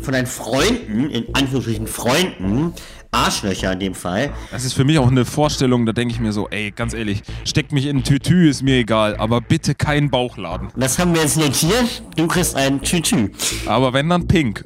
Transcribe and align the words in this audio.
von 0.00 0.12
deinen 0.12 0.26
Freunden, 0.26 1.10
in 1.10 1.34
Anführungsstrichen 1.34 1.86
Freunden, 1.86 2.72
Arschlöcher 3.10 3.72
in 3.72 3.80
dem 3.80 3.94
Fall. 3.94 4.30
Das 4.50 4.64
ist 4.64 4.74
für 4.74 4.84
mich 4.84 4.98
auch 4.98 5.10
eine 5.10 5.24
Vorstellung, 5.24 5.86
da 5.86 5.92
denke 5.92 6.14
ich 6.14 6.20
mir 6.20 6.32
so, 6.32 6.48
ey, 6.48 6.70
ganz 6.70 6.94
ehrlich, 6.94 7.22
steckt 7.44 7.72
mich 7.72 7.86
in 7.86 7.98
ein 7.98 8.04
Tütü, 8.04 8.48
ist 8.48 8.62
mir 8.62 8.76
egal, 8.76 9.16
aber 9.16 9.40
bitte 9.40 9.74
keinen 9.74 10.10
Bauchladen. 10.10 10.68
Das 10.76 10.98
haben 10.98 11.14
wir 11.14 11.22
jetzt 11.22 11.36
notiert. 11.36 12.02
Du 12.16 12.26
kriegst 12.26 12.54
ein 12.54 12.82
Tütü. 12.82 13.30
Aber 13.66 13.92
wenn 13.92 14.08
dann 14.08 14.26
pink. 14.26 14.64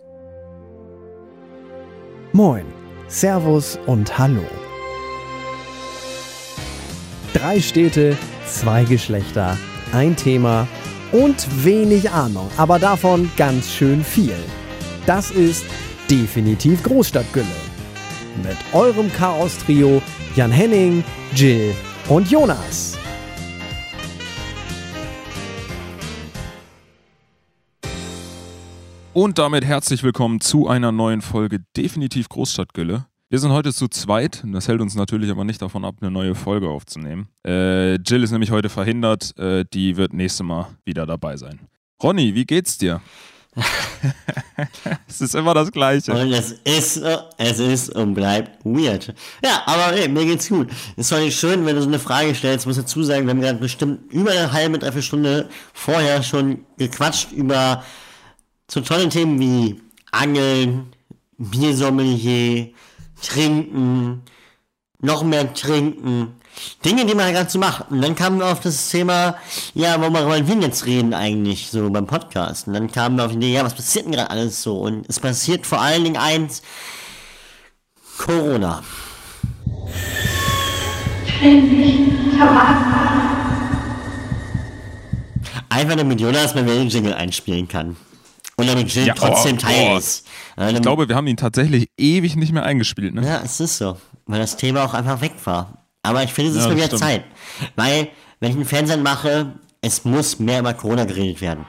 Moin, 2.33 2.65
Servus 3.09 3.79
und 3.87 4.19
Hallo. 4.19 4.45
Drei 7.35 7.61
Städte, 7.61 8.17
zwei 8.47 8.85
Geschlechter, 8.85 9.57
ein 9.93 10.17
Thema 10.17 10.67
und 11.13 11.65
wenig 11.65 12.11
Ahnung, 12.11 12.51
aber 12.57 12.79
davon 12.79 13.31
ganz 13.37 13.71
schön 13.71 14.03
viel. 14.05 14.37
Das 15.05 15.33
ist 15.33 15.67
definitiv 16.09 16.81
Großstadtgülle. 16.85 17.45
Mit 18.41 18.57
eurem 18.73 19.13
Chaos-Trio 19.13 20.01
Jan 20.37 20.53
Henning, 20.53 21.03
Jill 21.35 21.75
und 22.09 22.31
Jonas. 22.31 22.97
Und 29.13 29.39
damit 29.39 29.65
herzlich 29.65 30.05
willkommen 30.05 30.41
zu 30.41 30.69
einer 30.69 30.93
neuen 30.93 31.21
Folge 31.21 31.59
Definitiv 31.77 32.29
Großstadtgülle. 32.29 33.07
Wir 33.29 33.39
sind 33.41 33.51
heute 33.51 33.73
zu 33.73 33.89
zweit, 33.89 34.45
das 34.47 34.69
hält 34.69 34.81
uns 34.81 34.95
natürlich 34.95 35.33
aber 35.33 35.45
nicht 35.45 35.61
davon 35.61 35.85
ab, 35.85 35.97
eine 36.01 36.13
neue 36.13 36.37
Folge 36.37 36.69
aufzunehmen. 36.69 37.27
Äh, 37.45 37.95
Jill 37.97 38.23
ist 38.23 38.31
nämlich 38.31 38.53
heute 38.53 38.69
verhindert, 38.69 39.37
äh, 39.37 39.65
die 39.73 39.97
wird 39.97 40.13
nächstes 40.13 40.47
Mal 40.47 40.69
wieder 40.85 41.07
dabei 41.07 41.37
sein. 41.37 41.59
Ronny, 42.01 42.37
wie 42.37 42.45
geht's 42.45 42.79
dir? 42.79 43.01
es 45.09 45.21
ist 45.21 45.35
immer 45.35 45.53
das 45.53 45.71
Gleiche. 45.71 46.13
Und 46.13 46.33
es 46.33 46.53
ist, 46.65 47.03
es 47.37 47.59
ist 47.59 47.91
und 47.91 48.15
bleibt 48.15 48.65
weird. 48.65 49.15
Ja, 49.45 49.63
aber 49.67 49.95
hey, 49.95 50.09
mir 50.09 50.25
geht's 50.25 50.49
gut. 50.49 50.71
Es 50.97 51.11
ist 51.11 51.19
nicht 51.19 51.39
schön, 51.39 51.67
wenn 51.67 51.77
du 51.77 51.83
so 51.83 51.89
eine 51.89 51.99
Frage 51.99 52.35
stellst. 52.35 52.65
Ich 52.65 52.67
muss 52.67 52.77
dazu 52.77 53.03
sagen, 53.03 53.27
wir 53.27 53.31
haben 53.31 53.41
gerade 53.41 53.59
bestimmt 53.59 54.11
über 54.13 54.31
eine 54.31 54.53
halbe, 54.53 54.79
dreiviertel 54.79 55.03
Stunde 55.03 55.49
vorher 55.75 56.23
schon 56.23 56.65
gequatscht 56.79 57.33
über 57.33 57.85
so 58.71 58.81
tolle 58.81 59.09
Themen 59.09 59.39
wie 59.39 59.81
Angeln, 60.13 60.93
Biersommelier, 61.37 62.71
Trinken, 63.21 64.23
noch 65.03 65.23
mehr 65.23 65.53
Trinken. 65.53 66.37
Dinge, 66.85 67.07
die 67.07 67.15
man 67.15 67.33
ganz 67.33 67.53
so 67.53 67.59
macht. 67.59 67.91
Und 67.91 68.03
dann 68.03 68.15
kamen 68.15 68.39
wir 68.39 68.47
auf 68.47 68.61
das 68.61 68.91
Thema, 68.91 69.37
ja, 69.75 70.01
worüber 70.01 70.27
wollen 70.27 70.47
wir 70.47 70.57
jetzt 70.61 70.87
reden 70.87 71.15
eigentlich, 71.15 71.69
so 71.71 71.91
beim 71.91 72.07
Podcast. 72.07 72.67
Und 72.67 72.75
dann 72.75 72.91
kamen 72.91 73.17
wir 73.17 73.25
auf 73.25 73.33
die 73.33 73.39
Idee, 73.39 73.55
ja, 73.55 73.65
was 73.65 73.75
passiert 73.75 74.05
denn 74.05 74.13
gerade 74.13 74.31
alles 74.31 74.63
so? 74.63 74.79
Und 74.81 75.09
es 75.09 75.19
passiert 75.19 75.67
vor 75.67 75.81
allen 75.81 76.05
Dingen 76.05 76.17
eins, 76.17 76.63
Corona. 78.19 78.83
Einfach 85.69 85.97
damit 85.97 86.21
Jonas 86.21 86.55
mal 86.55 86.65
den 86.65 86.89
Jingle 86.89 87.15
einspielen 87.15 87.67
kann. 87.67 87.97
Und 88.57 88.69
damit 88.69 88.95
Jill 88.95 89.07
Ja, 89.07 89.15
trotzdem 89.15 89.57
oh, 89.57 89.61
Teil 89.61 89.93
oh. 89.95 89.99
ist. 89.99 90.27
Ich 90.27 90.57
dann- 90.57 90.83
glaube, 90.83 91.09
wir 91.09 91.17
haben 91.17 91.27
ihn 91.27 91.39
tatsächlich 91.39 91.89
ewig 91.97 92.37
nicht 92.37 92.53
mehr 92.53 92.65
eingespielt. 92.65 93.15
Ne? 93.15 93.27
Ja, 93.27 93.41
es 93.43 93.59
ist 93.59 93.79
so. 93.79 93.97
Weil 94.33 94.41
das 94.41 94.57
Thema 94.57 94.85
auch 94.87 94.95
einfach 94.95 95.21
weg 95.21 95.35
war. 95.45 95.85
Aber 96.03 96.23
ich 96.23 96.33
finde, 96.33 96.53
es 96.53 96.57
ist 96.57 96.65
Ja, 96.65 96.75
wieder 96.75 96.87
stimmt. 96.87 97.03
Zeit. 97.03 97.25
Weil, 97.77 98.09
wenn 98.41 98.49
ich 98.49 98.57
einen 98.57 98.65
Fernsehen 98.65 99.03
mache, 99.03 99.53
es 99.83 100.07
muss 100.07 100.39
mehr 100.39 100.61
über 100.61 100.73
Corona 100.73 101.05
geredet 101.05 101.43
werden. 101.43 101.67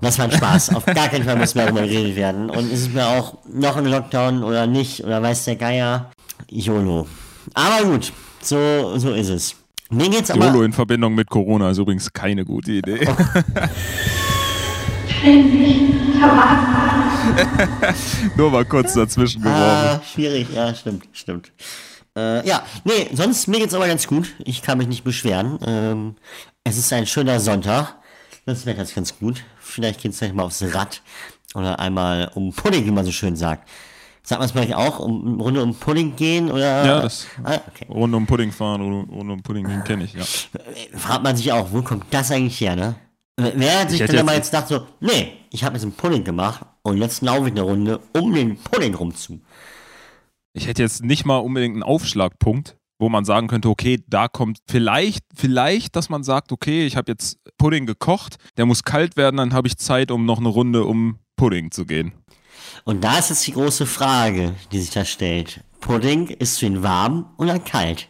Das 0.00 0.18
war 0.18 0.24
ein 0.24 0.32
Spaß. 0.32 0.74
Auf 0.74 0.86
gar 0.86 1.08
keinen 1.08 1.24
Fall 1.24 1.36
muss 1.36 1.54
mehr 1.54 1.66
darüber 1.66 1.82
geredet 1.82 2.16
werden. 2.16 2.48
Und 2.48 2.72
ist 2.72 2.80
es 2.80 2.88
mir 2.88 3.06
auch 3.06 3.34
noch 3.46 3.76
ein 3.76 3.84
Lockdown 3.84 4.42
oder 4.42 4.66
nicht, 4.66 5.04
oder 5.04 5.20
weiß 5.22 5.44
der 5.44 5.56
Geier, 5.56 6.10
YOLO. 6.48 7.06
Aber 7.52 7.84
gut, 7.84 8.14
so, 8.40 8.96
so 8.96 9.12
ist 9.12 9.28
es. 9.28 9.56
Mir 9.90 10.08
geht's 10.08 10.30
aber... 10.30 10.46
YOLO 10.46 10.62
in 10.62 10.72
Verbindung 10.72 11.14
mit 11.14 11.28
Corona 11.28 11.68
ist 11.68 11.76
übrigens 11.76 12.10
keine 12.10 12.46
gute 12.46 12.72
Idee. 12.72 13.06
Nur 18.36 18.50
mal 18.50 18.64
kurz 18.64 18.94
dazwischen 18.94 19.42
geworfen. 19.42 19.60
Ah, 19.62 20.00
schwierig, 20.12 20.48
ja, 20.54 20.74
stimmt, 20.74 21.08
stimmt. 21.12 21.52
Äh, 22.16 22.46
ja, 22.46 22.62
nee, 22.84 23.08
sonst 23.12 23.48
mir 23.48 23.58
geht's 23.58 23.74
aber 23.74 23.88
ganz 23.88 24.06
gut. 24.06 24.34
Ich 24.44 24.62
kann 24.62 24.78
mich 24.78 24.86
nicht 24.88 25.04
beschweren. 25.04 25.58
Ähm, 25.66 26.14
es 26.62 26.78
ist 26.78 26.92
ein 26.92 27.06
schöner 27.06 27.40
Sonntag. 27.40 27.96
Das 28.46 28.66
Wetter 28.66 28.82
ist 28.82 28.94
ganz 28.94 29.18
gut. 29.18 29.42
Vielleicht 29.58 30.00
geht's 30.00 30.18
gleich 30.18 30.32
mal 30.32 30.44
aufs 30.44 30.62
Rad. 30.74 31.02
Oder 31.54 31.78
einmal 31.80 32.30
um 32.34 32.52
Pudding, 32.52 32.84
wie 32.86 32.90
man 32.90 33.04
so 33.04 33.12
schön 33.12 33.36
sagt. 33.36 33.68
Sagt 34.22 34.38
man 34.38 34.46
es 34.46 34.52
vielleicht 34.52 34.74
auch, 34.74 35.00
um 35.00 35.40
Runde 35.40 35.62
um 35.62 35.74
Pudding 35.74 36.16
gehen 36.16 36.50
oder? 36.50 36.84
Ja, 36.86 37.00
das- 37.02 37.26
Ah, 37.42 37.58
okay. 37.68 37.86
Rund 37.90 38.14
um 38.14 38.26
Pudding 38.26 38.52
fahren, 38.52 38.80
rund 38.80 39.10
rund 39.10 39.30
um 39.30 39.42
Pudding 39.42 39.66
gehen 39.66 39.84
kenne 39.84 40.04
ich, 40.04 40.14
ja. 40.14 40.22
Fragt 40.98 41.22
man 41.22 41.36
sich 41.36 41.52
auch, 41.52 41.68
wo 41.72 41.82
kommt 41.82 42.04
das 42.10 42.30
eigentlich 42.30 42.58
her, 42.60 42.74
ne? 42.76 42.94
Wer 43.36 43.80
hat 43.80 43.90
sich 43.90 43.98
denn 43.98 44.14
jetzt- 44.14 44.24
mal 44.26 44.36
jetzt 44.36 44.50
gedacht 44.52 44.68
so, 44.68 44.86
nee, 45.00 45.32
ich 45.50 45.64
habe 45.64 45.74
jetzt 45.74 45.82
einen 45.82 45.92
Pudding 45.92 46.22
gemacht 46.24 46.64
und 46.82 46.98
jetzt 46.98 47.20
laufe 47.22 47.46
ich 47.48 47.52
eine 47.52 47.62
Runde 47.62 48.00
um 48.16 48.32
den 48.32 48.56
Pudding 48.58 48.94
rumzu. 48.94 49.40
Ich 50.52 50.66
hätte 50.68 50.82
jetzt 50.82 51.02
nicht 51.02 51.24
mal 51.24 51.38
unbedingt 51.38 51.74
einen 51.74 51.82
Aufschlagpunkt, 51.82 52.76
wo 53.00 53.08
man 53.08 53.24
sagen 53.24 53.48
könnte, 53.48 53.68
okay, 53.68 54.04
da 54.06 54.28
kommt 54.28 54.58
vielleicht, 54.68 55.24
vielleicht, 55.34 55.96
dass 55.96 56.08
man 56.08 56.22
sagt, 56.22 56.52
okay, 56.52 56.86
ich 56.86 56.96
habe 56.96 57.10
jetzt 57.10 57.38
Pudding 57.58 57.86
gekocht, 57.86 58.36
der 58.56 58.66
muss 58.66 58.84
kalt 58.84 59.16
werden, 59.16 59.36
dann 59.38 59.52
habe 59.52 59.66
ich 59.66 59.76
Zeit, 59.78 60.12
um 60.12 60.24
noch 60.26 60.38
eine 60.38 60.48
Runde 60.48 60.84
um 60.84 61.18
Pudding 61.36 61.72
zu 61.72 61.86
gehen. 61.86 62.12
Und 62.84 63.02
da 63.02 63.18
ist 63.18 63.30
jetzt 63.30 63.46
die 63.48 63.52
große 63.52 63.86
Frage, 63.86 64.54
die 64.70 64.78
sich 64.80 64.90
da 64.90 65.04
stellt. 65.04 65.64
Pudding, 65.80 66.28
ist 66.28 66.62
du 66.62 66.66
ihn 66.66 66.84
warm 66.84 67.34
oder 67.36 67.58
kalt? 67.58 68.08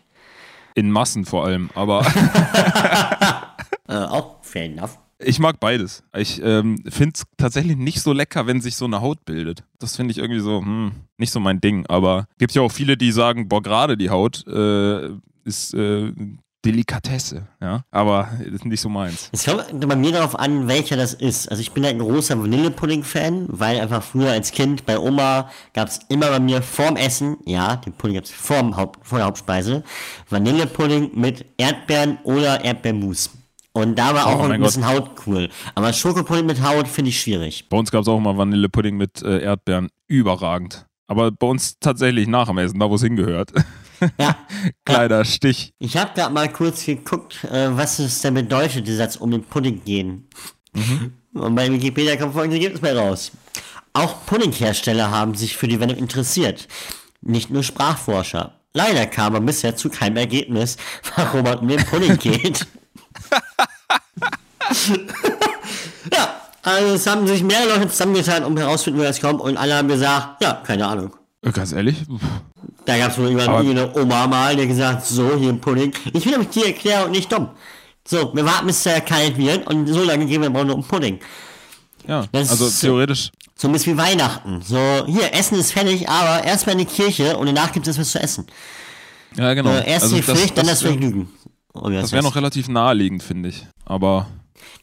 In 0.75 0.91
Massen 0.91 1.25
vor 1.25 1.47
allem, 1.47 1.71
aber 1.75 2.05
Äh, 3.89 3.97
auch 3.97 4.37
fair 4.43 4.65
enough. 4.65 4.99
Ich 5.25 5.39
mag 5.39 5.61
beides. 5.61 6.03
Ich 6.17 6.41
ähm, 6.43 6.83
finde 6.89 7.15
es 7.15 7.25
tatsächlich 7.37 7.77
nicht 7.77 8.01
so 8.01 8.12
lecker, 8.12 8.47
wenn 8.47 8.61
sich 8.61 8.77
so 8.77 8.85
eine 8.85 9.01
Haut 9.01 9.25
bildet. 9.25 9.65
Das 9.79 9.97
finde 9.97 10.12
ich 10.12 10.19
irgendwie 10.19 10.41
so, 10.41 10.61
hm, 10.61 10.93
nicht 11.19 11.33
so 11.33 11.41
mein 11.41 11.61
Ding. 11.61 11.87
Aber 11.87 12.27
gibt 12.39 12.53
ja 12.53 12.62
auch 12.62 12.73
viele, 12.73 12.97
die 12.97 13.12
sagen, 13.12 13.49
boah, 13.49 13.62
gerade 13.62 13.97
die 13.97 14.11
Haut 14.11 14.47
äh, 14.47 15.11
ist 15.45 15.75
äh, 15.75 16.12
Delikatesse, 16.65 17.47
ja. 17.61 17.85
Aber 17.91 18.29
das 18.39 18.55
ist 18.55 18.65
nicht 18.65 18.81
so 18.81 18.89
meins. 18.89 19.29
Es 19.33 19.45
kommt 19.45 19.87
bei 19.87 19.97
mir 19.97 20.12
darauf 20.12 20.39
an, 20.39 20.67
welcher 20.67 20.97
das 20.97 21.12
ist. 21.12 21.49
Also 21.51 21.61
ich 21.61 21.73
bin 21.73 21.85
halt 21.85 21.97
ein 21.97 21.99
großer 21.99 22.41
Vanillepudding-Fan, 22.41 23.47
weil 23.49 23.81
einfach 23.81 24.03
früher 24.03 24.31
als 24.31 24.51
Kind 24.51 24.87
bei 24.87 24.99
Oma 24.99 25.51
gab 25.75 25.89
es 25.89 26.01
immer 26.09 26.29
bei 26.31 26.41
mir 26.41 26.62
vorm 26.62 26.97
Essen, 26.97 27.37
ja, 27.45 27.77
den 27.77 27.93
Pudding 27.93 28.17
gab 28.17 28.25
es 28.25 28.31
vor 28.31 28.62
der 28.62 29.25
Hauptspeise, 29.25 29.85
Vanillepudding 30.31 31.11
mit 31.15 31.45
Erdbeeren 31.59 32.19
oder 32.25 32.65
Erdbeermus. 32.65 33.31
Und 33.77 33.99
da 33.99 34.15
war 34.15 34.27
Oh 34.27 34.31
auch 34.31 34.45
ein 34.49 34.61
Gott. 34.61 34.69
bisschen 34.69 34.87
Haut 34.87 35.11
cool. 35.27 35.49
Aber 35.75 35.93
Schokopudding 35.93 36.47
mit 36.47 36.62
Haut 36.62 36.87
finde 36.89 37.09
ich 37.11 37.21
schwierig. 37.21 37.69
Bei 37.69 37.77
uns 37.77 37.91
gab 37.91 38.03
es 38.03 38.09
auch 38.09 38.21
mal 38.21 38.37
Vanillepudding 38.39 38.97
mit 38.97 39.21
äh, 39.23 39.41
Erdbeeren. 39.43 39.89
Überragend. 40.07 40.87
Aber 41.09 41.31
bei 41.33 41.47
uns 41.47 41.79
tatsächlich 41.81 42.29
nach 42.29 42.47
dem 42.47 42.57
Essen, 42.59 42.79
da 42.79 42.89
wo 42.89 42.95
es 42.95 43.03
hingehört. 43.03 43.53
Ja, 44.19 44.37
Kleiner 44.85 45.25
Stich. 45.25 45.73
Ich 45.79 45.97
habe 45.97 46.11
gerade 46.15 46.35
mal 46.35 46.53
kurz 46.53 46.85
geguckt, 46.85 47.43
äh, 47.45 47.69
was 47.75 47.99
es 48.01 48.21
denn 48.21 48.35
bedeutet, 48.35 48.87
dieser 48.87 48.99
Satz 48.99 49.17
um 49.17 49.31
den 49.31 49.43
Pudding 49.45 49.83
gehen. 49.83 50.29
Und 51.33 51.55
bei 51.55 51.71
Wikipedia 51.73 52.17
kommt 52.17 52.35
folgendes 52.35 52.59
Ergebnis 52.59 52.81
bei 52.83 52.93
raus. 52.95 53.33
Auch 53.95 54.27
Puddinghersteller 54.27 55.11
haben 55.11 55.35
sich 55.35 55.56
für 55.56 55.69
die 55.69 55.81
Wendung 55.81 55.97
interessiert. 55.97 56.69
Nicht 57.23 57.49
nur 57.51 57.62
Sprachforscher. 57.62 58.61
Leider 58.75 59.06
kam 59.06 59.35
man 59.35 59.47
bisher 59.47 59.75
zu 59.77 59.89
keinem 59.89 60.17
Ergebnis, 60.19 60.77
warum 61.17 61.45
man 61.45 61.59
um 61.61 61.69
den 61.69 61.83
Pudding 61.85 62.19
geht. 62.19 62.67
ja, 66.13 66.35
also 66.63 66.95
es 66.95 67.07
haben 67.07 67.27
sich 67.27 67.43
mehrere 67.43 67.75
Leute 67.77 67.89
zusammengetan, 67.89 68.44
um 68.44 68.56
herauszufinden, 68.56 69.00
woher 69.00 69.11
das 69.11 69.21
kommt. 69.21 69.41
Und 69.41 69.56
alle 69.56 69.75
haben 69.77 69.88
gesagt, 69.88 70.43
ja, 70.43 70.55
keine 70.67 70.87
Ahnung. 70.87 71.15
Äh, 71.43 71.50
Ganz 71.53 71.73
ehrlich, 71.73 71.97
Da 72.85 72.99
gab 72.99 73.11
es 73.12 73.19
wohl 73.19 73.29
jemanden, 73.29 73.71
eine 73.71 73.94
Oma 73.97 74.27
mal, 74.27 74.56
der 74.56 74.67
gesagt, 74.67 75.05
so, 75.06 75.37
hier 75.37 75.50
ein 75.50 75.61
Pudding. 75.61 75.93
Ich 76.12 76.25
will 76.25 76.33
nämlich 76.33 76.50
die 76.50 76.65
Erklärung 76.65 77.11
nicht 77.11 77.31
dumm. 77.33 77.49
So, 78.06 78.35
wir 78.35 78.44
warten, 78.44 78.67
bis 78.67 78.85
er 78.87 79.00
kalt 79.00 79.37
wird 79.38 79.67
und 79.67 79.87
so 79.87 80.03
lange 80.05 80.27
gehen 80.27 80.43
wir 80.43 80.50
brauchen 80.50 80.67
nur 80.67 80.77
um 80.77 80.85
Pudding. 80.85 81.21
ja. 82.06 82.27
Das 82.33 82.50
Also 82.50 82.69
theoretisch, 82.69 83.31
So 83.56 83.69
ein 83.69 83.73
bisschen 83.73 83.94
wie 83.94 83.99
Weihnachten. 83.99 84.61
So, 84.62 84.77
hier, 85.06 85.33
Essen 85.33 85.59
ist 85.59 85.73
fertig, 85.73 86.06
aber 86.09 86.44
erstmal 86.44 86.75
in 86.75 86.81
die 86.81 86.85
Kirche 86.93 87.37
und 87.38 87.47
danach 87.47 87.73
gibt 87.73 87.87
es 87.87 87.99
was 87.99 88.11
zu 88.11 88.21
essen. 88.21 88.47
ja 89.37 89.55
genau. 89.55 89.71
Äh, 89.71 89.88
erst 89.91 90.05
also 90.05 90.17
die 90.17 90.23
Pflicht, 90.23 90.56
dann 90.59 90.67
das 90.67 90.83
Vergnügen. 90.83 91.31
Oh, 91.73 91.88
Das 91.88 92.05
heißt 92.05 92.12
wäre 92.12 92.23
noch 92.23 92.37
relativ 92.37 92.69
naheliegend, 92.69 93.23
finde 93.23 93.49
ich. 93.49 93.67
Aber 93.87 94.27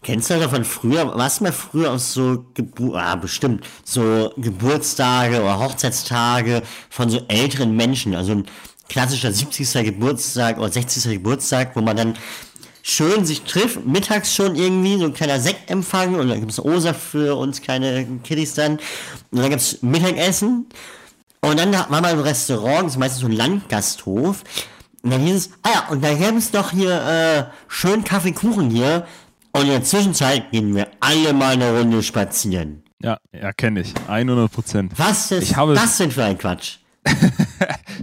Kennst 0.03 0.29
du 0.29 0.39
das 0.39 0.51
von 0.51 0.65
früher? 0.65 1.15
Warst 1.15 1.41
du 1.41 1.51
früher 1.51 1.91
aus 1.91 2.13
so 2.13 2.45
Gebu 2.56 2.95
ah, 2.95 3.15
bestimmt 3.15 3.65
so 3.83 4.33
Geburtstage 4.38 5.41
oder 5.41 5.59
Hochzeitstage 5.59 6.63
von 6.89 7.09
so 7.09 7.21
älteren 7.27 7.75
Menschen, 7.75 8.15
also 8.15 8.31
ein 8.31 8.45
klassischer 8.89 9.31
70. 9.31 9.85
Geburtstag 9.85 10.57
oder 10.57 10.71
60. 10.71 11.13
Geburtstag, 11.13 11.75
wo 11.75 11.81
man 11.81 11.95
dann 11.95 12.18
schön 12.83 13.25
sich 13.25 13.44
trifft, 13.44 13.85
mittags 13.85 14.33
schon 14.33 14.56
irgendwie, 14.56 14.97
so 14.97 15.06
ein 15.06 15.13
kleiner 15.13 15.39
Sektempfang 15.39 16.15
und 16.15 16.29
dann 16.29 16.39
gibt 16.39 16.51
es 16.51 16.63
Osa 16.63 16.94
für 16.94 17.38
uns 17.38 17.62
kleine 17.62 18.06
Kiddies 18.24 18.56
dann. 18.56 18.74
Und 19.31 19.39
dann 19.39 19.50
gibt 19.50 19.62
es 19.62 19.81
Mittagessen. 19.81 20.67
Und 21.41 21.59
dann 21.59 21.71
war 21.71 21.89
mal 21.89 22.06
ein 22.06 22.19
Restaurant, 22.19 22.85
das 22.85 22.94
ist 22.94 23.00
meistens 23.00 23.21
so 23.21 23.27
ein 23.27 23.31
Landgasthof. 23.31 24.44
Und 25.03 25.12
dann 25.12 25.21
hieß 25.21 25.35
es, 25.35 25.50
ah 25.63 25.69
ja, 25.74 25.88
und 25.89 26.03
dann 26.03 26.19
gäbe 26.19 26.38
es 26.38 26.51
doch 26.51 26.71
hier 26.71 27.01
äh, 27.01 27.44
schön 27.67 28.03
Kaffeekuchen 28.03 28.69
hier. 28.69 29.07
Und 29.53 29.62
in 29.63 29.68
der 29.69 29.83
Zwischenzeit 29.83 30.51
gehen 30.51 30.75
wir 30.75 30.88
alle 31.00 31.33
mal 31.33 31.53
eine 31.53 31.77
Runde 31.77 32.01
spazieren. 32.03 32.83
Ja, 33.03 33.18
ja, 33.33 33.51
kenne 33.51 33.81
ich. 33.81 33.94
100 34.07 34.51
Prozent. 34.51 34.94
Was 34.98 35.31
ist 35.31 35.44
Ich 35.44 35.56
habe- 35.56 35.74
das 35.74 35.98
denn 35.98 36.12
für 36.12 36.24
ein 36.24 36.38
Quatsch? 36.38 36.77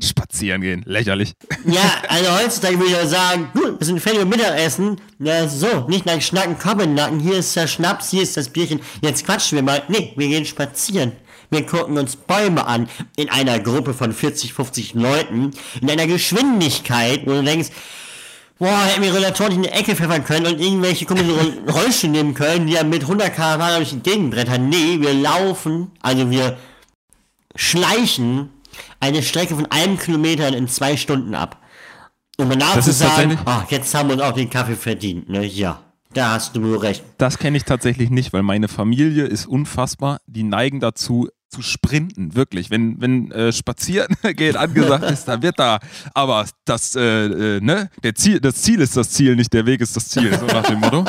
Spazieren 0.02 0.60
gehen. 0.60 0.82
Lächerlich. 0.86 1.34
Ja, 1.64 1.80
also 2.08 2.30
heutzutage 2.42 2.78
würde 2.78 2.96
ich 3.02 3.08
sagen, 3.08 3.48
gut, 3.54 3.78
wir 3.80 3.86
sind 3.86 4.00
fertig 4.00 4.20
mit 4.20 4.36
Mittagessen. 4.36 5.00
Ja, 5.20 5.48
so, 5.48 5.86
nicht 5.88 6.04
lang 6.04 6.20
schnacken, 6.20 6.56
komm 6.60 6.80
in 6.80 6.90
den 6.90 6.94
Nacken, 6.94 7.20
hier 7.20 7.38
ist 7.38 7.54
der 7.56 7.66
Schnaps, 7.66 8.10
hier 8.10 8.22
ist 8.22 8.36
das 8.36 8.48
Bierchen, 8.48 8.80
jetzt 9.00 9.24
quatschen 9.24 9.56
wir 9.56 9.62
mal. 9.62 9.82
Nee, 9.88 10.12
wir 10.16 10.28
gehen 10.28 10.44
spazieren. 10.44 11.12
Wir 11.50 11.64
gucken 11.64 11.96
uns 11.96 12.16
Bäume 12.16 12.66
an, 12.66 12.88
in 13.16 13.30
einer 13.30 13.58
Gruppe 13.58 13.94
von 13.94 14.12
40, 14.12 14.52
50 14.52 14.94
Leuten, 14.94 15.52
in 15.80 15.88
einer 15.90 16.06
Geschwindigkeit, 16.06 17.22
wo 17.24 17.30
du 17.30 17.42
denkst, 17.42 17.68
boah, 18.58 18.84
hätten 18.84 19.02
wir 19.02 19.14
Relatoren 19.14 19.52
in 19.52 19.62
die 19.62 19.68
Ecke 19.68 19.94
pfeffern 19.96 20.24
können 20.24 20.46
und 20.46 20.60
irgendwelche 20.60 21.04
komischen 21.06 21.30
Roll- 21.30 21.58
Rollstuhl 21.70 22.10
nehmen 22.10 22.34
können, 22.34 22.66
die 22.66 22.74
ja 22.74 22.84
mit 22.84 23.02
100 23.02 23.34
km/h 23.34 23.76
durch 23.76 23.90
die 23.90 24.00
Gegend 24.00 24.30
brettern. 24.32 24.68
Nee, 24.68 25.00
wir 25.00 25.14
laufen, 25.14 25.90
also 26.02 26.30
wir 26.30 26.56
schleichen 27.54 28.50
eine 29.00 29.22
Strecke 29.22 29.54
von 29.54 29.66
einem 29.66 29.98
Kilometer 29.98 30.48
in 30.56 30.68
zwei 30.68 30.96
Stunden 30.96 31.34
ab. 31.34 31.60
Um 32.36 32.48
danach 32.50 32.74
Das 32.76 32.84
zu 32.84 32.90
ist 32.92 32.98
sagen, 33.00 33.38
ach, 33.44 33.68
jetzt 33.70 33.92
haben 33.94 34.08
wir 34.08 34.14
uns 34.14 34.22
auch 34.22 34.32
den 34.32 34.48
Kaffee 34.48 34.76
verdient. 34.76 35.28
Ne? 35.28 35.44
Ja, 35.44 35.80
da 36.14 36.32
hast 36.34 36.54
du 36.54 36.62
wohl 36.62 36.78
recht. 36.78 37.02
Das 37.18 37.38
kenne 37.38 37.56
ich 37.56 37.64
tatsächlich 37.64 38.10
nicht, 38.10 38.32
weil 38.32 38.44
meine 38.44 38.68
Familie 38.68 39.24
ist 39.24 39.46
unfassbar. 39.46 40.18
Die 40.26 40.44
neigen 40.44 40.78
dazu 40.78 41.28
zu 41.48 41.62
sprinten, 41.62 42.34
wirklich. 42.34 42.70
Wenn, 42.70 43.00
wenn 43.00 43.30
äh, 43.30 43.52
spazieren 43.52 44.14
gehen 44.36 44.56
angesagt 44.56 45.10
ist, 45.10 45.26
dann 45.26 45.42
wird 45.42 45.58
da. 45.58 45.80
Aber 46.14 46.46
das, 46.64 46.94
äh, 46.94 47.00
äh, 47.00 47.60
ne, 47.60 47.90
der 48.02 48.14
Ziel, 48.14 48.40
das 48.40 48.56
Ziel 48.62 48.80
ist 48.80 48.96
das 48.96 49.10
Ziel, 49.10 49.36
nicht 49.36 49.52
der 49.52 49.66
Weg 49.66 49.80
ist 49.80 49.96
das 49.96 50.08
Ziel, 50.08 50.36
so 50.38 50.46
nach 50.46 50.66
dem 50.66 50.80
Motto. 50.80 51.04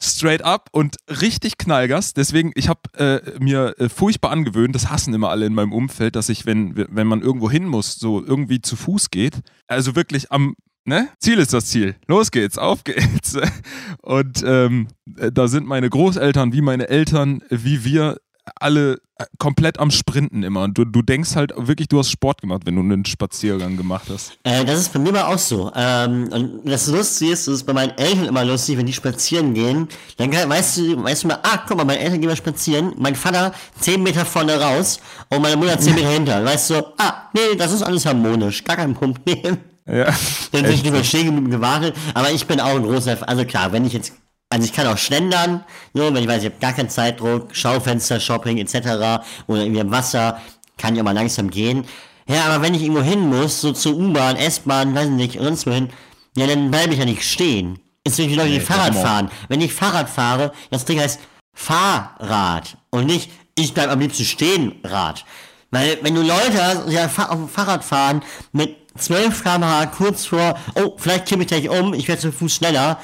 Straight 0.00 0.42
up 0.42 0.68
und 0.72 0.96
richtig 1.20 1.58
Knallgas. 1.58 2.12
Deswegen, 2.12 2.50
ich 2.56 2.68
habe 2.68 2.80
äh, 2.96 3.38
mir 3.38 3.74
äh, 3.78 3.88
furchtbar 3.88 4.30
angewöhnt, 4.30 4.74
das 4.74 4.90
hassen 4.90 5.14
immer 5.14 5.30
alle 5.30 5.46
in 5.46 5.54
meinem 5.54 5.72
Umfeld, 5.72 6.16
dass 6.16 6.28
ich, 6.28 6.44
wenn, 6.44 6.74
wenn 6.76 7.06
man 7.06 7.22
irgendwo 7.22 7.48
hin 7.48 7.64
muss, 7.66 7.94
so 7.94 8.24
irgendwie 8.24 8.60
zu 8.60 8.74
Fuß 8.74 9.10
geht, 9.10 9.42
also 9.68 9.94
wirklich 9.94 10.32
am, 10.32 10.56
ne? 10.84 11.08
Ziel 11.20 11.38
ist 11.38 11.52
das 11.52 11.66
Ziel. 11.66 11.94
Los 12.08 12.32
geht's, 12.32 12.58
auf 12.58 12.82
geht's. 12.82 13.36
Und 14.02 14.42
ähm, 14.44 14.88
äh, 15.16 15.30
da 15.30 15.46
sind 15.46 15.66
meine 15.66 15.88
Großeltern 15.88 16.52
wie 16.52 16.62
meine 16.62 16.88
Eltern, 16.88 17.42
wie 17.48 17.84
wir 17.84 18.18
alle 18.56 18.94
äh, 19.18 19.24
komplett 19.38 19.78
am 19.78 19.90
Sprinten 19.90 20.42
immer. 20.42 20.62
Und 20.62 20.76
du, 20.76 20.84
du 20.84 21.02
denkst 21.02 21.36
halt 21.36 21.52
wirklich, 21.56 21.88
du 21.88 21.98
hast 21.98 22.10
Sport 22.10 22.40
gemacht, 22.40 22.62
wenn 22.64 22.74
du 22.74 22.80
einen 22.82 23.04
Spaziergang 23.04 23.76
gemacht 23.76 24.06
hast. 24.12 24.32
Äh, 24.42 24.64
das 24.64 24.80
ist 24.80 24.92
bei 24.92 24.98
mir 24.98 25.10
aber 25.10 25.28
auch 25.28 25.38
so. 25.38 25.70
Ähm, 25.74 26.28
und 26.32 26.60
das 26.68 26.88
Lustige 26.88 27.32
ist, 27.32 27.46
das 27.46 27.54
ist 27.54 27.64
bei 27.64 27.72
meinen 27.72 27.96
Eltern 27.98 28.26
immer 28.26 28.44
lustig, 28.44 28.76
wenn 28.78 28.86
die 28.86 28.92
spazieren 28.92 29.54
gehen, 29.54 29.88
dann 30.16 30.30
kann- 30.30 30.48
weißt 30.50 30.78
du, 30.78 31.02
weißt 31.04 31.22
du 31.24 31.28
mal, 31.28 31.38
ah, 31.42 31.62
guck 31.68 31.76
mal, 31.76 31.84
meine 31.84 32.00
Eltern 32.00 32.20
gehen 32.20 32.28
mal 32.28 32.36
spazieren, 32.36 32.92
mein 32.98 33.14
Vater 33.14 33.52
10 33.80 34.02
Meter 34.02 34.24
vorne 34.24 34.60
raus 34.60 34.98
und 35.28 35.40
meine 35.42 35.56
Mutter 35.56 35.78
10 35.78 35.94
Meter 35.94 36.08
hinter. 36.10 36.44
Weißt 36.44 36.70
du, 36.70 36.74
ah, 36.98 37.28
nee, 37.34 37.56
das 37.56 37.72
ist 37.72 37.82
alles 37.82 38.04
harmonisch, 38.06 38.64
gar 38.64 38.76
kein 38.76 38.94
Problem. 38.94 39.58
Ja. 39.86 40.06
Dann 40.52 40.62
bin 40.62 40.72
ich 40.72 40.84
über 40.86 41.02
stehen 41.04 41.50
gewartet, 41.50 41.94
aber 42.14 42.30
ich 42.30 42.46
bin 42.46 42.60
auch 42.60 42.76
ein 42.76 42.82
großer, 42.82 43.16
also 43.28 43.44
klar, 43.44 43.72
wenn 43.72 43.84
ich 43.84 43.92
jetzt, 43.92 44.12
also 44.52 44.64
ich 44.66 44.72
kann 44.72 44.86
auch 44.86 44.98
schlendern, 44.98 45.64
so, 45.94 46.12
wenn 46.12 46.22
ich 46.22 46.28
weiß, 46.28 46.42
ich 46.42 46.50
habe 46.50 46.60
gar 46.60 46.74
keinen 46.74 46.90
Zeitdruck, 46.90 47.54
Schaufenster, 47.56 48.20
Shopping 48.20 48.58
etc. 48.58 49.24
oder 49.46 49.62
irgendwie 49.62 49.80
am 49.80 49.90
Wasser, 49.90 50.40
kann 50.76 50.94
ich 50.94 51.00
auch 51.00 51.04
mal 51.04 51.14
langsam 51.14 51.50
gehen. 51.50 51.84
Ja, 52.28 52.44
aber 52.44 52.62
wenn 52.62 52.74
ich 52.74 52.82
irgendwo 52.82 53.02
hin 53.02 53.28
muss, 53.28 53.60
so 53.62 53.72
zur 53.72 53.96
U-Bahn, 53.96 54.36
S-Bahn, 54.36 54.94
weiß 54.94 55.08
nicht, 55.08 55.38
sonst 55.40 55.66
wohin, 55.66 55.88
ja, 56.36 56.46
dann 56.46 56.70
bleibe 56.70 56.92
ich 56.92 56.98
ja 56.98 57.04
nicht 57.06 57.24
stehen. 57.24 57.78
Ist 58.04 58.18
wie 58.18 58.26
die 58.26 58.34
Leute, 58.34 58.50
die 58.50 58.60
Fahrrad 58.60 58.94
warum 58.94 58.98
auch? 58.98 59.02
fahren. 59.02 59.30
Wenn 59.48 59.60
ich 59.60 59.72
Fahrrad 59.72 60.10
fahre, 60.10 60.52
das 60.70 60.84
Ding 60.84 61.00
heißt 61.00 61.20
Fahrrad 61.54 62.76
und 62.90 63.06
nicht 63.06 63.30
ich 63.54 63.74
bleib 63.74 63.90
am 63.90 64.00
liebsten 64.00 64.24
stehen 64.24 64.74
Rad. 64.84 65.24
Weil 65.70 65.98
wenn 66.02 66.14
du 66.14 66.22
Leute 66.22 66.62
hast, 66.62 66.88
die 66.88 66.98
auf 66.98 67.30
dem 67.30 67.48
Fahrrad 67.48 67.84
fahren 67.84 68.22
mit 68.52 68.76
12 68.98 69.42
km/h 69.42 69.86
kurz 69.86 70.26
vor, 70.26 70.58
oh, 70.74 70.94
vielleicht 70.98 71.26
kippe 71.26 71.42
ich 71.42 71.48
gleich 71.48 71.68
um, 71.68 71.94
ich 71.94 72.08
werde 72.08 72.20
zu 72.20 72.32
Fuß 72.32 72.54
schneller. 72.54 72.98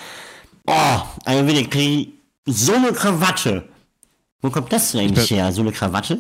Oh, 0.71 1.01
also 1.25 1.47
wirklich, 1.47 2.09
ich 2.45 2.55
so 2.55 2.75
eine 2.75 2.93
Krawatte. 2.93 3.67
Wo 4.43 4.51
kommt 4.51 4.71
das 4.71 4.93
denn 4.93 5.01
eigentlich 5.01 5.31
her? 5.31 5.51
So 5.51 5.63
eine 5.63 5.73
Krawatte? 5.73 6.19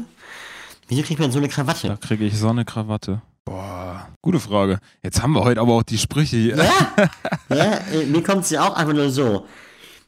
Wieso 0.88 1.02
kriegt 1.02 1.20
man 1.20 1.30
so 1.30 1.38
eine 1.38 1.48
Krawatte? 1.48 1.88
Da 1.88 1.96
kriege 1.96 2.24
ich 2.24 2.38
so 2.38 2.48
eine 2.48 2.64
Krawatte. 2.64 3.20
Boah, 3.44 4.08
gute 4.22 4.40
Frage. 4.40 4.78
Jetzt 5.02 5.22
haben 5.22 5.32
wir 5.32 5.44
heute 5.44 5.60
aber 5.60 5.74
auch 5.74 5.82
die 5.82 5.98
Sprüche 5.98 6.36
hier. 6.36 6.56
Ja, 6.56 7.10
ja 7.54 7.72
äh, 7.92 8.06
mir 8.06 8.22
kommt 8.22 8.44
es 8.44 8.50
ja 8.50 8.66
auch 8.66 8.74
einfach 8.74 8.94
nur 8.94 9.10
so. 9.10 9.46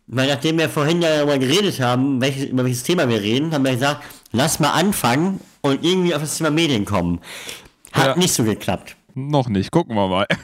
Weil 0.06 0.28
nachdem 0.28 0.58
wir 0.58 0.70
vorhin 0.70 1.02
ja 1.02 1.16
darüber 1.16 1.38
geredet 1.38 1.78
haben, 1.78 2.20
welches, 2.22 2.44
über 2.46 2.64
welches 2.64 2.82
Thema 2.82 3.08
wir 3.10 3.20
reden, 3.20 3.52
haben 3.52 3.64
wir 3.64 3.72
gesagt, 3.72 4.02
lass 4.32 4.58
mal 4.58 4.70
anfangen 4.70 5.40
und 5.60 5.84
irgendwie 5.84 6.14
auf 6.14 6.22
das 6.22 6.38
Thema 6.38 6.50
Medien 6.50 6.86
kommen. 6.86 7.20
Hat 7.92 8.06
Ja. 8.06 8.16
nicht 8.16 8.32
so 8.32 8.42
geklappt. 8.42 8.96
Noch 9.14 9.48
nicht, 9.48 9.70
gucken 9.70 9.96
wir 9.96 10.08
mal. 10.08 10.26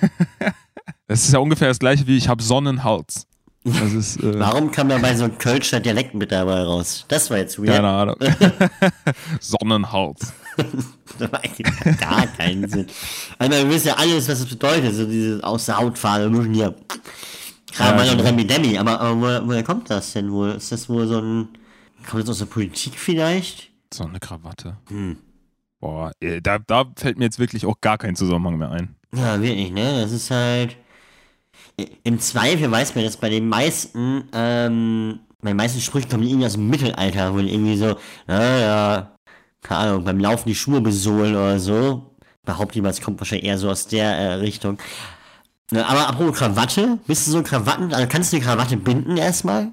Es 1.09 1.25
ist 1.25 1.33
ja 1.33 1.39
ungefähr 1.39 1.69
das 1.69 1.79
gleiche 1.79 2.09
wie 2.09 2.17
ich 2.17 2.29
habe 2.29 2.43
Sonnenhals. 2.43 3.29
Das 3.67 3.93
ist, 3.93 4.23
äh, 4.23 4.39
Warum 4.39 4.71
kam 4.71 4.89
da 4.89 4.99
bei 4.99 5.15
so 5.17 5.25
einem 5.25 5.39
Kölscher 5.39 5.81
Dialekt 5.81 6.15
mit 6.15 6.31
dabei 6.31 6.63
raus? 6.63 7.05
Das 7.09 7.31
war 7.31 7.39
jetzt 7.39 7.59
weird. 7.59 7.75
keine 7.75 7.89
Ahnung. 7.89 8.17
Sonnenhals. 9.41 10.33
Das 11.19 11.31
war 11.33 11.43
eigentlich 11.43 11.99
gar 11.99 12.27
keinen 12.27 12.69
Sinn. 12.69 12.87
Also 13.39 13.53
wir 13.57 13.71
wissen 13.71 13.87
ja 13.89 13.95
alles, 13.95 14.29
was 14.29 14.41
das 14.41 14.47
bedeutet, 14.49 14.95
so 14.95 15.07
diese 15.07 15.43
aus 15.45 15.65
der 15.67 15.79
Hautfarbe, 15.79 16.25
wir 16.25 16.31
müssen 16.31 16.53
hier 16.53 16.75
Krammann 17.73 18.05
Ja, 18.07 18.13
und 18.13 18.19
genau. 18.19 18.31
Remi 18.31 18.47
Demi, 18.47 18.77
aber, 18.77 19.01
aber 19.01 19.21
woher, 19.21 19.47
woher 19.47 19.63
kommt 19.63 19.89
das 19.89 20.13
denn 20.13 20.31
wohl? 20.33 20.51
Ist 20.51 20.73
das 20.73 20.89
wohl 20.89 21.07
so 21.07 21.21
ein, 21.21 21.49
kommt 22.09 22.23
das 22.25 22.31
aus 22.31 22.39
der 22.39 22.47
Politik 22.47 22.99
vielleicht? 22.99 23.71
So 23.95 24.05
eine 24.05 24.19
Krawatte. 24.19 24.77
Boah, 25.81 26.11
äh, 26.21 26.41
da, 26.43 26.59
da 26.59 26.85
fällt 26.97 27.19
mir 27.19 27.25
jetzt 27.25 27.39
wirklich 27.39 27.65
auch 27.65 27.81
gar 27.81 27.99
kein 27.99 28.17
Zusammenhang 28.17 28.59
mehr 28.59 28.71
ein. 28.73 28.97
Ja, 29.15 29.41
wirklich, 29.41 29.71
ne? 29.71 30.01
Das 30.03 30.13
ist 30.13 30.31
halt. 30.31 30.77
Im 32.05 32.19
Zweifel 32.21 32.71
weiß 32.71 32.95
man, 32.95 33.05
dass 33.05 33.19
bei 33.19 33.29
den 33.29 33.49
meisten, 33.49 34.25
ähm, 34.33 35.21
bei 35.43 35.51
den 35.51 35.57
meisten 35.57 35.81
Sprüchen 35.81 36.09
kommen 36.09 36.23
die 36.23 36.31
irgendwie 36.31 36.47
aus 36.47 36.55
dem 36.55 36.69
Mittelalter, 36.69 37.35
wo 37.35 37.39
die 37.39 37.53
irgendwie 37.53 37.77
so, 37.77 37.97
naja, 38.27 39.17
keine 39.63 39.81
Ahnung, 39.81 40.05
beim 40.05 40.19
Laufen 40.19 40.49
die 40.49 40.55
Schuhe 40.55 40.81
besohlen 40.81 41.35
oder 41.35 41.59
so. 41.59 42.17
Behaupte 42.45 42.79
ich 42.79 42.83
mal, 42.83 42.91
es 42.91 43.01
kommt 43.01 43.21
wahrscheinlich 43.21 43.47
eher 43.47 43.59
so 43.59 43.69
aus 43.69 43.89
der 43.89 44.07
äh, 44.07 44.35
Richtung. 44.35 44.79
Ne, 45.71 45.85
aber 45.85 46.09
apropos 46.09 46.39
Krawatte, 46.39 46.99
bist 47.07 47.27
du 47.27 47.33
so 47.33 47.43
Krawatten, 47.43 47.93
also 47.93 48.07
kannst 48.09 48.33
du 48.33 48.37
die 48.37 48.43
Krawatte 48.43 48.77
binden 48.77 49.17
erstmal? 49.17 49.73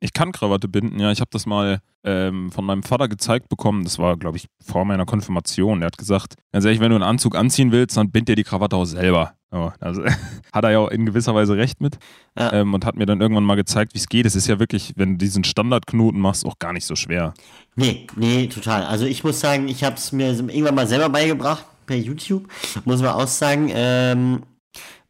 Ich 0.00 0.12
kann 0.12 0.32
Krawatte 0.32 0.68
binden, 0.68 1.00
ja. 1.00 1.10
Ich 1.10 1.20
habe 1.20 1.30
das 1.32 1.46
mal 1.46 1.80
ähm, 2.04 2.52
von 2.52 2.64
meinem 2.64 2.82
Vater 2.82 3.08
gezeigt 3.08 3.48
bekommen. 3.48 3.84
Das 3.84 3.98
war, 3.98 4.16
glaube 4.16 4.36
ich, 4.36 4.46
vor 4.64 4.84
meiner 4.84 5.06
Konfirmation. 5.06 5.82
Er 5.82 5.86
hat 5.86 5.98
gesagt, 5.98 6.34
ganz 6.52 6.64
ehrlich, 6.64 6.80
wenn 6.80 6.90
du 6.90 6.96
einen 6.96 7.02
Anzug 7.02 7.34
anziehen 7.34 7.72
willst, 7.72 7.96
dann 7.96 8.10
bind 8.10 8.28
dir 8.28 8.36
die 8.36 8.44
Krawatte 8.44 8.76
auch 8.76 8.84
selber. 8.84 9.32
Ja, 9.52 9.74
also 9.80 10.04
hat 10.52 10.64
er 10.64 10.70
ja 10.70 10.78
auch 10.80 10.90
in 10.90 11.06
gewisser 11.06 11.34
Weise 11.34 11.56
recht 11.56 11.80
mit. 11.80 11.98
Ja. 12.38 12.52
Ähm, 12.52 12.74
und 12.74 12.84
hat 12.84 12.96
mir 12.96 13.06
dann 13.06 13.20
irgendwann 13.20 13.44
mal 13.44 13.54
gezeigt, 13.54 13.94
wie 13.94 13.98
es 13.98 14.08
geht. 14.08 14.26
Es 14.26 14.36
ist 14.36 14.46
ja 14.46 14.58
wirklich, 14.58 14.92
wenn 14.96 15.12
du 15.12 15.18
diesen 15.18 15.44
Standardknoten 15.44 16.20
machst, 16.20 16.44
auch 16.44 16.58
gar 16.58 16.72
nicht 16.72 16.84
so 16.84 16.94
schwer. 16.94 17.32
Nee, 17.74 18.06
nee, 18.16 18.48
total. 18.48 18.84
Also 18.84 19.06
ich 19.06 19.24
muss 19.24 19.40
sagen, 19.40 19.68
ich 19.68 19.82
habe 19.82 19.96
es 19.96 20.12
mir 20.12 20.28
irgendwann 20.28 20.74
mal 20.74 20.86
selber 20.86 21.08
beigebracht 21.08 21.64
per 21.86 21.96
YouTube. 21.96 22.48
Muss 22.84 23.00
man 23.00 23.10
auch 23.10 23.28
sagen, 23.28 23.70
ähm, 23.72 24.42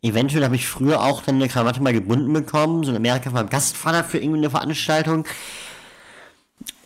eventuell 0.02 0.44
habe 0.44 0.56
ich 0.56 0.66
früher 0.66 1.02
auch 1.02 1.22
dann 1.22 1.36
eine 1.36 1.48
Krawatte 1.48 1.82
mal 1.82 1.92
gebunden 1.92 2.32
bekommen. 2.32 2.84
So 2.84 2.90
in 2.90 2.96
Amerika 2.96 3.32
war 3.32 3.44
Gastvater 3.44 4.04
für 4.04 4.18
irgendwie 4.18 4.38
eine 4.38 4.50
Veranstaltung. 4.50 5.24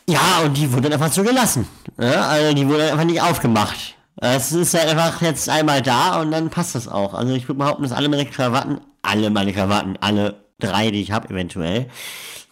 Ja, 0.08 0.40
und 0.44 0.56
die 0.56 0.72
wurde 0.72 0.82
dann 0.82 0.94
einfach 0.94 1.12
so 1.12 1.22
gelassen. 1.22 1.66
Ja, 1.98 2.26
also 2.26 2.54
die 2.54 2.66
wurde 2.66 2.90
einfach 2.90 3.04
nicht 3.04 3.22
aufgemacht. 3.22 3.96
Es 4.16 4.52
ist 4.52 4.74
halt 4.74 4.88
einfach 4.88 5.22
jetzt 5.22 5.48
einmal 5.48 5.82
da 5.82 6.20
und 6.20 6.30
dann 6.30 6.50
passt 6.50 6.74
das 6.74 6.88
auch. 6.88 7.14
Also 7.14 7.32
ich 7.32 7.48
würde 7.48 7.58
behaupten, 7.58 7.84
dass 7.84 7.92
alle 7.92 8.08
meine 8.08 8.26
Krawatten, 8.26 8.80
alle 9.02 9.30
meine 9.30 9.52
Krawatten, 9.52 9.96
alle 10.00 10.44
drei, 10.58 10.90
die 10.90 11.00
ich 11.00 11.12
habe 11.12 11.30
eventuell, 11.30 11.88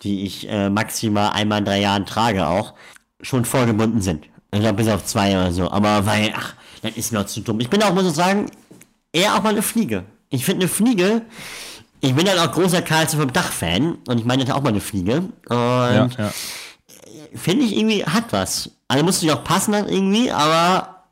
die 0.02 0.24
ich 0.24 0.48
äh, 0.48 0.70
maximal 0.70 1.30
einmal 1.30 1.58
in 1.58 1.64
drei 1.64 1.80
Jahren 1.80 2.06
trage 2.06 2.46
auch, 2.46 2.74
schon 3.20 3.44
vollgebunden 3.44 4.00
sind. 4.00 4.26
Ich 4.52 4.60
glaube 4.60 4.76
bis 4.82 4.88
auf 4.88 5.04
zwei 5.04 5.32
oder 5.32 5.52
so. 5.52 5.70
Aber 5.70 6.06
weil, 6.06 6.32
ach, 6.36 6.54
das 6.82 6.92
ist 6.96 7.12
mir 7.12 7.20
auch 7.20 7.26
zu 7.26 7.40
dumm. 7.40 7.60
Ich 7.60 7.68
bin 7.68 7.82
auch, 7.82 7.92
muss 7.92 8.06
ich 8.06 8.14
sagen, 8.14 8.46
eher 9.12 9.34
auch 9.34 9.42
mal 9.42 9.50
eine 9.50 9.62
Fliege. 9.62 10.04
Ich 10.30 10.44
finde 10.44 10.62
eine 10.64 10.68
Fliege, 10.68 11.22
ich 12.00 12.14
bin 12.14 12.28
halt 12.28 12.38
auch 12.38 12.52
großer 12.52 12.82
Karl 12.82 13.08
vom 13.08 13.32
Dach-Fan 13.32 13.98
und 14.06 14.18
ich 14.18 14.24
meine 14.24 14.44
das 14.44 14.54
auch 14.54 14.62
mal 14.62 14.70
eine 14.70 14.80
Fliege. 14.80 15.16
Und 15.48 15.56
Ja, 15.56 16.06
ja. 16.06 16.32
finde 17.34 17.64
ich 17.64 17.76
irgendwie 17.76 18.04
hat 18.04 18.32
was. 18.32 18.70
Also 18.88 19.04
muss 19.04 19.22
nicht 19.22 19.32
auch 19.32 19.44
passen 19.44 19.72
dann 19.72 19.88
irgendwie, 19.88 20.30
aber 20.30 21.04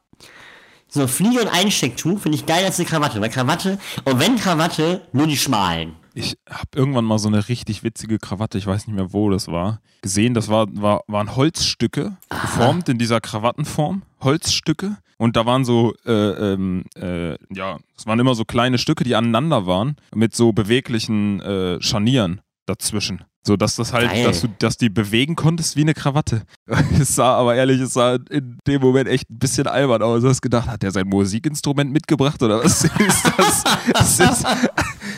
so 0.89 1.07
Fliege 1.07 1.41
und 1.43 1.49
Einstecktuch 1.49 2.21
finde 2.21 2.39
ich 2.39 2.47
geiler 2.47 2.67
als 2.67 2.79
eine 2.79 2.89
Krawatte. 2.89 3.21
Weil 3.21 3.31
Krawatte, 3.31 3.79
und 4.05 4.21
wenn 4.21 4.37
Krawatte, 4.37 5.03
nur 5.13 5.27
die 5.27 5.37
schmalen. 5.37 5.97
Ich 6.17 6.39
habe 6.49 6.71
irgendwann 6.75 7.05
mal 7.05 7.19
so 7.19 7.29
eine 7.29 7.47
richtig 7.49 7.83
witzige 7.83 8.19
Krawatte, 8.19 8.57
ich 8.57 8.67
weiß 8.67 8.87
nicht 8.87 8.97
mehr, 8.97 9.13
wo 9.13 9.29
das 9.29 9.49
war, 9.49 9.81
gesehen. 10.01 10.33
Das 10.33 10.49
war, 10.49 10.67
war, 10.71 11.03
waren 11.09 11.37
Holzstücke, 11.37 12.17
geformt 12.31 12.89
in 12.89 12.99
dieser 12.99 13.21
Krawattenform. 13.21 14.03
Holzstücke. 14.23 14.97
Und 15.19 15.37
da 15.37 15.45
waren 15.45 15.67
so, 15.67 15.95
äh, 16.07 16.13
ähm, 16.13 16.85
äh, 16.97 17.37
ja, 17.55 17.79
es 17.97 18.07
waren 18.07 18.19
immer 18.19 18.35
so 18.35 18.47
kleine 18.47 18.79
Stücke, 18.79 19.05
die 19.05 19.15
aneinander 19.15 19.67
waren, 19.67 19.97
mit 20.15 20.35
so 20.35 20.53
beweglichen 20.53 21.41
äh, 21.41 21.83
Scharnieren 21.83 22.41
dazwischen. 22.65 23.25
So 23.47 23.57
dass 23.57 23.77
das 23.77 23.93
halt, 23.93 24.11
Geil. 24.11 24.25
dass 24.25 24.41
du, 24.41 24.49
dass 24.59 24.77
die 24.77 24.89
bewegen 24.89 25.37
konntest 25.37 25.77
wie 25.77 25.83
eine 25.83 25.95
Krawatte. 25.95 26.43
Es 26.99 27.15
sah 27.15 27.37
aber 27.37 27.55
ehrlich, 27.55 27.81
es 27.81 27.93
sah 27.93 28.17
in 28.31 28.59
dem 28.67 28.81
Moment 28.81 29.09
echt 29.09 29.31
ein 29.31 29.39
bisschen 29.39 29.69
albern 29.69 30.03
aus. 30.03 30.23
Du 30.23 30.29
hast 30.29 30.43
gedacht, 30.43 30.67
hat 30.67 30.83
der 30.83 30.91
sein 30.91 31.07
Musikinstrument 31.07 31.93
mitgebracht 31.93 32.43
oder 32.43 32.65
was 32.65 32.85
ist 32.99 33.33
das? 33.37 33.65
Das 33.93 34.19
ist 34.19 34.47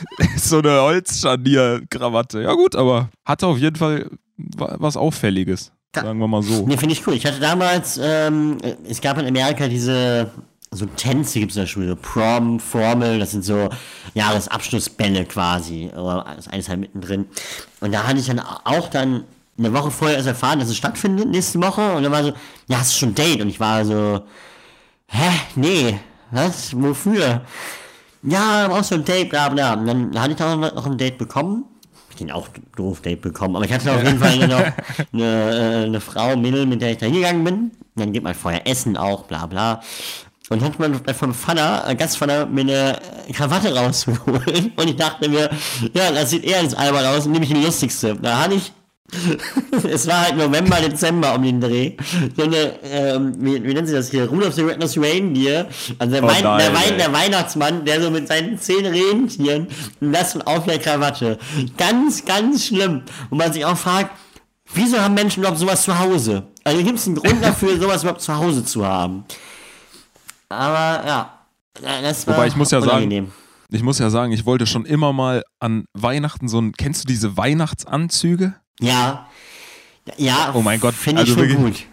so 0.36 0.58
eine 0.58 0.80
Holzscharnier-Krawatte. 0.82 2.42
Ja 2.42 2.52
gut, 2.54 2.76
aber 2.76 3.08
hatte 3.24 3.46
auf 3.46 3.58
jeden 3.58 3.76
Fall 3.76 4.10
wa- 4.36 4.76
was 4.78 4.96
Auffälliges. 4.96 5.72
Sagen 5.94 6.18
wir 6.20 6.28
mal 6.28 6.42
so. 6.42 6.66
Nee, 6.66 6.76
finde 6.76 6.92
ich 6.92 7.06
cool. 7.06 7.14
Ich 7.14 7.24
hatte 7.26 7.40
damals, 7.40 7.98
ähm, 8.02 8.58
es 8.88 9.00
gab 9.00 9.18
in 9.18 9.26
Amerika 9.26 9.66
diese, 9.68 10.30
so 10.70 10.86
Tänze 10.86 11.40
gibt 11.40 11.50
es 11.52 11.56
in 11.56 11.62
der 11.62 11.66
Schule, 11.66 11.88
so 11.88 11.96
Prom, 11.96 12.60
Formel, 12.60 13.18
das 13.18 13.30
sind 13.32 13.44
so 13.44 13.68
Jahresabschlussbälle 14.14 15.24
quasi, 15.24 15.88
oder 15.94 16.24
das 16.36 16.46
eine 16.48 16.58
ist 16.60 16.68
halt 16.68 16.80
mittendrin. 16.80 17.24
Und 17.80 17.92
da 17.92 18.06
hatte 18.06 18.18
ich 18.20 18.26
dann 18.26 18.38
auch 18.40 18.88
dann 18.90 19.24
eine 19.58 19.72
Woche 19.72 19.90
vorher 19.90 20.16
erst 20.18 20.28
erfahren, 20.28 20.60
dass 20.60 20.68
es 20.68 20.76
stattfindet, 20.76 21.28
nächste 21.30 21.60
Woche, 21.60 21.94
und 21.94 22.02
dann 22.04 22.12
war 22.12 22.22
so, 22.22 22.32
ja, 22.68 22.78
hast 22.78 22.92
du 22.94 22.98
schon 22.98 23.08
ein 23.10 23.14
Date? 23.16 23.40
Und 23.40 23.48
ich 23.48 23.58
war 23.58 23.84
so, 23.84 24.20
hä, 25.08 25.30
nee, 25.56 25.98
was, 26.30 26.80
wofür? 26.80 27.40
Ja, 28.28 28.68
auch 28.68 28.85
so 28.85 28.97
ein 28.97 29.04
Date, 29.04 29.30
bla 29.30 29.49
bla. 29.49 29.75
Und 29.75 29.87
dann 29.87 30.20
hatte 30.20 30.35
ich 30.35 30.42
auch 30.42 30.56
noch 30.56 30.87
ein 30.87 30.99
Date 30.99 31.18
bekommen. 31.18 31.64
Ich 32.11 32.16
den 32.16 32.30
auch 32.30 32.49
doof 32.76 33.00
Date 33.00 33.23
bekommen, 33.23 33.56
aber 33.56 33.64
ich 33.64 33.73
hatte 33.73 33.92
auf 33.92 34.02
jeden 34.02 34.18
Fall 34.18 34.38
noch 34.49 34.58
eine, 35.12 35.82
äh, 35.82 35.85
eine 35.85 36.00
Frau, 36.00 36.37
Mädel, 36.37 36.66
mit 36.66 36.82
der 36.82 36.92
ich 36.92 36.99
da 36.99 37.06
hingegangen 37.06 37.44
bin. 37.44 37.54
Und 37.54 37.73
dann 37.94 38.12
geht 38.12 38.23
man 38.23 38.35
vorher 38.35 38.66
essen 38.66 38.97
auch, 38.97 39.25
bla 39.25 39.47
bla. 39.47 39.80
Und 40.50 40.62
hat 40.62 40.78
man 40.78 41.00
vom 41.14 41.35
Vater, 41.35 41.85
äh, 41.88 41.94
Gastvater, 41.94 42.47
mir 42.47 42.62
eine 42.62 42.97
äh, 43.28 43.32
Krawatte 43.32 43.75
rausgeholt. 43.75 44.73
Und 44.76 44.88
ich 44.88 44.97
dachte 44.97 45.28
mir, 45.28 45.50
ja, 45.92 46.11
das 46.11 46.30
sieht 46.30 46.44
eher 46.44 46.61
als 46.61 46.75
albern 46.75 47.04
aus, 47.06 47.26
und 47.26 47.32
nehme 47.32 47.44
ich 47.44 47.52
die 47.52 47.62
lustigste. 47.62 48.14
Da 48.16 48.40
hatte 48.40 48.54
ich 48.54 48.73
es 49.90 50.06
war 50.06 50.22
halt 50.22 50.36
November, 50.36 50.76
Dezember 50.80 51.34
um 51.34 51.42
den 51.42 51.60
Dreh. 51.60 51.96
So 52.36 52.42
eine, 52.42 52.78
ähm, 52.82 53.34
wie, 53.38 53.62
wie 53.62 53.72
nennen 53.72 53.86
sie 53.86 53.94
das 53.94 54.10
hier? 54.10 54.28
Rudolph 54.28 54.54
the 54.54 54.62
Red-Nosed 54.62 54.98
Reindeer. 54.98 55.66
Also 55.98 56.12
der, 56.12 56.24
Oh 56.24 56.26
Wein, 56.26 56.44
nein, 56.44 56.58
der, 56.58 56.74
Wein, 56.74 56.98
der 56.98 57.12
Weihnachtsmann, 57.12 57.84
der 57.84 58.02
so 58.02 58.10
mit 58.10 58.28
seinen 58.28 58.58
zehn 58.58 58.84
Rentieren 58.84 59.68
und 60.00 60.12
das 60.12 60.32
von 60.32 60.42
auf 60.42 60.66
der 60.66 60.78
Krawatte. 60.78 61.38
Ganz, 61.78 62.24
ganz 62.24 62.66
schlimm. 62.66 63.02
Und 63.30 63.38
man 63.38 63.52
sich 63.52 63.64
auch 63.64 63.78
fragt, 63.78 64.10
wieso 64.74 65.00
haben 65.00 65.14
Menschen 65.14 65.40
überhaupt 65.40 65.58
sowas 65.58 65.82
zu 65.84 65.98
Hause? 65.98 66.42
Also 66.64 66.84
gibt 66.84 66.98
es 66.98 67.06
einen 67.06 67.16
Grund 67.16 67.42
dafür, 67.42 67.76
sowas 67.80 68.02
überhaupt 68.02 68.20
zu 68.20 68.36
Hause 68.36 68.62
zu 68.64 68.84
haben. 68.84 69.24
Aber 70.50 71.06
ja, 71.06 71.30
das 72.02 72.26
war 72.26 72.36
Wobei 72.36 72.46
ich 72.46 72.56
muss 72.56 72.70
ja 72.70 72.80
sagen, 72.80 72.90
unangenehm. 72.92 73.32
Ich 73.70 73.82
muss 73.82 73.98
ja 73.98 74.10
sagen, 74.10 74.32
ich 74.32 74.44
wollte 74.44 74.66
schon 74.66 74.84
immer 74.84 75.12
mal 75.12 75.42
an 75.60 75.84
Weihnachten 75.94 76.48
so 76.48 76.60
ein. 76.60 76.72
Kennst 76.72 77.04
du 77.04 77.06
diese 77.08 77.36
Weihnachtsanzüge? 77.36 78.54
Ja. 78.80 79.28
Ja, 80.16 80.52
Oh 80.54 80.62
mein 80.62 80.80
Gott, 80.80 80.94
finde 80.94 81.23
ich 81.23 81.28
also 81.28 81.40
schon 81.40 81.49
wirklich- 81.49 81.85
gut. 81.85 81.88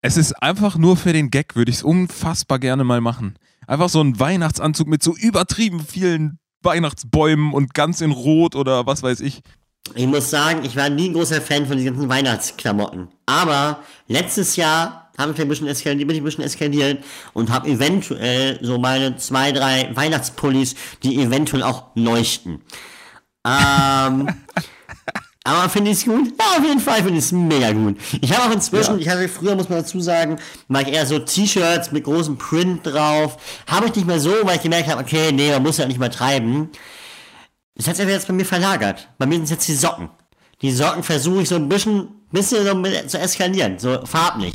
Es 0.00 0.16
ist 0.16 0.32
einfach 0.42 0.76
nur 0.76 0.96
für 0.96 1.12
den 1.12 1.30
Gag, 1.30 1.56
würde 1.56 1.70
ich 1.70 1.78
es 1.78 1.82
unfassbar 1.82 2.58
gerne 2.58 2.84
mal 2.84 3.00
machen. 3.00 3.36
Einfach 3.66 3.88
so 3.88 4.00
ein 4.00 4.18
Weihnachtsanzug 4.20 4.86
mit 4.86 5.02
so 5.02 5.16
übertrieben 5.16 5.80
vielen 5.84 6.38
Weihnachtsbäumen 6.62 7.52
und 7.52 7.74
ganz 7.74 8.00
in 8.00 8.12
Rot 8.12 8.54
oder 8.54 8.86
was 8.86 9.02
weiß 9.02 9.20
ich. 9.20 9.40
Ich 9.94 10.06
muss 10.06 10.30
sagen, 10.30 10.64
ich 10.64 10.76
war 10.76 10.88
nie 10.88 11.08
ein 11.08 11.14
großer 11.14 11.40
Fan 11.40 11.66
von 11.66 11.76
diesen 11.76 11.94
ganzen 11.94 12.08
Weihnachtsklamotten. 12.08 13.08
Aber 13.26 13.80
letztes 14.06 14.56
Jahr 14.56 15.10
habe 15.18 15.32
ich 15.32 15.40
ein 15.40 15.48
bisschen 15.48 15.66
eskaliert, 15.66 16.06
bin 16.06 16.14
ich 16.16 16.22
ein 16.22 16.24
bisschen 16.24 16.44
eskaliert 16.44 17.02
und 17.32 17.50
habe 17.50 17.68
eventuell 17.68 18.58
so 18.62 18.78
meine 18.78 19.16
zwei, 19.16 19.50
drei 19.50 19.90
Weihnachtspullis, 19.94 20.74
die 21.02 21.20
eventuell 21.20 21.62
auch 21.64 21.86
leuchten. 21.96 22.60
Ähm, 23.44 24.28
aber 25.48 25.68
finde 25.68 25.90
ich 25.90 25.98
es 25.98 26.04
gut? 26.04 26.28
Ja, 26.38 26.58
auf 26.58 26.64
jeden 26.64 26.80
Fall 26.80 26.96
finde 26.96 27.18
ich 27.18 27.24
es 27.24 27.32
mega 27.32 27.72
gut. 27.72 27.96
Ich 28.20 28.32
habe 28.32 28.48
auch 28.48 28.54
inzwischen, 28.54 28.98
ich 28.98 29.08
hatte 29.08 29.28
früher, 29.28 29.54
muss 29.54 29.68
man 29.68 29.78
dazu 29.78 30.00
sagen, 30.00 30.38
mag 30.68 30.86
ich 30.88 30.94
eher 30.94 31.06
so 31.06 31.18
T-Shirts 31.18 31.92
mit 31.92 32.04
großem 32.04 32.36
Print 32.38 32.86
drauf. 32.86 33.36
Habe 33.66 33.86
ich 33.86 33.94
nicht 33.94 34.06
mehr 34.06 34.20
so, 34.20 34.32
weil 34.42 34.56
ich 34.56 34.62
gemerkt 34.62 34.88
habe, 34.88 35.00
okay, 35.00 35.32
nee, 35.32 35.50
man 35.50 35.62
muss 35.62 35.78
ja 35.78 35.86
nicht 35.86 35.98
mehr 35.98 36.10
treiben. 36.10 36.70
Das 37.74 37.86
hat 37.86 37.96
sich 37.96 38.04
aber 38.04 38.12
jetzt 38.12 38.26
bei 38.26 38.34
mir 38.34 38.44
verlagert. 38.44 39.08
Bei 39.18 39.26
mir 39.26 39.36
sind 39.36 39.44
es 39.44 39.50
jetzt 39.50 39.68
die 39.68 39.74
Socken. 39.74 40.10
Die 40.60 40.72
Socken 40.72 41.02
versuche 41.02 41.42
ich 41.42 41.48
so 41.48 41.54
ein 41.54 41.68
bisschen, 41.68 42.08
bisschen 42.32 42.66
so 42.66 42.74
mit, 42.74 43.10
zu 43.10 43.18
eskalieren, 43.18 43.78
so 43.78 44.04
farblich. 44.04 44.54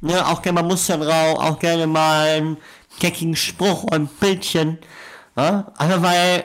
Ne, 0.00 0.26
auch 0.26 0.42
gerne 0.42 0.60
mal 0.60 0.68
Muster 0.68 0.98
drauf, 0.98 1.38
auch 1.38 1.58
gerne 1.58 1.86
mal 1.86 2.28
einen 2.28 2.56
keckigen 3.00 3.34
Spruch 3.34 3.84
und 3.84 3.92
ein 3.94 4.08
Bildchen. 4.20 4.78
Ja? 5.36 5.72
Einfach 5.78 6.02
weil, 6.02 6.44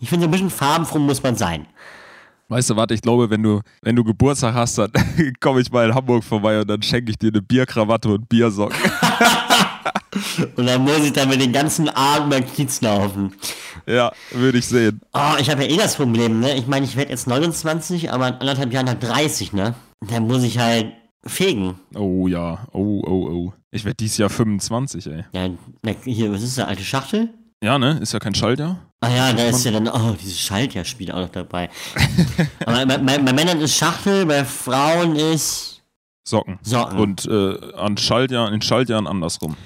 ich 0.00 0.08
finde, 0.08 0.24
so 0.24 0.28
ein 0.28 0.32
bisschen 0.32 0.50
farbenfroh 0.50 0.98
muss 0.98 1.22
man 1.22 1.36
sein. 1.36 1.66
Weißt 2.48 2.70
du, 2.70 2.76
warte, 2.76 2.94
ich 2.94 3.00
glaube, 3.00 3.30
wenn 3.30 3.42
du, 3.42 3.60
wenn 3.82 3.96
du 3.96 4.04
Geburtstag 4.04 4.54
hast, 4.54 4.78
dann 4.78 4.90
komme 5.40 5.60
ich 5.60 5.70
mal 5.70 5.88
in 5.88 5.94
Hamburg 5.94 6.24
vorbei 6.24 6.60
und 6.60 6.68
dann 6.68 6.82
schenke 6.82 7.10
ich 7.10 7.18
dir 7.18 7.28
eine 7.28 7.42
Bierkrawatte 7.42 8.08
und 8.08 8.28
Biersocken. 8.28 8.76
Und 10.56 10.66
dann 10.66 10.82
muss 10.82 10.98
ich 10.98 11.12
dann 11.12 11.28
mit 11.28 11.40
den 11.40 11.52
ganzen 11.52 11.88
Abend 11.88 12.30
beim 12.30 12.46
Kiez 12.46 12.80
laufen. 12.80 13.32
ja, 13.86 14.12
würde 14.32 14.58
ich 14.58 14.66
sehen. 14.66 15.00
Oh, 15.12 15.34
ich 15.38 15.50
habe 15.50 15.64
ja 15.64 15.70
eh 15.70 15.76
das 15.76 15.96
Problem, 15.96 16.40
ne? 16.40 16.56
Ich 16.56 16.66
meine, 16.66 16.84
ich 16.84 16.96
werde 16.96 17.10
jetzt 17.10 17.26
29, 17.26 18.12
aber 18.12 18.28
in 18.28 18.34
anderthalb 18.34 18.72
Jahren 18.72 18.88
halt 18.88 19.02
30, 19.02 19.52
ne? 19.52 19.74
Dann 20.08 20.26
muss 20.26 20.42
ich 20.42 20.58
halt 20.58 20.92
fegen. 21.24 21.78
Oh 21.94 22.28
ja, 22.28 22.66
oh, 22.72 23.02
oh, 23.06 23.28
oh. 23.30 23.52
Ich 23.70 23.84
werde 23.84 23.96
dieses 23.96 24.18
Jahr 24.18 24.30
25, 24.30 25.06
ey. 25.06 25.24
Ja, 25.32 25.48
na, 25.82 25.92
hier, 26.04 26.32
was 26.32 26.42
ist 26.42 26.58
das, 26.58 26.66
alte 26.66 26.84
Schachtel? 26.84 27.30
Ja, 27.62 27.78
ne? 27.78 27.98
Ist 28.00 28.12
ja 28.12 28.18
kein 28.18 28.34
Schaltjahr. 28.34 28.78
Ah 29.04 29.14
ja, 29.14 29.32
da 29.32 29.44
ist 29.44 29.64
ja 29.64 29.70
dann, 29.70 29.88
oh, 29.88 30.16
dieses 30.20 30.38
Schaltjahrspiel 30.40 31.12
auch 31.12 31.20
noch 31.20 31.28
dabei. 31.28 31.68
Aber 32.66 32.86
bei, 32.86 32.98
bei, 32.98 33.18
bei 33.18 33.32
Männern 33.32 33.60
ist 33.60 33.76
Schachtel, 33.76 34.24
bei 34.26 34.44
Frauen 34.44 35.16
ist 35.16 35.74
Socken. 36.26 36.58
Socken. 36.62 36.98
Und 36.98 37.26
äh, 37.26 37.74
an 37.76 37.98
Schaltjahren, 37.98 38.54
in 38.54 38.62
Schaltjahren 38.62 39.06
andersrum. 39.06 39.56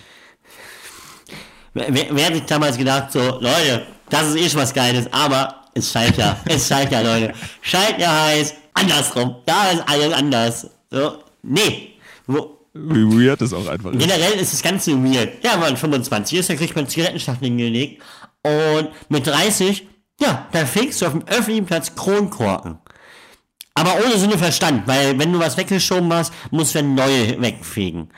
Wer, 1.74 2.06
wer 2.10 2.26
hat 2.26 2.34
sich 2.34 2.44
damals 2.46 2.76
gedacht, 2.76 3.12
so, 3.12 3.20
Leute, 3.20 3.86
das 4.10 4.30
ist 4.30 4.36
eh 4.36 4.48
schon 4.50 4.60
was 4.60 4.74
Geiles, 4.74 5.06
aber 5.12 5.62
ist 5.74 5.92
Schaltjahr, 5.92 6.36
ist 6.48 6.66
Schaltjahr, 6.66 7.04
Leute. 7.04 7.32
Schaltjahr 7.60 8.26
heißt 8.26 8.56
andersrum, 8.74 9.36
da 9.46 9.70
ist 9.70 9.82
alles 9.86 10.12
anders. 10.12 10.70
So, 10.90 11.22
nee. 11.42 11.92
Wo, 12.26 12.58
Wie 12.72 13.04
weird 13.26 13.40
das 13.40 13.52
auch 13.52 13.68
einfach 13.68 13.92
ist. 13.92 14.00
generell 14.00 14.32
ist 14.32 14.52
das 14.52 14.62
Ganze 14.62 14.92
weird. 14.92 15.44
Ja, 15.44 15.52
wenn 15.52 15.60
man 15.60 15.76
25 15.76 16.40
ist, 16.40 16.50
dann 16.50 16.56
kriegt 16.56 16.74
man 16.74 16.88
Zigarettenschachtel 16.88 17.46
hingelegt 17.46 18.02
und 18.78 18.88
mit 19.08 19.26
30, 19.26 19.86
ja, 20.20 20.46
dann 20.52 20.66
fegst 20.66 21.00
du 21.02 21.06
auf 21.06 21.12
dem 21.12 21.26
öffentlichen 21.26 21.66
Platz 21.66 21.94
Kronkorken. 21.94 22.78
Aber 23.74 23.94
ohne 24.04 24.18
Sinne 24.18 24.36
Verstand, 24.38 24.86
weil 24.88 25.18
wenn 25.18 25.32
du 25.32 25.38
was 25.38 25.56
weggeschoben 25.56 26.12
hast, 26.12 26.32
musst 26.50 26.74
du 26.74 26.82
neue 26.82 27.40
wegfegen. 27.40 28.08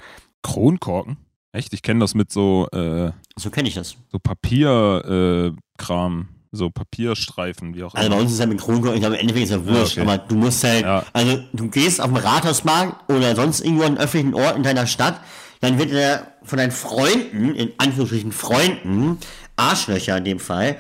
Kronkorken? 0.42 1.18
Echt? 1.52 1.72
Ich 1.74 1.82
kenne 1.82 2.00
das 2.00 2.14
mit 2.14 2.32
so, 2.32 2.66
äh, 2.72 3.10
So 3.36 3.50
kenne 3.50 3.68
ich 3.68 3.74
das. 3.74 3.96
so 4.10 4.18
Papierkram, 4.18 6.20
äh, 6.22 6.26
so 6.52 6.70
Papierstreifen, 6.70 7.74
wie 7.74 7.82
auch 7.84 7.94
Also 7.94 8.08
bei 8.08 8.14
immer. 8.14 8.22
uns 8.24 8.32
ist 8.32 8.40
ja 8.40 8.46
mit 8.46 8.58
Kronkorken, 8.60 8.94
ich 8.94 9.00
glaube, 9.00 9.16
im 9.16 9.20
Endeffekt 9.20 9.44
ist 9.44 9.50
ja 9.50 9.66
wurscht, 9.66 9.98
okay. 9.98 10.06
aber 10.06 10.18
du 10.18 10.34
musst 10.36 10.64
halt, 10.64 10.82
Ja. 10.82 11.04
also 11.12 11.38
du 11.52 11.68
gehst 11.68 12.00
auf 12.00 12.08
den 12.08 12.16
Rathausmarkt 12.16 13.10
oder 13.10 13.36
sonst 13.36 13.60
irgendwo 13.60 13.82
an 13.84 13.88
einen 13.90 13.98
öffentlichen 13.98 14.34
Ort 14.34 14.56
in 14.56 14.62
deiner 14.62 14.86
Stadt, 14.86 15.20
dann 15.60 15.78
wird 15.78 15.90
der 15.92 16.26
von 16.42 16.56
deinen 16.58 16.70
Freunden, 16.72 17.54
in 17.54 17.72
Anführungsstrichen 17.78 18.32
Freunden, 18.32 19.18
Arschlöcher 19.60 20.16
in 20.16 20.24
dem 20.24 20.40
Fall, 20.40 20.76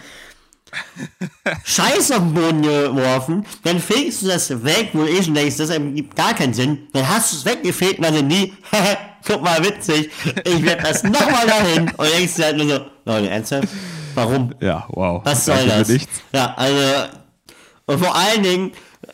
Scheiß 1.64 2.12
auf 2.12 2.18
den 2.18 2.34
Boden 2.34 2.62
geworfen, 2.62 3.44
dann 3.64 3.80
fegst 3.80 4.22
du 4.22 4.28
das 4.28 4.64
weg, 4.64 4.90
wo 4.92 5.00
du 5.02 5.08
eh 5.08 5.22
schon 5.22 5.34
denkst, 5.34 5.56
das 5.56 5.70
ergibt 5.70 6.14
gar 6.14 6.34
keinen 6.34 6.54
Sinn, 6.54 6.88
dann 6.92 7.08
hast 7.08 7.32
du 7.32 7.36
es 7.38 7.44
weggefegt 7.44 7.98
und 7.98 8.04
dann 8.04 8.14
sind 8.14 8.28
die, 8.28 8.54
guck 9.26 9.42
mal, 9.42 9.62
witzig, 9.64 10.10
ich 10.44 10.64
werde 10.64 10.82
das 10.82 11.02
nochmal 11.02 11.46
dahin 11.46 11.90
und 11.96 12.12
denkst 12.16 12.34
dir 12.34 12.44
halt 12.44 12.56
nur 12.56 12.68
so, 12.68 12.80
Leute, 13.04 13.30
ernsthaft? 13.30 13.68
Warum? 14.14 14.54
Ja, 14.60 14.86
wow. 14.90 15.20
Was 15.24 15.44
soll 15.44 15.66
das? 15.66 15.88
Ja, 16.32 16.54
also, 16.56 17.08
und 17.86 17.98
vor 17.98 18.14
allen 18.14 18.42
Dingen, 18.42 18.72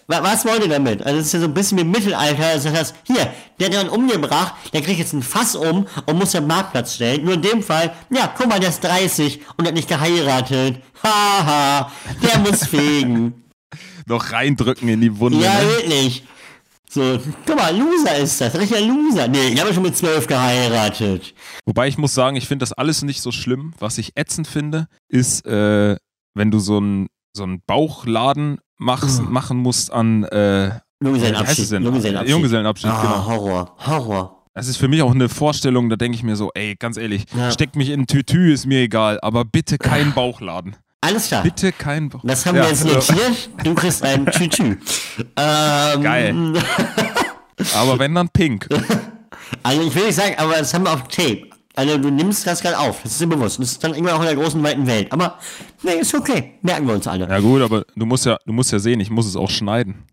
was 0.09 0.45
wollt 0.45 0.63
ihr 0.63 0.69
damit? 0.69 1.05
Also, 1.05 1.19
es 1.19 1.27
ist 1.27 1.33
ja 1.33 1.41
so 1.41 1.47
ein 1.47 1.55
bisschen 1.55 1.79
wie 1.79 1.83
im 1.83 1.91
Mittelalter, 1.91 2.47
also 2.47 2.71
das 2.71 2.79
heißt, 2.79 2.95
hier, 3.07 3.33
der 3.59 3.67
hat 3.67 3.75
jemanden 3.75 3.93
umgebracht, 3.93 4.55
der 4.73 4.83
kriegt 4.83 4.99
jetzt 4.99 5.13
ein 5.13 5.23
Fass 5.23 5.57
um 5.57 5.87
und 6.07 6.19
muss 6.19 6.33
den 6.33 6.47
Marktplatz 6.47 6.95
stellen. 6.95 7.25
Nur 7.25 7.35
in 7.35 7.43
dem 7.43 7.63
Fall, 7.63 7.93
ja, 8.11 8.33
guck 8.37 8.49
mal, 8.49 8.61
der 8.61 8.71
ist 8.71 8.83
30 8.85 9.41
und 9.57 9.67
hat 9.67 9.75
nicht 9.75 9.89
geheiratet. 9.89 10.81
Haha, 11.03 11.91
der 12.23 12.39
muss 12.39 12.65
fegen. 12.69 13.45
Noch 14.07 14.31
reindrücken 14.31 14.89
in 14.89 15.01
die 15.01 15.19
Wunde. 15.19 15.39
ja, 15.39 15.55
ne? 15.55 15.69
wirklich. 15.69 16.25
So, 16.89 17.19
guck 17.45 17.57
mal, 17.57 17.77
Loser 17.77 18.17
ist 18.17 18.41
das, 18.41 18.55
richtiger 18.57 18.81
Loser. 18.81 19.27
Nee, 19.29 19.49
ich 19.49 19.61
habe 19.61 19.75
schon 19.75 19.83
mit 19.83 19.97
12 19.97 20.29
geheiratet. 20.29 21.35
Wobei 21.67 21.89
ich 21.89 21.99
muss 21.99 22.15
sagen, 22.15 22.37
ich 22.37 22.47
finde 22.47 22.63
das 22.63 22.73
alles 22.73 23.03
nicht 23.03 23.21
so 23.21 23.33
schlimm. 23.33 23.75
Was 23.79 23.99
ich 23.99 24.13
ätzend 24.15 24.47
finde, 24.47 24.87
ist, 25.09 25.45
äh, 25.47 25.97
wenn 26.35 26.51
du 26.51 26.59
so 26.61 26.79
ein 26.79 27.09
so 27.37 27.45
einen 27.45 27.61
Bauchladen 27.67 28.59
machst, 28.79 29.23
machen 29.23 29.59
musst 29.59 29.93
an 29.93 30.25
äh, 30.25 30.67
es 30.69 30.75
Junggesellenabschied. 31.03 31.71
Junggesellenabschied. 31.83 32.31
Junggesellenabschied, 32.31 32.91
Ah, 32.91 33.03
genau. 33.03 33.27
Horror. 33.27 33.77
Horror. 33.87 34.43
Das 34.55 34.69
ist 34.69 34.79
für 34.79 34.89
mich 34.89 35.03
auch 35.03 35.15
eine 35.15 35.29
Vorstellung, 35.29 35.91
da 35.91 35.97
denke 35.97 36.17
ich 36.17 36.23
mir 36.23 36.35
so, 36.37 36.51
ey, 36.55 36.75
ganz 36.79 36.97
ehrlich, 36.97 37.27
Ja. 37.37 37.51
steckt 37.51 37.77
mich 37.77 37.91
in 37.91 38.01
ein 38.03 38.07
Tütü, 38.07 38.53
ist 38.53 38.65
mir 38.67 38.81
egal, 38.81 39.19
aber 39.23 39.45
bitte 39.45 39.77
kein 39.77 40.15
Bauchladen. 40.15 40.77
Alles 41.03 41.29
klar. 41.29 41.43
Bitte 41.43 41.73
kein 41.73 42.09
Bauchladen. 42.09 42.29
Das 42.29 42.47
haben 42.47 42.57
Ja, 42.57 42.63
wir 42.63 42.71
jetzt 42.71 42.85
also- 42.87 43.13
notiert. 43.13 43.51
Du 43.65 43.75
kriegst 43.75 44.03
ein 44.03 44.27
Tütü. 44.27 44.77
Ähm, 45.37 46.03
Geil. 46.03 46.35
Aber 47.75 47.99
wenn 47.99 48.15
dann 48.15 48.29
pink. 48.31 48.69
Also 49.63 49.83
ich 49.83 49.95
will 49.95 50.07
nicht 50.07 50.15
sagen, 50.15 50.35
aber 50.39 50.55
das 50.57 50.73
haben 50.75 50.85
wir 50.85 50.93
auf 50.93 51.09
Tape. 51.09 51.49
Also 51.77 51.99
du 51.99 52.11
nimmst 52.11 52.47
das 52.47 52.63
gerade 52.63 52.79
auf, 52.79 53.03
das 53.03 53.13
ist 53.13 53.21
dir 53.21 53.27
bewusst. 53.27 53.59
Das 53.61 53.73
ist 53.73 53.85
dann 53.85 53.93
irgendwann 53.93 54.15
auch 54.15 54.21
in 54.21 54.27
der 54.27 54.35
großen, 54.35 54.63
weiten 54.63 54.87
Welt. 54.87 55.13
Aber 55.13 55.39
nee, 55.83 56.01
ist 56.01 56.15
okay. 56.15 56.55
Merken 56.63 56.87
wir 56.87 56.95
uns 56.95 57.07
alle. 57.07 57.29
Ja 57.29 57.39
gut, 57.39 57.61
aber 57.61 57.85
du 57.95 58.07
musst 58.07 58.25
ja, 58.25 58.39
du 58.47 58.53
musst 58.53 58.73
ja 58.73 58.79
sehen, 58.79 58.99
ich 58.99 59.11
muss 59.11 59.27
es 59.27 59.37
auch 59.37 59.51
schneiden. 59.51 60.07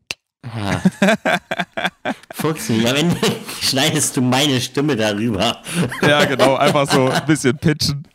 Fuchsi, 2.33 2.85
am 2.85 2.95
Ende 2.97 3.15
schneidest 3.61 4.17
du 4.17 4.21
meine 4.21 4.59
Stimme 4.59 4.97
darüber. 4.97 5.61
Ja, 6.01 6.25
genau, 6.25 6.55
einfach 6.55 6.91
so 6.91 7.07
ein 7.07 7.25
bisschen 7.25 7.57
pitchen. 7.57 8.05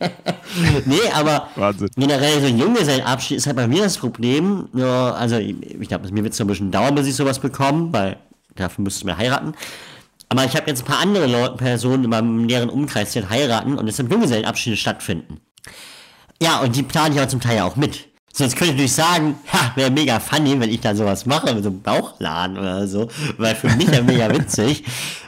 Nee, 0.85 1.11
aber 1.14 1.49
Wahnsinn. 1.57 1.88
generell 1.97 2.40
so 2.43 2.49
ein 2.49 2.59
Junggesellenabschied 2.59 3.38
ist 3.38 3.47
halt 3.47 3.57
bei 3.57 3.67
mir 3.67 3.83
das 3.85 3.97
Problem. 3.97 4.69
Ja, 4.75 5.12
also 5.12 5.37
ich, 5.37 5.88
glaube, 5.88 6.11
mir 6.12 6.23
wird 6.23 6.35
es 6.35 6.38
noch 6.38 6.45
ein 6.45 6.49
bisschen 6.49 6.71
dauern, 6.71 6.95
bis 6.95 7.07
ich 7.07 7.17
sowas 7.17 7.38
bekomme, 7.38 7.90
weil 7.93 8.19
dafür 8.57 8.85
müsstest 8.85 9.05
du 9.05 9.07
mir 9.07 9.17
heiraten. 9.17 9.55
Aber 10.28 10.44
ich 10.44 10.54
habe 10.56 10.68
jetzt 10.68 10.82
ein 10.82 10.87
paar 10.87 11.00
andere 11.00 11.26
Leute, 11.26 11.56
Personen 11.56 12.04
in 12.04 12.11
meinem 12.11 12.47
näheren 12.47 12.68
Umkreis, 12.68 13.12
die 13.12 13.20
halt 13.20 13.30
heiraten 13.30 13.78
und 13.78 13.88
es 13.88 13.97
sind 13.97 14.11
Junggesellenabschiede 14.11 14.76
stattfinden. 14.76 15.40
Ja, 16.40 16.61
und 16.61 16.76
die 16.76 16.82
planen 16.82 17.14
ich 17.14 17.20
aber 17.20 17.28
zum 17.28 17.40
Teil 17.40 17.56
ja 17.56 17.64
auch 17.64 17.76
mit. 17.76 18.08
Sonst 18.32 18.54
könnte 18.54 18.66
ich 18.66 18.73
natürlich 18.73 18.92
sagen, 18.92 19.37
ha, 19.52 19.73
wäre 19.75 19.90
mega 19.90 20.20
funny, 20.20 20.61
wenn 20.61 20.70
ich 20.70 20.80
da 20.80 20.94
sowas 20.94 21.26
mache, 21.26 21.52
mit 21.54 21.64
so 21.64 21.70
einem 21.70 21.82
Bauchladen 21.82 22.58
oder 22.58 22.87
so. 22.87 23.08
Weil 23.37 23.56
für 23.56 23.68
mich 23.70 23.88
ja 23.88 24.02
mega 24.02 24.30
witzig. 24.32 24.85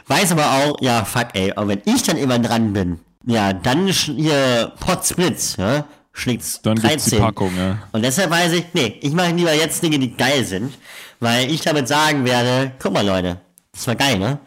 Weiß 0.07 0.31
aber 0.31 0.45
auch, 0.51 0.77
ja, 0.81 1.03
fuck, 1.03 1.29
ey, 1.33 1.51
aber 1.51 1.69
wenn 1.69 1.81
ich 1.85 2.03
dann 2.03 2.17
immer 2.17 2.39
dran 2.39 2.71
bin, 2.71 2.99
ja, 3.25 3.53
dann 3.53 3.87
hier 3.87 4.71
Potsblitz, 4.79 5.57
ja, 5.57 5.85
schlägt's 6.13 6.61
Dann 6.61 6.75
13. 6.75 6.89
gibt's 6.89 7.05
die 7.05 7.15
Packung, 7.17 7.51
ja. 7.57 7.79
Und 7.91 8.03
deshalb 8.03 8.29
weiß 8.29 8.53
ich, 8.53 8.65
nee, 8.73 8.97
ich 9.01 9.11
mache 9.11 9.31
lieber 9.31 9.53
jetzt 9.53 9.83
Dinge, 9.83 9.99
die 9.99 10.15
geil 10.15 10.45
sind, 10.45 10.77
weil 11.19 11.51
ich 11.51 11.61
damit 11.61 11.87
sagen 11.87 12.23
werde, 12.23 12.71
guck 12.81 12.93
mal 12.93 13.05
Leute, 13.05 13.41
das 13.73 13.87
war 13.87 13.95
geil, 13.95 14.19
ne? 14.19 14.39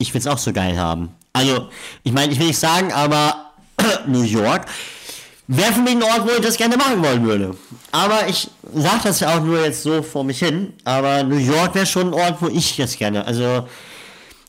Ich 0.00 0.12
will's 0.14 0.26
auch 0.26 0.38
so 0.38 0.52
geil 0.52 0.78
haben. 0.78 1.10
Also, 1.32 1.68
ich 2.02 2.12
meine, 2.12 2.32
ich 2.32 2.38
will 2.40 2.48
nicht 2.48 2.58
sagen, 2.58 2.92
aber 2.92 3.52
New 4.06 4.22
York 4.22 4.66
wäre 5.46 5.72
für 5.72 5.82
mich 5.82 5.92
ein 5.92 6.02
Ort, 6.02 6.24
wo 6.24 6.30
ich 6.30 6.40
das 6.40 6.56
gerne 6.56 6.76
machen 6.76 7.02
wollen 7.04 7.24
würde. 7.24 7.56
Aber 7.92 8.26
ich 8.26 8.48
sage 8.74 9.00
das 9.04 9.20
ja 9.20 9.36
auch 9.36 9.42
nur 9.42 9.62
jetzt 9.64 9.82
so 9.82 10.02
vor 10.02 10.24
mich 10.24 10.38
hin, 10.38 10.72
aber 10.84 11.22
New 11.22 11.36
York 11.36 11.74
wäre 11.74 11.86
schon 11.86 12.08
ein 12.08 12.14
Ort, 12.14 12.40
wo 12.40 12.48
ich 12.48 12.76
das 12.76 12.96
gerne, 12.96 13.24
also 13.26 13.64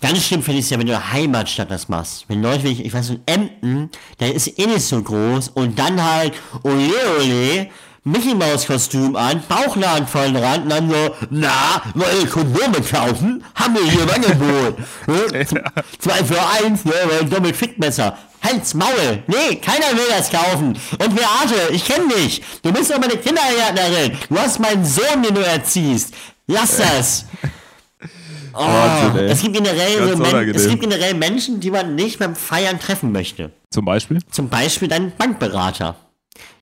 Ganz 0.01 0.24
schlimm 0.24 0.41
finde 0.41 0.60
ich 0.60 0.65
es 0.65 0.72
ja, 0.72 0.79
wenn 0.79 0.88
du 0.88 1.12
Heimatstadt 1.12 1.70
das 1.70 1.88
machst. 1.88 2.25
Wenn 2.27 2.41
Leute, 2.41 2.63
wie 2.63 2.70
ich, 2.70 2.84
ich 2.84 2.91
weiß, 2.91 3.12
ein 3.12 3.22
Emden, 3.27 3.91
der 4.20 4.34
ist 4.34 4.58
eh 4.58 4.65
nicht 4.65 4.81
so 4.81 5.00
groß 5.00 5.50
und 5.50 5.77
dann 5.77 6.03
halt, 6.03 6.34
ole 6.63 6.91
ole, 7.20 7.70
Mickey 8.03 8.34
Maus 8.34 8.65
Kostüm 8.65 9.15
an, 9.15 9.43
Bauchladen 9.48 10.08
voll 10.08 10.34
dran 10.34 10.63
und 10.63 10.70
dann 10.70 10.89
so, 10.89 11.15
na, 11.29 11.84
ihr 12.20 12.27
Kondome 12.27 12.81
kaufen? 12.81 13.43
Haben 13.53 13.75
wir 13.75 13.84
hier 13.84 14.01
im 14.01 14.10
Angebot. 14.10 14.79
Ne? 15.05 15.46
Zwei 16.00 16.24
für 16.24 16.41
eins, 16.41 16.84
ne, 16.84 16.93
weil 17.05 17.25
Doppelt 17.25 17.55
Fickmesser. 17.55 18.17
Halt's 18.43 18.74
Maul! 18.74 19.22
Nee, 19.27 19.58
keiner 19.58 19.96
will 19.96 20.08
das 20.10 20.31
kaufen! 20.31 20.70
Und 20.98 21.15
Beate, 21.15 21.72
ich 21.72 21.86
kenn 21.86 22.10
dich! 22.10 22.41
Du 22.63 22.74
bist 22.74 22.89
doch 22.89 23.00
meine 23.00 23.17
Kindergärtnerin! 23.17 24.17
Du 24.27 24.39
hast 24.39 24.60
meinen 24.60 24.84
Sohn, 24.84 25.22
den 25.22 25.36
du 25.36 25.41
erziehst! 25.41 26.15
Lass 26.48 26.77
das! 26.77 27.25
Oh, 28.53 28.60
Wahnsinn, 28.60 29.29
es 29.29 29.41
gibt 29.41 29.53
generell 29.53 30.13
so 30.13 30.24
es 30.25 30.67
gibt 30.67 30.81
generell 30.81 31.13
Menschen, 31.13 31.62
die 31.62 31.72
man 31.72 31.96
nicht 31.96 32.20
beim 32.20 32.36
Feiern 32.36 32.81
treffen 32.81 33.13
möchte. 33.13 33.53
Zum 33.70 33.86
Beispiel. 33.86 34.20
Zum 34.29 34.50
Beispiel 34.50 34.89
dein 34.89 35.16
Bankberater. 35.16 35.96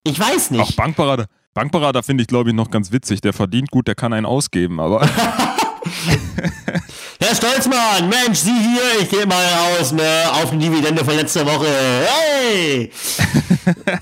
Ich 0.04 0.20
weiß 0.20 0.52
nicht. 0.52 0.62
Auch 0.62 0.72
Bankberater. 0.74 1.26
Bankberater 1.54 2.04
finde 2.04 2.22
ich, 2.22 2.28
glaube 2.28 2.50
ich, 2.50 2.56
noch 2.56 2.72
ganz 2.72 2.92
witzig. 2.92 3.22
Der 3.22 3.34
verdient 3.34 3.72
gut, 3.72 3.88
der 3.88 3.96
kann 3.96 4.14
einen 4.14 4.26
ausgeben, 4.26 4.80
aber 4.80 5.08
Herr 7.22 7.36
Stolzmann, 7.36 8.10
Mensch, 8.10 8.40
Sie 8.40 8.52
hier, 8.52 9.02
ich 9.02 9.10
gehe 9.10 9.26
mal 9.26 9.44
raus, 9.46 9.92
ne, 9.92 10.24
auf 10.32 10.52
die 10.52 10.58
Dividende 10.58 11.04
von 11.04 11.16
letzter 11.16 11.46
Woche. 11.46 11.68
Hey! 12.06 12.92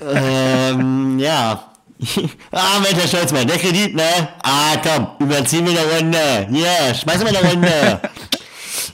ähm, 0.14 1.18
ja. 1.18 1.64
ah, 2.52 2.80
Mensch, 2.80 2.96
Herr 2.96 3.08
Stolzmann, 3.08 3.46
der 3.46 3.58
Kredit, 3.58 3.94
ne? 3.94 4.28
Ah, 4.42 4.76
komm, 4.82 5.26
überziehen 5.26 5.66
wir 5.66 5.80
eine 5.80 5.92
Runde. 5.96 6.46
Hier, 6.50 6.94
schmeißen 6.94 7.26
wir 7.26 7.38
eine 7.38 7.50
Runde. 7.50 8.00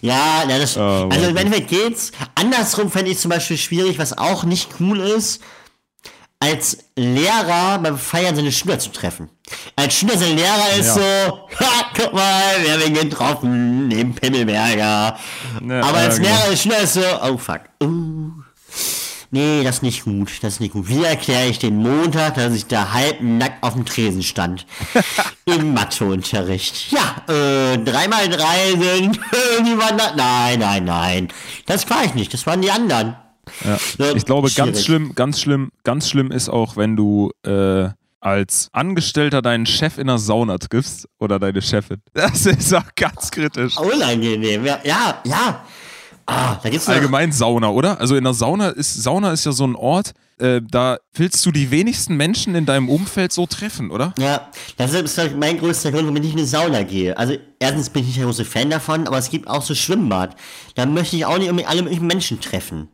ja, 0.01 0.45
na, 0.47 0.59
das, 0.59 0.77
Oh, 0.77 1.09
also 1.11 1.29
im 1.29 1.37
Endeffekt 1.37 1.69
geht's. 1.69 2.13
Andersrum 2.35 2.91
fände 2.91 3.11
ich 3.11 3.19
zum 3.19 3.31
Beispiel 3.31 3.59
schwierig, 3.59 3.99
was 3.99 4.17
auch 4.17 4.45
nicht 4.45 4.71
cool 4.81 5.01
ist, 5.01 5.43
als 6.45 6.79
Lehrer 6.97 7.79
beim 7.79 7.99
Feiern 7.99 8.37
seine 8.37 8.53
Schüler 8.53 8.79
zu 8.79 8.91
treffen. 8.91 9.29
Als 9.77 9.95
Schüler 9.95 10.17
sein 10.19 10.37
Lehrer 10.37 10.77
ist 10.79 10.89
Ja. 10.89 10.95
so, 10.95 11.01
ha, 11.61 11.87
guck 11.97 12.13
mal, 12.13 12.55
wir 12.63 12.73
haben 12.75 12.83
ihn 12.87 12.95
getroffen, 12.95 13.89
neben 13.89 14.15
Pimmelberger. 14.15 15.17
Ja, 15.67 15.81
Aber 15.83 15.99
als 15.99 16.17
genau. 16.17 16.29
Lehrer 16.29 16.57
Schüler 16.57 16.79
ist 16.81 16.95
so, 16.95 17.01
oh 17.23 17.39
fuck. 17.39 17.61
Uh. 17.83 18.31
Nee, 19.31 19.65
das 19.65 19.77
ist 19.77 19.83
nicht 19.83 20.05
gut, 20.05 20.31
das 20.43 20.55
ist 20.55 20.61
nicht 20.61 20.75
gut. 20.75 20.89
Wie 20.89 21.03
erkläre 21.03 21.49
ich 21.49 21.59
den 21.59 21.79
Montag, 21.79 22.35
dass 22.37 22.55
ich 22.55 22.67
da 22.67 22.93
halb 22.93 23.21
nackt 23.21 23.65
auf 23.65 23.73
dem 23.75 23.85
Tresen 23.85 24.23
stand? 24.23 24.65
Im 25.47 25.75
Matheunterricht. 25.75 26.93
Ja, 26.93 27.17
äh, 27.27 27.79
drei 27.79 28.07
mal 28.07 28.29
drei 28.29 28.71
sind, 28.71 29.19
die 29.67 29.77
waren 29.77 29.99
da. 29.99 30.13
Nein, 30.15 30.61
nein, 30.61 30.85
nein. 30.85 31.29
Das 31.67 31.89
war 31.91 32.05
ich 32.05 32.15
nicht, 32.15 32.33
das 32.33 32.47
waren 32.47 32.63
die 32.63 32.71
anderen. 32.71 33.17
Ja. 33.65 33.79
Ich 34.15 34.25
glaube, 34.25 34.51
ganz 34.51 34.57
schwierig. 34.57 34.85
schlimm, 34.85 35.15
ganz 35.15 35.41
schlimm, 35.41 35.71
ganz 35.83 36.09
schlimm 36.09 36.31
ist 36.31 36.49
auch, 36.49 36.77
wenn 36.77 36.97
du 36.97 37.31
äh, 37.45 37.89
als 38.21 38.69
Angestellter 38.73 39.43
deinen 39.43 39.67
Chef 39.67 39.99
in 39.99 40.07
der 40.07 40.19
Sauna 40.19 40.59
triffst 40.59 41.09
oder 41.19 41.39
deine 41.39 41.61
Chefin. 41.61 42.01
Das 42.15 42.47
ist 42.47 42.73
auch 42.75 42.95
ganz 42.97 43.31
kritisch. 43.31 43.77
Unangenehm, 43.77 44.65
ja, 44.65 44.81
ja, 44.85 45.21
ja. 45.25 45.65
Ah, 46.27 46.57
da 46.63 46.71
gibt's 46.71 46.89
Allgemein 46.89 47.33
Sauna, 47.33 47.69
oder? 47.69 48.01
Also 48.01 48.17
in 48.17 48.25
der 48.25 48.33
Sauna 48.33 48.71
ist 48.71 48.95
Sauna 48.95 49.33
ist 49.33 49.45
ja 49.45 49.53
so 49.53 49.67
ein 49.67 49.77
Ort, 49.77 50.13
äh, 50.39 50.63
da 50.67 50.99
willst 51.13 51.45
du 51.45 51.53
die 51.53 51.71
wenigsten 51.71 52.17
Menschen 52.17 52.55
in 52.55 52.65
deinem 52.65 52.89
Umfeld 52.89 53.31
so 53.33 53.47
treffen, 53.47 53.91
oder? 53.91 54.15
Ja, 54.19 54.49
das 54.79 54.95
ist 54.95 55.37
mein 55.37 55.59
größter 55.59 55.93
Grund, 55.93 56.05
warum 56.05 56.17
ich 56.17 56.23
nicht 56.23 56.33
in 56.33 56.39
eine 56.39 56.49
Sauna 56.49 56.83
gehe. 56.83 57.17
Also 57.19 57.37
erstens 57.59 57.91
bin 57.91 58.03
ich 58.03 58.09
nicht 58.09 58.19
der 58.19 58.25
große 58.25 58.47
Fan 58.47 58.71
davon, 58.71 59.07
aber 59.07 59.19
es 59.19 59.29
gibt 59.29 59.49
auch 59.49 59.63
so 59.63 59.75
Schwimmbad. 59.75 60.35
Da 60.77 60.87
möchte 60.87 61.17
ich 61.17 61.27
auch 61.27 61.37
nicht 61.37 61.51
unbedingt 61.51 61.71
alle 61.71 61.83
möglichen 61.83 62.07
Menschen 62.07 62.41
treffen. 62.41 62.89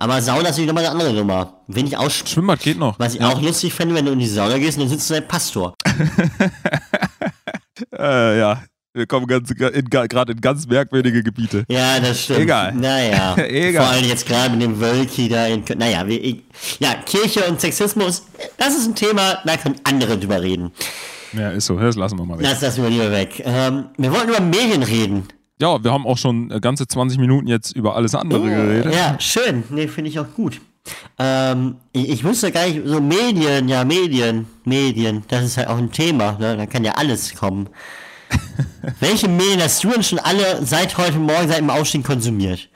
Aber 0.00 0.22
Sauna 0.22 0.40
ist 0.40 0.48
natürlich 0.48 0.66
nochmal 0.66 0.86
eine 0.86 0.92
andere 0.92 1.12
Nummer. 1.12 1.60
Wenn 1.66 1.86
ich 1.86 1.94
auch, 1.94 2.10
Schwimmbad 2.10 2.60
geht 2.60 2.78
noch. 2.78 2.98
was 2.98 3.14
ich 3.14 3.22
auch 3.22 3.40
lustig 3.40 3.74
fände, 3.74 3.94
wenn 3.94 4.06
du 4.06 4.12
in 4.12 4.18
die 4.18 4.26
Sauna 4.26 4.56
gehst 4.56 4.78
und 4.78 4.84
dann 4.84 4.88
sitzt 4.90 5.08
du 5.10 5.14
der 5.14 5.20
Pastor. 5.22 5.74
Äh, 7.98 8.38
ja, 8.38 8.62
wir 8.92 9.06
kommen 9.06 9.26
gerade 9.26 10.32
in 10.32 10.40
ganz 10.40 10.66
merkwürdige 10.66 11.22
Gebiete. 11.22 11.64
Ja, 11.68 11.98
das 11.98 12.24
stimmt. 12.24 12.40
Egal. 12.40 12.74
Naja. 12.74 13.34
Egal. 13.38 13.84
Vor 13.84 13.94
allem 13.94 14.04
jetzt 14.04 14.26
gerade 14.26 14.50
mit 14.50 14.60
dem 14.60 14.78
Wölki 14.78 15.30
da 15.30 15.46
in 15.46 15.64
Köln. 15.64 15.78
Naja, 15.78 16.06
wir, 16.06 16.22
ich, 16.22 16.42
ja, 16.78 16.94
Kirche 17.06 17.44
und 17.44 17.58
Sexismus, 17.58 18.26
das 18.58 18.76
ist 18.76 18.86
ein 18.86 18.94
Thema, 18.94 19.38
da 19.46 19.56
können 19.56 19.76
andere 19.84 20.18
drüber 20.18 20.42
reden. 20.42 20.72
Ja, 21.32 21.50
ist 21.50 21.66
so. 21.66 21.78
Das 21.78 21.96
lassen 21.96 22.18
wir 22.18 22.26
mal 22.26 22.38
weg. 22.38 22.44
Das 22.44 22.60
lassen 22.60 22.82
wir 22.82 22.90
lieber 22.90 23.10
weg. 23.10 23.42
Ähm, 23.46 23.86
wir 23.96 24.12
wollten 24.12 24.28
über 24.28 24.40
Medien 24.40 24.82
reden. 24.82 25.28
Ja, 25.60 25.82
wir 25.84 25.92
haben 25.92 26.06
auch 26.06 26.16
schon 26.16 26.50
äh, 26.50 26.60
ganze 26.60 26.86
20 26.86 27.18
Minuten 27.18 27.46
jetzt 27.46 27.76
über 27.76 27.94
alles 27.94 28.14
andere 28.14 28.48
geredet. 28.48 28.94
Ja, 28.94 29.18
schön. 29.20 29.64
Nee, 29.70 29.88
finde 29.88 30.10
ich 30.10 30.18
auch 30.18 30.32
gut. 30.34 30.60
Ähm, 31.18 31.76
ich, 31.92 32.08
ich 32.08 32.24
wusste 32.24 32.50
gar 32.50 32.66
nicht, 32.66 32.80
so 32.84 33.00
Medien, 33.00 33.68
ja, 33.68 33.84
Medien, 33.84 34.46
Medien, 34.64 35.22
das 35.28 35.44
ist 35.44 35.56
halt 35.58 35.68
auch 35.68 35.76
ein 35.76 35.92
Thema, 35.92 36.38
ne? 36.38 36.56
Da 36.56 36.66
kann 36.66 36.84
ja 36.84 36.92
alles 36.92 37.34
kommen. 37.34 37.68
Welche 39.00 39.28
Medien 39.28 39.60
hast 39.60 39.84
du 39.84 39.90
denn 39.90 40.02
schon 40.02 40.18
alle 40.18 40.64
seit 40.64 40.96
heute 40.96 41.18
Morgen, 41.18 41.48
seit 41.48 41.58
dem 41.58 41.70
Aufstehen 41.70 42.02
konsumiert? 42.02 42.70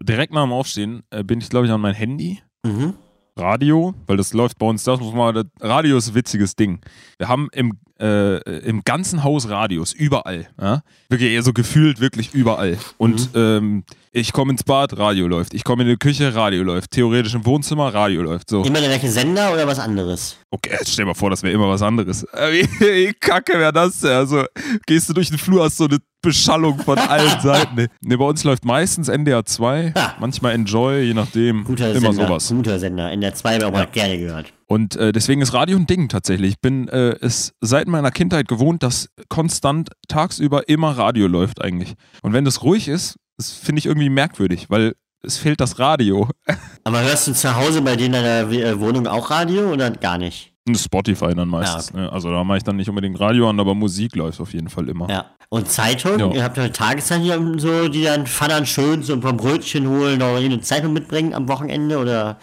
Direkt 0.00 0.32
nach 0.32 0.42
dem 0.42 0.52
Aufstehen 0.52 1.02
äh, 1.10 1.24
bin 1.24 1.40
ich, 1.40 1.48
glaube 1.48 1.66
ich, 1.66 1.72
an 1.72 1.80
mein 1.80 1.94
Handy. 1.94 2.42
Mhm. 2.62 2.94
Radio, 3.36 3.94
weil 4.06 4.16
das 4.16 4.32
läuft 4.32 4.58
bei 4.58 4.66
uns, 4.66 4.82
das 4.82 5.00
muss 5.00 5.14
man, 5.14 5.34
das 5.34 5.46
Radio 5.60 5.96
ist 5.96 6.08
ein 6.08 6.14
witziges 6.14 6.56
Ding. 6.56 6.80
Wir 7.18 7.28
haben 7.28 7.48
im, 7.52 7.78
äh, 8.00 8.38
im 8.60 8.82
ganzen 8.84 9.24
Haus 9.24 9.48
Radios, 9.48 9.92
überall. 9.92 10.48
Ja? 10.60 10.82
Wirklich 11.08 11.32
eher 11.32 11.42
so 11.42 11.52
gefühlt, 11.52 12.00
wirklich 12.00 12.32
überall. 12.34 12.78
Und 12.96 13.30
ähm, 13.34 13.84
ich 14.12 14.32
komme 14.32 14.52
ins 14.52 14.62
Bad, 14.64 14.96
Radio 14.98 15.26
läuft. 15.26 15.52
Ich 15.54 15.64
komme 15.64 15.82
in 15.82 15.88
die 15.88 15.96
Küche, 15.96 16.34
Radio 16.34 16.62
läuft. 16.62 16.92
Theoretisch 16.92 17.34
im 17.34 17.44
Wohnzimmer, 17.44 17.92
Radio 17.92 18.22
läuft. 18.22 18.50
So. 18.50 18.62
Immer 18.64 18.80
der 18.80 18.88
gleiche 18.88 19.10
Sender 19.10 19.52
oder 19.52 19.66
was 19.66 19.78
anderes? 19.78 20.36
Okay, 20.50 20.70
jetzt 20.72 20.92
stell 20.92 21.04
dir 21.04 21.08
mal 21.10 21.14
vor, 21.14 21.30
das 21.30 21.42
wäre 21.42 21.52
immer 21.52 21.68
was 21.68 21.82
anderes. 21.82 22.24
Äh, 22.32 22.64
Wie, 22.80 23.12
kacke 23.14 23.58
wäre 23.58 23.72
das? 23.72 24.04
Also, 24.04 24.44
gehst 24.86 25.08
du 25.08 25.12
durch 25.14 25.28
den 25.28 25.38
Flur, 25.38 25.64
hast 25.64 25.76
so 25.76 25.84
eine 25.86 25.98
Beschallung 26.22 26.78
von 26.78 26.98
allen 26.98 27.40
Seiten. 27.42 27.86
Nee, 28.00 28.16
bei 28.16 28.24
uns 28.24 28.44
läuft 28.44 28.64
meistens 28.64 29.08
NDR 29.08 29.44
2, 29.44 29.92
Ja. 29.96 30.14
manchmal 30.20 30.54
Enjoy, 30.54 31.00
je 31.02 31.14
nachdem. 31.14 31.64
Guter 31.64 31.90
immer 31.94 32.12
Sender. 32.12 32.26
sowas. 32.28 32.48
Guter 32.48 32.78
Sender. 32.78 33.10
In 33.12 33.20
der 33.20 33.34
2 33.34 33.58
wäre 33.58 33.66
auch 33.68 33.72
mal 33.72 33.86
gerne 33.86 34.18
gehört. 34.18 34.52
Und 34.70 34.96
äh, 34.96 35.12
deswegen 35.12 35.40
ist 35.40 35.54
Radio 35.54 35.78
ein 35.78 35.86
Ding 35.86 36.08
tatsächlich. 36.08 36.50
Ich 36.50 36.60
bin 36.60 36.88
äh, 36.88 37.16
es 37.20 37.54
seit 37.60 37.88
meiner 37.88 38.10
Kindheit 38.10 38.48
gewohnt, 38.48 38.82
dass 38.82 39.08
konstant 39.30 39.90
tagsüber 40.08 40.68
immer 40.68 40.90
Radio 40.90 41.26
läuft 41.26 41.62
eigentlich. 41.62 41.94
Und 42.22 42.34
wenn 42.34 42.44
das 42.44 42.62
ruhig 42.62 42.86
ist, 42.86 43.16
das 43.38 43.50
finde 43.50 43.78
ich 43.78 43.86
irgendwie 43.86 44.10
merkwürdig, 44.10 44.68
weil 44.68 44.94
es 45.22 45.38
fehlt 45.38 45.60
das 45.60 45.78
Radio. 45.78 46.28
Aber 46.84 47.00
hörst 47.02 47.28
du 47.28 47.32
zu 47.32 47.56
Hause 47.56 47.80
bei 47.80 47.96
dir 47.96 48.06
in 48.06 48.12
deiner 48.12 48.50
äh, 48.52 48.78
Wohnung 48.78 49.06
auch 49.06 49.30
Radio 49.30 49.72
oder 49.72 49.90
gar 49.90 50.18
nicht? 50.18 50.52
Spotify 50.74 51.34
dann 51.34 51.48
meistens. 51.48 51.90
Ja, 51.94 52.02
Ne? 52.02 52.12
Also 52.12 52.30
da 52.30 52.44
mache 52.44 52.58
ich 52.58 52.64
dann 52.64 52.76
nicht 52.76 52.90
unbedingt 52.90 53.18
Radio 53.18 53.48
an, 53.48 53.58
aber 53.58 53.74
Musik 53.74 54.14
läuft 54.16 54.38
auf 54.38 54.52
jeden 54.52 54.68
Fall 54.68 54.88
immer. 54.90 55.08
Ja. 55.08 55.24
Und 55.48 55.66
Zeitung? 55.68 56.18
Ja. 56.18 56.30
Ihr 56.30 56.44
habt 56.44 56.58
ja 56.58 56.68
Tageszeitung 56.68 57.58
so, 57.58 57.88
die 57.88 58.02
dann 58.04 58.26
Vattern 58.26 58.66
schön 58.66 59.02
so 59.02 59.14
ein 59.14 59.20
paar 59.20 59.32
Brötchen 59.32 59.88
holen 59.88 60.16
oder 60.16 60.36
eine 60.36 60.60
Zeitung 60.60 60.92
mitbringen 60.92 61.32
am 61.32 61.48
Wochenende 61.48 61.98
oder? 61.98 62.38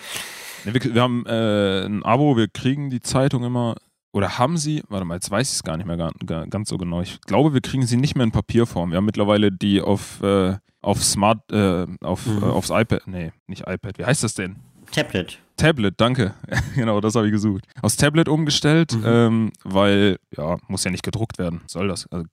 Wir, 0.65 0.93
wir 0.95 1.01
haben 1.01 1.25
äh, 1.25 1.86
ein 1.86 2.04
Abo, 2.04 2.36
wir 2.38 2.47
kriegen 2.47 2.89
die 2.89 2.99
Zeitung 3.01 3.43
immer. 3.43 3.75
Oder 4.13 4.38
haben 4.38 4.58
sie, 4.58 4.82
warte 4.88 5.04
mal, 5.06 5.15
jetzt 5.15 5.30
weiß 5.30 5.49
ich 5.49 5.56
es 5.56 5.63
gar 5.63 5.75
nicht 5.75 5.86
mehr 5.88 5.97
gar, 5.97 6.12
gar, 6.25 6.47
ganz 6.47 6.69
so 6.69 6.78
genau. 6.78 7.01
Ich 7.01 7.19
glaube, 7.21 7.54
wir 7.54 7.60
kriegen 7.62 7.86
sie 7.86 7.97
nicht 7.97 8.15
mehr 8.15 8.23
in 8.23 8.32
Papierform. 8.32 8.91
Wir 8.91 8.97
haben 8.97 9.06
mittlerweile 9.06 9.51
die 9.51 9.82
auf, 9.82 10.21
äh, 10.23 10.56
auf 10.82 11.04
Smart, 11.04 11.51
äh, 11.51 11.86
auf, 12.01 12.25
Mhm. 12.25 12.43
äh, 12.43 12.45
aufs 12.45 12.69
iPad, 12.69 13.01
nee, 13.08 13.32
nicht 13.47 13.63
iPad, 13.67 13.97
wie 13.97 14.06
heißt 14.06 14.23
das 14.23 14.34
denn? 14.34 14.56
Tablet. 14.91 15.39
Tablet, 15.58 15.95
danke. 15.97 16.34
genau, 16.75 17.01
das 17.01 17.15
habe 17.15 17.25
ich 17.28 17.34
gesucht. 17.34 17.65
Aus 17.82 17.97
Tablet 17.97 18.30
umgestellt, 18.30 18.93
Mhm. 18.93 19.04
ähm, 19.06 19.51
weil, 19.65 20.17
ja, 20.38 20.58
muss 20.69 20.86
ja 20.86 20.91
nicht 20.91 21.04
gedruckt 21.04 21.38
werden. 21.38 21.62
Soll 21.67 21.89
das? 21.89 22.08
Also, 22.10 22.25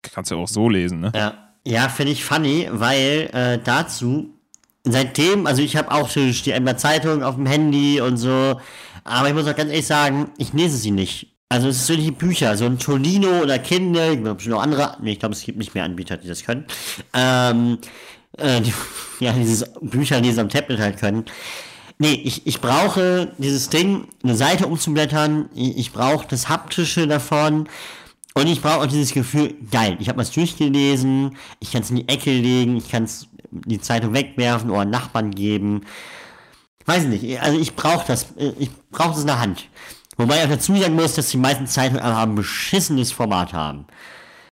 kannst 0.00 0.30
ja 0.30 0.36
auch 0.38 0.48
so 0.48 0.70
lesen, 0.70 1.00
ne? 1.00 1.12
Ja, 1.14 1.34
ja 1.66 1.88
finde 1.90 2.12
ich 2.12 2.24
funny, 2.24 2.68
weil 2.72 3.28
äh, 3.34 3.58
dazu, 3.62 4.30
seitdem, 4.92 5.46
also 5.46 5.62
ich 5.62 5.76
habe 5.76 5.90
auch 5.90 6.08
die 6.08 6.30
die 6.32 6.50
Emder 6.52 6.76
Zeitung 6.76 7.22
auf 7.22 7.36
dem 7.36 7.46
Handy 7.46 8.00
und 8.00 8.16
so, 8.16 8.60
aber 9.04 9.28
ich 9.28 9.34
muss 9.34 9.46
auch 9.46 9.56
ganz 9.56 9.70
ehrlich 9.70 9.86
sagen, 9.86 10.30
ich 10.38 10.52
lese 10.52 10.76
sie 10.76 10.90
nicht. 10.90 11.34
Also 11.48 11.68
es 11.68 11.86
sind 11.86 11.96
solche 11.96 12.12
Bücher, 12.12 12.56
so 12.56 12.66
ein 12.66 12.78
Tolino 12.78 13.40
oder 13.40 13.58
Kindle, 13.58 14.16
gibt 14.16 14.34
bestimmt 14.34 14.56
noch 14.56 14.62
andere, 14.62 14.96
nee, 15.00 15.12
ich 15.12 15.18
glaube 15.18 15.34
es 15.34 15.42
gibt 15.42 15.58
nicht 15.58 15.74
mehr 15.74 15.84
Anbieter, 15.84 16.18
die 16.18 16.28
das 16.28 16.44
können. 16.44 16.66
Ähm, 17.14 17.78
äh, 18.36 18.60
die, 18.60 18.72
ja, 19.24 19.32
dieses 19.32 19.64
Bücher, 19.80 20.20
die 20.20 20.28
es 20.28 20.38
am 20.38 20.50
Tablet 20.50 20.78
halt 20.78 20.98
können. 20.98 21.24
Nee, 21.98 22.20
ich, 22.22 22.46
ich 22.46 22.60
brauche 22.60 23.32
dieses 23.38 23.70
Ding, 23.70 24.06
eine 24.22 24.36
Seite 24.36 24.66
umzublättern, 24.66 25.48
ich, 25.54 25.78
ich 25.78 25.92
brauche 25.92 26.26
das 26.28 26.48
Haptische 26.48 27.08
davon 27.08 27.68
und 28.38 28.46
ich 28.46 28.60
brauche 28.60 28.82
auch 28.82 28.86
dieses 28.86 29.12
Gefühl, 29.12 29.54
geil, 29.70 29.96
ich 30.00 30.08
habe 30.08 30.18
was 30.18 30.30
durchgelesen, 30.30 31.36
ich 31.60 31.72
kann 31.72 31.82
es 31.82 31.90
in 31.90 31.96
die 31.96 32.08
Ecke 32.08 32.30
legen, 32.30 32.76
ich 32.76 32.90
kann 32.90 33.04
es 33.04 33.28
die 33.50 33.80
Zeitung 33.80 34.14
wegwerfen 34.14 34.70
oder 34.70 34.84
Nachbarn 34.84 35.30
geben. 35.30 35.82
Weiß 36.86 37.04
nicht, 37.04 37.40
also 37.40 37.58
ich 37.58 37.74
brauche 37.74 38.06
das, 38.06 38.34
äh, 38.36 38.52
ich 38.58 38.70
brauche 38.90 39.10
das 39.10 39.20
in 39.20 39.26
der 39.26 39.40
Hand. 39.40 39.68
Wobei 40.16 40.38
ich 40.38 40.44
auch 40.44 40.50
dazu 40.50 40.76
sagen 40.76 40.94
muss, 40.94 41.14
dass 41.14 41.30
die 41.30 41.36
meisten 41.36 41.66
Zeitungen 41.66 42.02
aber 42.02 42.22
ein 42.22 42.34
beschissenes 42.34 43.12
Format 43.12 43.52
haben. 43.52 43.86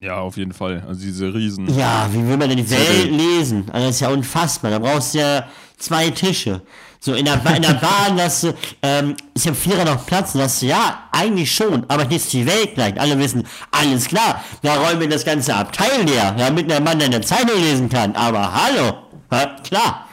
Ja, 0.00 0.18
auf 0.18 0.36
jeden 0.36 0.52
Fall. 0.52 0.84
Also 0.86 1.00
diese 1.00 1.32
Riesen. 1.32 1.72
Ja, 1.74 2.08
wie 2.12 2.26
will 2.26 2.36
man 2.36 2.48
denn 2.48 2.58
die. 2.58 2.70
Welt 2.70 3.10
lesen? 3.10 3.64
Also 3.72 3.86
das 3.86 3.94
ist 3.96 4.00
ja 4.00 4.10
unfassbar. 4.10 4.70
Da 4.70 4.78
brauchst 4.78 5.14
du 5.14 5.18
ja 5.18 5.46
zwei 5.78 6.10
Tische. 6.10 6.62
So 7.00 7.12
in 7.12 7.26
der, 7.26 7.36
Ba- 7.36 7.50
in 7.54 7.62
der 7.62 7.74
Bahn, 7.74 8.16
dass 8.16 8.40
du, 8.42 8.54
ähm, 8.82 9.14
ist 9.34 9.44
ja 9.44 9.52
Vierer 9.52 9.84
noch 9.84 10.06
Platz, 10.06 10.34
und 10.34 10.42
du, 10.62 10.66
ja, 10.66 11.04
eigentlich 11.12 11.54
schon, 11.54 11.84
aber 11.88 12.06
nicht 12.06 12.32
die 12.32 12.46
Welt 12.46 12.74
gleich. 12.74 12.98
Alle 12.98 13.18
wissen, 13.18 13.46
alles 13.70 14.06
klar, 14.06 14.42
da 14.62 14.76
räumen 14.76 15.00
wir 15.00 15.08
das 15.08 15.24
ganze 15.24 15.54
Abteil 15.54 16.04
leer, 16.06 16.34
damit 16.38 16.70
der 16.70 16.80
Mann 16.80 17.00
eine 17.02 17.20
Zeitung 17.20 17.60
lesen 17.60 17.88
kann. 17.90 18.16
Aber 18.16 18.52
hallo, 18.54 18.94
ja, 19.30 19.56
klar. 19.62 20.08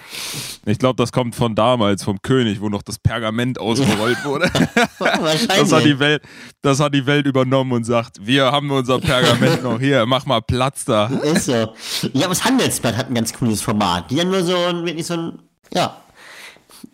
Ich 0.66 0.78
glaube, 0.78 1.02
das 1.02 1.14
kommt 1.14 1.34
von 1.34 1.56
damals, 1.56 2.04
vom 2.04 2.22
König, 2.22 2.60
wo 2.60 2.68
noch 2.68 2.82
das 2.82 3.00
Pergament 3.00 3.58
ausgerollt 3.62 4.24
wurde. 4.26 4.52
Wahrscheinlich. 5.00 5.48
Das 5.48 5.72
hat, 5.72 5.86
die 5.86 5.98
Welt, 5.98 6.22
das 6.62 6.82
hat 6.82 6.94
die 6.94 7.06
Welt 7.06 7.26
übernommen 7.26 7.72
und 7.72 7.86
sagt, 7.86 8.18
wir 8.20 8.52
haben 8.52 8.70
unser 8.70 9.00
Pergament 9.00 9.64
noch 9.64 9.80
hier, 9.80 10.06
mach 10.06 10.26
mal 10.26 10.42
Platz 10.42 10.84
da. 10.84 11.06
Ist 11.08 11.46
so. 11.46 11.54
Ja, 12.12 12.26
aber 12.26 12.34
das 12.36 12.44
Handelsblatt 12.44 12.98
hat 12.98 13.08
ein 13.10 13.16
ganz 13.16 13.32
cooles 13.34 13.62
Format. 13.62 14.12
Die 14.12 14.20
haben 14.20 14.30
nur 14.30 14.44
so 14.44 14.58
ein, 14.58 14.86
wirklich 14.86 15.06
so 15.08 15.14
ein, 15.14 15.40
ja, 15.74 16.02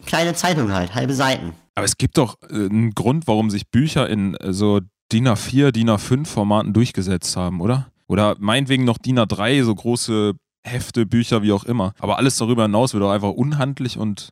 kleine 0.06 0.34
Zeitung 0.34 0.72
halt, 0.72 0.96
halbe 0.96 1.14
Seiten. 1.14 1.54
Aber 1.76 1.86
es 1.86 1.98
gibt 1.98 2.18
doch 2.18 2.38
äh, 2.50 2.54
einen 2.54 2.92
Grund, 2.92 3.28
warum 3.28 3.50
sich 3.50 3.70
Bücher 3.70 4.10
in 4.10 4.36
äh, 4.36 4.54
so 4.54 4.80
DIN 5.12 5.28
A4, 5.28 5.72
DIN 5.72 5.90
A5 5.90 6.26
Formaten 6.26 6.74
durchgesetzt 6.74 7.36
haben, 7.38 7.62
oder? 7.62 7.92
Oder 8.08 8.36
meinetwegen 8.40 8.84
noch 8.84 8.98
DIN 8.98 9.20
A3, 9.20 9.64
so 9.64 9.76
große 9.76 10.34
Hefte, 10.64 11.06
Bücher, 11.06 11.44
wie 11.44 11.52
auch 11.52 11.64
immer. 11.64 11.94
Aber 12.00 12.18
alles 12.18 12.38
darüber 12.38 12.64
hinaus 12.64 12.94
wird 12.94 13.04
doch 13.04 13.12
einfach 13.12 13.32
unhandlich 13.32 13.98
und 13.98 14.32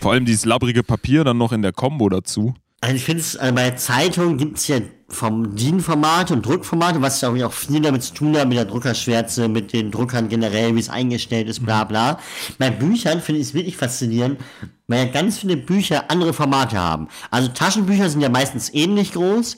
vor 0.00 0.12
allem 0.12 0.24
dieses 0.24 0.44
labbrige 0.44 0.82
Papier 0.82 1.24
dann 1.24 1.38
noch 1.38 1.52
in 1.52 1.62
der 1.62 1.72
Combo 1.72 2.08
dazu. 2.08 2.54
Also 2.86 2.98
ich 2.98 3.04
finde 3.04 3.20
es, 3.20 3.36
also 3.36 3.52
bei 3.52 3.72
Zeitungen 3.72 4.38
gibt 4.38 4.58
es 4.58 4.68
ja 4.68 4.76
vom 5.08 5.56
DIN-Formate 5.56 6.32
und 6.32 6.46
Druckformate, 6.46 7.02
was 7.02 7.20
ja 7.20 7.30
auch 7.30 7.52
viel 7.52 7.80
damit 7.80 8.04
zu 8.04 8.14
tun 8.14 8.36
hat, 8.36 8.46
mit 8.46 8.56
der 8.56 8.64
Druckerschwärze, 8.64 9.48
mit 9.48 9.72
den 9.72 9.90
Druckern 9.90 10.28
generell, 10.28 10.72
wie 10.76 10.78
es 10.78 10.88
eingestellt 10.88 11.48
ist, 11.48 11.66
bla 11.66 11.82
bla. 11.82 12.20
Bei 12.60 12.70
Büchern 12.70 13.20
finde 13.20 13.40
ich 13.40 13.48
es 13.48 13.54
wirklich 13.54 13.76
faszinierend, 13.76 14.38
weil 14.86 15.06
ja 15.06 15.12
ganz 15.12 15.38
viele 15.38 15.56
Bücher 15.56 16.12
andere 16.12 16.32
Formate 16.32 16.78
haben. 16.78 17.08
Also 17.32 17.48
Taschenbücher 17.48 18.08
sind 18.08 18.20
ja 18.20 18.28
meistens 18.28 18.72
ähnlich 18.72 19.14
groß, 19.14 19.56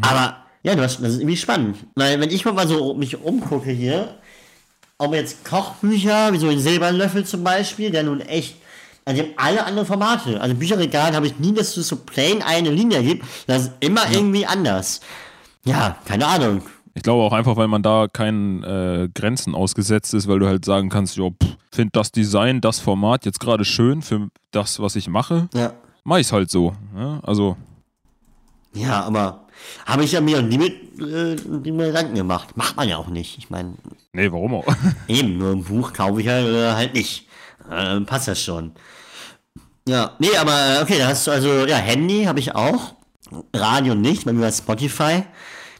aber 0.00 0.38
ja, 0.64 0.74
du 0.74 0.82
hast, 0.82 0.98
das 0.98 1.12
ist 1.12 1.20
irgendwie 1.20 1.36
spannend. 1.36 1.76
Weil 1.94 2.18
wenn 2.18 2.30
ich 2.30 2.44
mal 2.44 2.66
so 2.66 2.94
mich 2.94 3.22
umgucke 3.22 3.70
hier, 3.70 4.18
ob 4.98 5.14
jetzt 5.14 5.44
Kochbücher, 5.44 6.32
wie 6.32 6.38
so 6.38 6.48
ein 6.48 6.58
Silberlöffel 6.58 7.24
zum 7.24 7.44
Beispiel, 7.44 7.92
der 7.92 8.02
nun 8.02 8.22
echt, 8.22 8.56
also 9.06 9.22
die 9.22 9.28
haben 9.28 9.34
alle 9.38 9.64
andere 9.64 9.86
Formate. 9.86 10.40
Also 10.40 10.54
Bücherregal 10.54 11.14
habe 11.14 11.26
ich 11.26 11.38
nie, 11.38 11.54
dass 11.54 11.76
es 11.76 11.88
so 11.88 11.96
plain 11.96 12.42
eine 12.42 12.70
Linie 12.70 13.02
gibt. 13.02 13.24
Das 13.46 13.62
ist 13.62 13.72
immer 13.80 14.02
irgendwie 14.10 14.44
anders. 14.44 15.00
Ja, 15.64 15.96
keine 16.04 16.26
Ahnung. 16.26 16.62
Ich 16.94 17.02
glaube 17.02 17.22
auch 17.22 17.32
einfach, 17.32 17.56
weil 17.56 17.68
man 17.68 17.82
da 17.82 18.08
keinen 18.12 18.62
äh, 18.64 19.08
Grenzen 19.14 19.54
ausgesetzt 19.54 20.12
ist, 20.14 20.28
weil 20.28 20.38
du 20.38 20.46
halt 20.46 20.64
sagen 20.64 20.88
kannst, 20.88 21.16
jo, 21.16 21.34
finde 21.70 21.90
das 21.92 22.10
Design, 22.10 22.60
das 22.60 22.80
Format 22.80 23.24
jetzt 23.26 23.38
gerade 23.38 23.64
schön 23.64 24.02
für 24.02 24.28
das, 24.50 24.80
was 24.80 24.96
ich 24.96 25.08
mache, 25.08 25.48
Ja. 25.54 25.72
mach 26.04 26.18
ich's 26.18 26.32
halt 26.32 26.50
so. 26.50 26.74
Ja? 26.96 27.20
Also, 27.22 27.56
Ja, 28.72 29.02
aber 29.04 29.46
habe 29.84 30.04
ich 30.04 30.12
ja 30.12 30.20
mir 30.20 30.40
nie 30.42 30.58
mit 30.58 30.72
äh, 31.00 31.36
Gedanken 31.36 32.14
gemacht. 32.14 32.56
Macht 32.56 32.76
man 32.76 32.88
ja 32.88 32.96
auch 32.96 33.08
nicht. 33.08 33.38
Ich 33.38 33.50
meine, 33.50 33.74
nee, 34.12 34.32
warum 34.32 34.54
auch? 34.54 34.66
eben, 35.08 35.38
nur 35.38 35.52
ein 35.52 35.64
Buch 35.64 35.92
kaufe 35.92 36.20
ich 36.20 36.26
ja 36.26 36.38
äh, 36.40 36.72
halt 36.74 36.94
nicht. 36.94 37.28
Äh, 37.70 38.00
passt 38.00 38.28
das 38.28 38.40
schon. 38.42 38.72
Ja, 39.88 40.12
nee, 40.18 40.36
aber 40.36 40.52
äh, 40.52 40.82
okay, 40.82 40.98
da 40.98 41.08
hast 41.08 41.26
du 41.26 41.30
also, 41.30 41.66
ja, 41.66 41.76
Handy 41.76 42.24
habe 42.24 42.40
ich 42.40 42.54
auch. 42.54 42.94
Radio 43.52 43.94
nicht, 43.94 44.24
bei 44.24 44.32
mir 44.32 44.42
war 44.42 44.52
Spotify. 44.52 45.22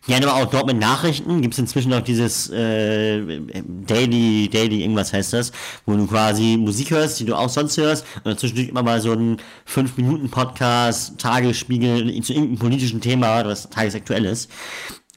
Gerne 0.07 0.29
aber 0.29 0.41
auch 0.41 0.51
dort 0.51 0.67
mit 0.67 0.79
Nachrichten. 0.79 1.43
Gibt 1.43 1.55
es 1.55 1.59
inzwischen 1.59 1.93
auch 1.93 2.01
dieses 2.01 2.49
äh, 2.51 3.41
Daily, 3.87 4.49
Daily, 4.49 4.83
irgendwas 4.83 5.13
heißt 5.13 5.33
das, 5.33 5.51
wo 5.85 5.97
du 5.97 6.07
quasi 6.07 6.57
Musik 6.57 6.93
hörst, 6.93 7.19
die 7.19 7.25
du 7.25 7.35
auch 7.35 7.49
sonst 7.49 7.77
hörst. 7.77 8.07
Und 8.23 8.27
dazwischen 8.27 8.69
immer 8.69 8.85
mal 8.85 9.01
so 9.01 9.13
ein 9.13 9.39
5-Minuten-Podcast, 9.69 11.19
Tagesspiegel 11.19 12.23
zu 12.23 12.33
irgendeinem 12.33 12.59
politischen 12.59 13.01
Thema, 13.01 13.45
was 13.45 13.69
tagesaktuell 13.69 14.27
ist. 14.27 14.49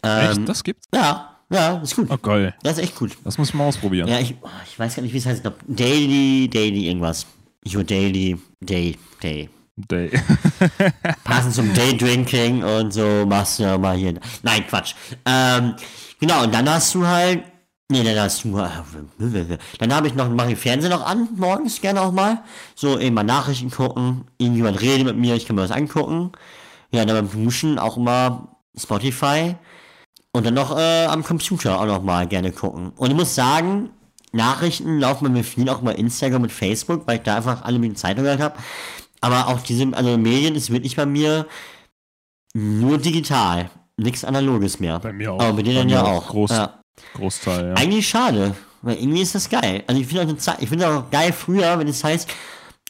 Ähm, 0.02 0.32
Echt? 0.32 0.50
Das 0.50 0.64
gibt's? 0.64 0.88
Ja, 0.94 1.38
ja, 1.52 1.78
ist 1.78 1.96
gut. 1.96 2.08
Oh, 2.10 2.18
geil. 2.18 2.56
Das 2.64 2.78
ist 2.78 2.84
echt 2.84 2.96
gut. 2.96 3.16
Das 3.24 3.38
muss 3.38 3.50
ich 3.50 3.54
mal 3.54 3.66
ausprobieren. 3.66 4.08
Ja, 4.08 4.20
ich, 4.20 4.36
ich 4.68 4.80
weiß 4.80 4.96
gar 4.96 5.04
nicht, 5.04 5.14
wie 5.14 5.18
es 5.20 5.26
heißt. 5.28 5.38
Ich 5.38 5.44
glaube, 5.44 5.58
Daily, 5.68 6.50
Daily, 6.52 6.88
irgendwas. 6.88 7.28
Your 7.66 7.84
Daily, 7.84 8.38
Day, 8.62 8.98
Day. 9.22 9.50
Day. 9.90 10.12
Passend 11.24 11.56
zum 11.56 11.74
Daydrinking 11.74 12.64
und 12.64 12.92
so 12.92 13.26
machst 13.26 13.60
du 13.60 13.64
ja 13.64 13.78
mal 13.78 13.96
hier. 13.96 14.20
Nein, 14.44 14.68
Quatsch. 14.68 14.94
Ähm, 15.26 15.76
genau, 16.20 16.44
und 16.44 16.54
dann 16.54 16.70
hast 16.70 16.94
du 16.96 17.08
halt. 17.08 17.44
Nee, 17.92 18.04
dann 18.04 18.20
hast 18.20 18.44
du. 18.44 18.58
äh, 18.60 19.58
Dann 19.80 19.94
habe 19.96 20.08
ich 20.08 20.14
noch, 20.16 20.30
mache 20.30 20.52
ich 20.52 20.60
Fernsehen 20.60 20.92
noch 20.92 21.06
an, 21.06 21.30
morgens 21.36 21.82
gerne 21.82 22.02
auch 22.02 22.12
mal. 22.12 22.44
So, 22.76 23.00
eben 23.00 23.16
mal 23.16 23.24
Nachrichten 23.24 23.72
gucken. 23.72 24.26
Irgendjemand 24.38 24.80
redet 24.82 25.06
mit 25.08 25.18
mir, 25.18 25.36
ich 25.36 25.46
kann 25.48 25.56
mir 25.56 25.64
was 25.64 25.72
angucken. 25.72 26.32
Ja, 26.92 27.06
dann 27.06 27.28
beim 27.28 27.44
Duschen 27.44 27.80
auch 27.80 27.98
immer 27.98 28.58
Spotify. 28.78 29.56
Und 30.34 30.46
dann 30.46 30.54
noch 30.54 30.78
äh, 30.78 31.06
am 31.06 31.24
Computer 31.24 31.80
auch 31.80 31.86
noch 31.86 32.04
mal 32.04 32.28
gerne 32.28 32.52
gucken. 32.52 32.92
Und 32.96 33.10
ich 33.10 33.16
muss 33.16 33.34
sagen, 33.34 33.90
Nachrichten 34.32 35.00
laufen 35.00 35.26
bei 35.26 35.30
mir 35.32 35.44
viel 35.44 35.68
auch 35.70 35.82
mal 35.82 35.92
Instagram 35.92 36.44
und 36.44 36.52
Facebook, 36.52 37.08
weil 37.08 37.18
ich 37.18 37.24
da 37.24 37.38
einfach 37.38 37.64
alle 37.64 37.80
mit 37.80 37.98
Zeitung 37.98 38.24
gehört 38.24 38.42
habe. 38.42 38.56
Aber 39.22 39.48
auch 39.48 39.60
diese, 39.62 39.88
also 39.94 40.18
Medien 40.18 40.56
ist 40.56 40.72
wirklich 40.72 40.96
bei 40.96 41.06
mir 41.06 41.46
nur 42.54 42.98
digital. 42.98 43.70
Nichts 43.98 44.24
Analoges 44.24 44.80
mehr. 44.80 45.00
Bei 45.00 45.12
mir 45.12 45.34
auch. 45.34 45.40
Aber 45.40 45.54
bei 45.54 45.62
dir 45.64 45.74
dann 45.74 45.90
ja 45.90 46.04
auch. 46.04 46.30
Groß- 46.34 46.54
Ja. 46.54 46.80
Großteil, 47.16 47.68
ja. 47.70 47.74
Eigentlich 47.76 48.08
schade, 48.08 48.56
weil 48.82 48.98
irgendwie 48.98 49.22
ist 49.22 49.34
das 49.36 49.50
geil. 49.50 49.84
Also 49.88 50.00
ich 50.02 50.08
finde 50.08 50.24
auch, 50.24 50.28
eine 50.28 50.38
Zeit- 50.38 50.62
ich 50.62 50.70
finde 50.70 50.88
auch 50.90 51.10
geil 51.10 51.32
früher, 51.34 51.80
wenn 51.80 51.88
es 51.88 52.04
heißt, 52.04 52.30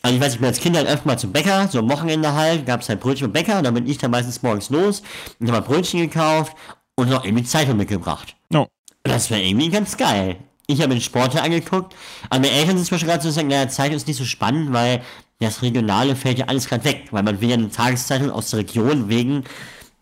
also 0.01 0.15
ich 0.15 0.21
weiß, 0.21 0.33
ich 0.33 0.39
bin 0.39 0.47
als 0.47 0.59
Kind 0.59 0.75
halt 0.75 0.87
öfter 0.87 1.05
mal 1.07 1.17
zum 1.19 1.31
Bäcker, 1.31 1.67
so 1.67 1.79
am 1.79 1.89
Wochenende 1.89 2.33
halt, 2.33 2.65
gab 2.65 2.81
es 2.81 2.89
halt 2.89 2.99
Brötchen 2.99 3.27
beim 3.27 3.33
Bäcker, 3.43 3.61
da 3.61 3.69
bin 3.71 3.85
ich 3.87 3.97
dann 3.97 4.11
meistens 4.11 4.41
morgens 4.41 4.69
los 4.71 5.03
und 5.39 5.47
habe 5.51 5.61
mal 5.61 5.65
Brötchen 5.67 5.99
gekauft 5.99 6.55
und 6.95 7.09
noch 7.09 7.23
irgendwie 7.23 7.43
Zeitung 7.43 7.77
mitgebracht. 7.77 8.35
No. 8.49 8.67
Das 9.03 9.29
wäre 9.29 9.41
irgendwie 9.41 9.69
ganz 9.69 9.95
geil. 9.95 10.37
Ich 10.69 10.81
habe 10.81 10.93
den 10.93 11.01
Sport 11.01 11.33
ja 11.33 11.41
angeguckt, 11.41 11.95
aber 12.29 12.41
meine 12.41 12.51
Eltern 12.51 12.77
sind 12.77 12.85
zum 12.85 12.95
Beispiel 12.95 13.09
gerade 13.09 13.23
so 13.23 13.31
sagen, 13.31 13.47
naja, 13.47 13.67
Zeitung 13.67 13.95
ist 13.95 14.07
nicht 14.07 14.17
so 14.17 14.25
spannend, 14.25 14.71
weil 14.71 15.01
das 15.39 15.61
Regionale 15.61 16.15
fällt 16.15 16.37
ja 16.37 16.45
alles 16.45 16.67
gerade 16.67 16.83
weg, 16.83 17.07
weil 17.11 17.23
man 17.23 17.41
will 17.41 17.49
ja 17.49 17.55
eine 17.55 17.71
Tageszeitung 17.71 18.29
aus 18.29 18.51
der 18.51 18.59
Region 18.59 19.09
wegen, 19.09 19.43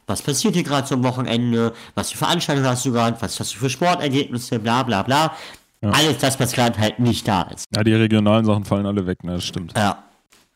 was 0.08 0.22
passiert 0.22 0.56
hier 0.56 0.64
gerade 0.64 0.88
so 0.88 0.96
am 0.96 1.04
Wochenende, 1.04 1.74
was 1.96 2.12
für 2.12 2.18
Veranstaltungen 2.18 2.68
hast 2.68 2.86
du 2.86 2.92
gerade, 2.92 3.16
was 3.22 3.40
hast 3.40 3.54
du 3.56 3.60
für 3.60 3.70
Sportergebnisse, 3.70 4.60
bla 4.60 4.84
bla 4.84 5.04
bla. 5.04 5.34
Alles 5.82 6.18
das, 6.18 6.40
was 6.40 6.54
gerade 6.54 6.78
halt 6.80 7.00
nicht 7.00 7.28
da 7.28 7.44
ist. 7.44 7.66
Ja, 7.76 7.84
die 7.84 7.94
regionalen 7.94 8.46
Sachen 8.46 8.66
fallen 8.66 8.86
alle 8.86 9.06
weg, 9.06 9.24
ne, 9.24 9.36
das 9.36 9.46
stimmt. 9.46 9.74
Ja. 9.78 10.04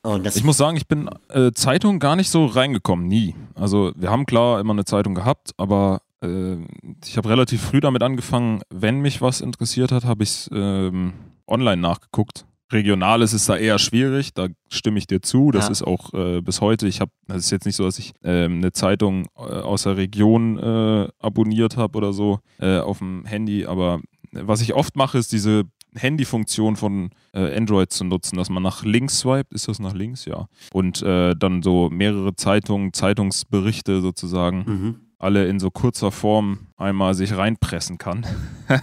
Und 0.02 0.26
das 0.26 0.36
Ich 0.36 0.44
muss 0.44 0.58
sagen, 0.58 0.78
ich 0.78 0.88
bin 0.88 1.10
äh, 1.30 1.52
Zeitung 1.52 2.00
gar 2.00 2.16
nicht 2.16 2.32
so 2.32 2.48
reingekommen, 2.48 3.08
nie. 3.08 3.36
Also 3.54 3.92
wir 3.96 4.10
haben 4.10 4.26
klar 4.26 4.60
immer 4.60 4.74
eine 4.74 4.84
Zeitung 4.84 5.14
gehabt, 5.14 5.52
aber 5.58 6.02
äh, 6.22 6.58
ich 7.06 7.18
habe 7.18 7.30
relativ 7.30 7.62
früh 7.62 7.80
damit 7.80 8.04
angefangen, 8.04 8.62
wenn 8.70 9.00
mich 9.02 9.22
was 9.22 9.42
interessiert 9.42 9.92
hat, 9.92 10.06
habe 10.06 10.24
ich 10.24 10.30
es 10.30 10.50
ähm, 10.54 11.14
online 11.48 11.82
nachgeguckt. 11.82 12.46
Regionales 12.72 13.34
ist 13.34 13.50
da 13.50 13.58
eher 13.58 13.78
schwierig, 13.80 14.34
da 14.34 14.48
stimme 14.70 14.98
ich 14.98 15.06
dir 15.06 15.22
zu. 15.22 15.52
Das 15.52 15.66
Ja. 15.66 15.72
ist 15.72 15.84
auch 15.84 16.14
äh, 16.14 16.40
bis 16.42 16.62
heute. 16.62 16.88
Ich 16.88 17.02
habe, 17.02 17.12
das 17.28 17.40
ist 17.46 17.52
jetzt 17.52 17.66
nicht 17.66 17.76
so, 17.76 17.84
dass 17.84 18.00
ich 18.00 18.14
ähm, 18.24 18.60
eine 18.60 18.72
Zeitung 18.72 19.26
äh, 19.36 19.42
aus 19.42 19.84
der 19.84 19.98
Region 19.98 20.58
äh, 20.58 21.08
abonniert 21.20 21.76
habe 21.76 21.98
oder 21.98 22.14
so 22.14 22.40
äh, 22.60 22.78
auf 22.80 23.00
dem 23.00 23.26
Handy, 23.26 23.66
aber 23.66 24.00
was 24.32 24.62
ich 24.62 24.74
oft 24.74 24.96
mache, 24.96 25.18
ist 25.18 25.34
diese 25.34 25.64
Handyfunktion 25.96 26.78
von 26.78 27.10
äh, 27.34 27.54
Android 27.58 27.92
zu 27.92 28.06
nutzen, 28.06 28.38
dass 28.38 28.50
man 28.50 28.64
nach 28.64 28.86
links 28.86 29.20
swiped. 29.20 29.52
Ist 29.52 29.68
das 29.68 29.80
nach 29.80 29.94
links? 29.94 30.24
Ja. 30.24 30.48
Und 30.72 31.02
äh, 31.02 31.36
dann 31.36 31.62
so 31.62 31.90
mehrere 31.92 32.34
Zeitungen, 32.38 32.94
Zeitungsberichte 32.94 34.00
sozusagen, 34.00 34.64
Mhm. 34.66 34.96
Alle 35.22 35.46
in 35.48 35.60
so 35.60 35.70
kurzer 35.72 36.12
Form 36.12 36.68
einmal 36.78 37.14
sich 37.14 37.36
reinpressen 37.36 37.98
kann. 37.98 38.26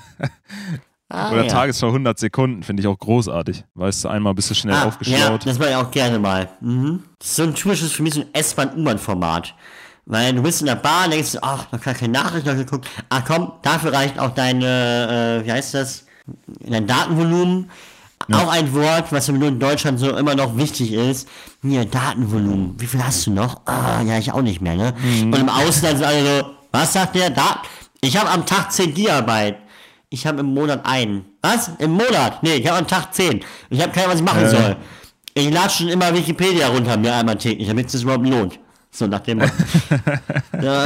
Ah, 1.10 1.32
Oder 1.32 1.44
ja. 1.44 1.48
Tagesschau 1.50 1.86
100 1.86 2.18
Sekunden, 2.18 2.62
finde 2.62 2.82
ich 2.82 2.86
auch 2.86 2.98
großartig. 2.98 3.64
Weißt 3.74 4.04
du, 4.04 4.08
einmal 4.08 4.34
bist 4.34 4.50
du 4.50 4.54
schnell 4.54 4.74
Ah, 4.74 4.80
Ja, 4.80 4.88
aufgeschlaut. 4.88 5.46
das 5.46 5.58
mache 5.58 5.70
ich 5.70 5.74
auch 5.76 5.90
gerne 5.90 6.18
mal. 6.18 6.50
Mhm. 6.60 7.02
Das 7.18 7.28
ist 7.30 7.36
so 7.36 7.44
ein 7.44 7.54
typisches 7.54 7.92
für 7.92 8.02
mich 8.02 8.12
so 8.12 8.20
ein 8.20 8.26
S-Bahn-U-Bahn-Format. 8.34 9.54
Weil 10.04 10.34
du 10.34 10.42
bist 10.42 10.60
in 10.60 10.66
der 10.66 10.74
Bahn, 10.74 11.10
denkst 11.10 11.32
du, 11.32 11.38
ach, 11.42 11.72
noch 11.72 11.80
gar 11.80 11.94
keine 11.94 12.12
Nachricht 12.12 12.44
noch 12.44 12.56
geguckt. 12.56 12.86
Ach 13.08 13.24
komm, 13.26 13.52
dafür 13.62 13.94
reicht 13.94 14.18
auch 14.18 14.34
deine, 14.34 15.40
äh, 15.42 15.46
wie 15.46 15.52
heißt 15.52 15.72
das, 15.72 16.04
dein 16.60 16.86
Datenvolumen. 16.86 17.70
Auch 18.32 18.48
ein 18.52 18.74
Wort, 18.74 19.10
was 19.12 19.28
nur 19.28 19.48
in 19.48 19.58
Deutschland 19.58 19.98
so 19.98 20.16
immer 20.16 20.34
noch 20.34 20.56
wichtig 20.56 20.92
ist. 20.92 21.28
Hier, 21.62 21.84
Datenvolumen. 21.84 22.74
Wie 22.78 22.86
viel 22.86 23.02
hast 23.02 23.26
du 23.26 23.30
noch? 23.30 23.62
Ah, 23.66 24.02
ja, 24.02 24.18
ich 24.18 24.32
auch 24.32 24.42
nicht 24.42 24.60
mehr, 24.60 24.74
ne? 24.76 24.94
Und 25.22 25.34
im 25.36 25.48
Ausland 25.48 25.98
sind 25.98 26.04
alle 26.06 26.40
so, 26.40 26.46
was 26.72 26.92
sagt 26.92 27.14
der? 27.14 27.30
Da, 27.30 27.62
ich 28.00 28.16
habe 28.16 28.28
am 28.30 28.44
Tag 28.44 28.70
10 28.72 28.92
Gigabyte. 28.94 29.56
Ich 30.10 30.26
habe 30.26 30.40
im 30.40 30.54
Monat 30.54 30.84
einen. 30.84 31.24
Was? 31.42 31.70
Im 31.78 31.92
Monat? 31.92 32.42
Nee, 32.42 32.54
ich 32.56 32.66
habe 32.68 32.78
am 32.78 32.86
Tag 32.86 33.14
10. 33.14 33.40
Ich 33.70 33.80
habe 33.80 33.92
keine 33.92 34.08
Ahnung, 34.08 34.12
was 34.14 34.20
ich 34.20 34.26
machen 34.26 34.44
Äh. 34.44 34.50
soll. 34.50 34.76
Ich 35.34 35.50
lade 35.52 35.70
schon 35.70 35.88
immer 35.88 36.12
Wikipedia 36.14 36.68
runter 36.68 36.96
mir 36.96 37.14
einmal 37.14 37.36
täglich, 37.36 37.68
damit 37.68 37.86
es 37.86 37.92
sich 37.92 38.02
überhaupt 38.02 38.26
lohnt. 38.26 38.58
So 38.90 39.06
nach 39.06 39.20
dem 39.20 39.38
ja, 39.40 39.48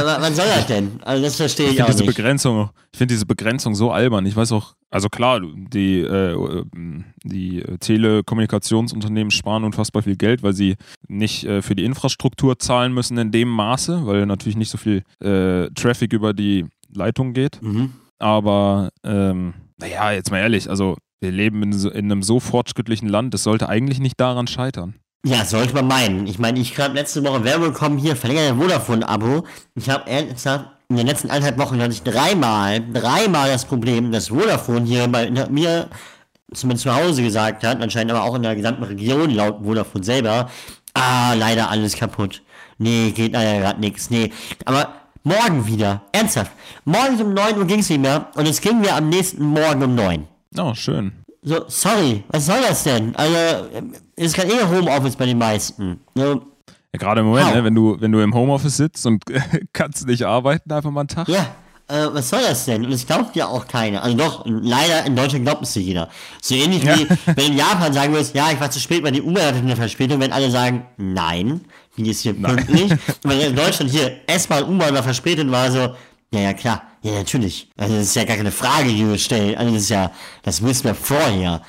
wa- 0.05 0.17
was 0.19 0.35
soll 0.35 0.45
das 0.45 0.67
denn? 0.67 0.99
Also 1.03 1.23
das 1.23 1.35
verstehe 1.35 1.67
Ich 1.69 1.75
ich, 1.75 1.81
auch 1.83 1.87
diese 1.87 1.99
nicht. 2.03 2.15
Begrenzung, 2.15 2.69
ich 2.91 2.97
finde 2.97 3.13
diese 3.13 3.25
Begrenzung 3.25 3.75
so 3.75 3.91
albern. 3.91 4.25
Ich 4.25 4.35
weiß 4.35 4.51
auch, 4.51 4.75
also 4.93 5.09
klar, 5.09 5.41
die, 5.41 6.01
äh, 6.01 6.33
äh, 6.33 6.65
die 7.23 7.63
Telekommunikationsunternehmen 7.79 9.31
sparen 9.31 9.63
unfassbar 9.63 10.03
viel 10.03 10.15
Geld, 10.15 10.43
weil 10.43 10.53
sie 10.53 10.75
nicht 11.07 11.45
äh, 11.45 11.63
für 11.63 11.75
die 11.75 11.83
Infrastruktur 11.83 12.59
zahlen 12.59 12.93
müssen 12.93 13.17
in 13.17 13.31
dem 13.31 13.49
Maße, 13.49 14.05
weil 14.05 14.27
natürlich 14.27 14.55
nicht 14.55 14.69
so 14.69 14.77
viel 14.77 15.03
äh, 15.19 15.69
Traffic 15.71 16.13
über 16.13 16.33
die 16.33 16.67
Leitung 16.93 17.33
geht. 17.33 17.59
Mhm. 17.63 17.93
Aber 18.19 18.89
ähm, 19.03 19.55
naja, 19.79 20.11
jetzt 20.11 20.29
mal 20.29 20.37
ehrlich, 20.37 20.69
also 20.69 20.95
wir 21.21 21.31
leben 21.31 21.63
in, 21.63 21.73
so, 21.73 21.89
in 21.89 22.11
einem 22.11 22.21
so 22.21 22.39
fortschrittlichen 22.39 23.09
Land, 23.09 23.33
das 23.33 23.41
sollte 23.41 23.69
eigentlich 23.69 23.99
nicht 23.99 24.19
daran 24.19 24.45
scheitern. 24.45 24.93
Ja, 25.25 25.43
sollte 25.45 25.73
man 25.73 25.87
meinen. 25.87 26.27
Ich 26.27 26.37
meine, 26.37 26.59
ich 26.59 26.77
habe 26.77 26.93
letzte 26.93 27.23
Woche 27.23 27.43
Werbung 27.45 27.69
bekommen, 27.69 27.97
hier, 27.97 28.15
verlängert 28.15 28.49
dein 28.49 28.59
Vodafone-Abo. 28.59 29.45
Ich 29.73 29.89
habe 29.89 30.07
ehrlich 30.09 30.33
gesagt, 30.33 30.69
in 30.93 30.97
den 30.97 31.07
letzten 31.07 31.29
eineinhalb 31.29 31.57
Wochen 31.57 31.81
hatte 31.81 31.91
ich 31.91 32.03
dreimal, 32.03 32.81
dreimal 32.93 33.49
das 33.49 33.65
Problem, 33.65 34.11
dass 34.11 34.27
Vodafone 34.27 34.85
hier 34.85 35.07
bei 35.07 35.29
mir 35.49 35.89
zumindest 36.53 36.83
zu 36.83 36.95
Hause 36.95 37.23
gesagt 37.23 37.63
hat, 37.63 37.81
anscheinend 37.81 38.11
aber 38.11 38.23
auch 38.23 38.35
in 38.35 38.43
der 38.43 38.55
gesamten 38.55 38.83
Region 38.83 39.31
laut 39.31 39.63
Vodafone 39.63 40.03
selber, 40.03 40.49
ah, 40.93 41.33
leider 41.33 41.69
alles 41.69 41.95
kaputt. 41.95 42.41
Nee, 42.77 43.11
geht 43.11 43.33
leider 43.33 43.59
gerade 43.59 43.79
nichts. 43.79 44.09
Nee, 44.09 44.31
aber 44.65 44.93
morgen 45.23 45.65
wieder. 45.65 46.01
Ernsthaft. 46.11 46.51
Morgens 46.85 47.21
um 47.21 47.33
9 47.33 47.57
Uhr 47.57 47.65
ging 47.65 47.79
es 47.79 47.89
nicht 47.89 48.01
mehr 48.01 48.27
und 48.35 48.47
es 48.47 48.61
ging 48.61 48.81
mir 48.81 48.95
am 48.95 49.09
nächsten 49.09 49.43
Morgen 49.43 49.83
um 49.83 49.95
9. 49.95 50.27
Oh, 50.59 50.73
schön. 50.75 51.11
So, 51.41 51.65
sorry, 51.67 52.23
was 52.29 52.45
soll 52.45 52.61
das 52.61 52.83
denn? 52.83 53.15
Also, 53.15 53.67
ist 54.15 54.35
gerade 54.35 54.53
eh 54.53 54.63
Homeoffice 54.63 55.15
bei 55.15 55.25
den 55.25 55.37
meisten. 55.37 55.99
Ne? 56.15 56.39
Ja, 56.93 56.99
gerade 56.99 57.21
im 57.21 57.27
Moment, 57.27 57.55
ne, 57.55 57.63
wenn 57.63 57.73
du, 57.73 57.99
wenn 57.99 58.11
du 58.11 58.19
im 58.19 58.33
Homeoffice 58.35 58.77
sitzt 58.77 59.05
und 59.07 59.23
kannst 59.73 60.05
nicht 60.05 60.23
arbeiten, 60.23 60.71
einfach 60.71 60.91
mal 60.91 61.01
einen 61.01 61.07
Tag. 61.09 61.27
Ja, 61.27 61.47
äh, 61.87 62.07
was 62.13 62.29
soll 62.29 62.41
das 62.41 62.65
denn? 62.65 62.85
Und 62.85 62.91
es 62.91 63.05
glaubt 63.05 63.35
ja 63.35 63.47
auch 63.47 63.67
keiner. 63.67 64.03
Also 64.03 64.15
doch, 64.15 64.43
leider 64.45 65.05
in 65.05 65.15
Deutschland 65.15 65.45
glaubt 65.45 65.63
es 65.63 65.73
dir 65.73 65.81
jeder. 65.81 66.09
So 66.41 66.55
ähnlich 66.55 66.83
wie, 66.83 67.07
wenn 67.35 67.51
in 67.51 67.57
Japan 67.57 67.91
sagen 67.93 68.13
würdest, 68.13 68.35
ja, 68.35 68.51
ich 68.51 68.59
war 68.59 68.71
zu 68.71 68.79
spät, 68.79 69.03
weil 69.03 69.11
die 69.11 69.21
U-Bahn 69.21 69.43
hatte 69.43 69.57
eine 69.57 69.75
Verspätung, 69.75 70.19
wenn 70.19 70.31
alle 70.31 70.49
sagen, 70.49 70.85
nein, 70.97 71.61
die 71.97 72.09
ist 72.09 72.21
hier 72.21 72.33
pünktlich. 72.33 72.91
Und 72.91 72.99
wenn 73.23 73.39
in 73.39 73.55
Deutschland 73.55 73.91
hier 73.91 74.19
S-Bahn, 74.27 74.63
U-Bahn 74.63 74.93
war 74.93 75.03
verspätet, 75.03 75.49
war 75.51 75.71
so, 75.71 75.95
ja, 76.33 76.39
ja, 76.39 76.53
klar, 76.53 76.83
ja, 77.01 77.13
natürlich. 77.13 77.69
Also 77.75 77.95
das 77.95 78.05
ist 78.05 78.15
ja 78.15 78.23
gar 78.23 78.37
keine 78.37 78.51
Frage, 78.51 78.89
die 78.89 79.03
du 79.03 79.17
stellst. 79.17 79.57
Also 79.57 79.73
das 79.73 79.83
ist 79.83 79.89
ja, 79.89 80.11
das 80.41 80.63
wissen 80.63 80.85
wir 80.85 80.95
vorher. 80.95 81.61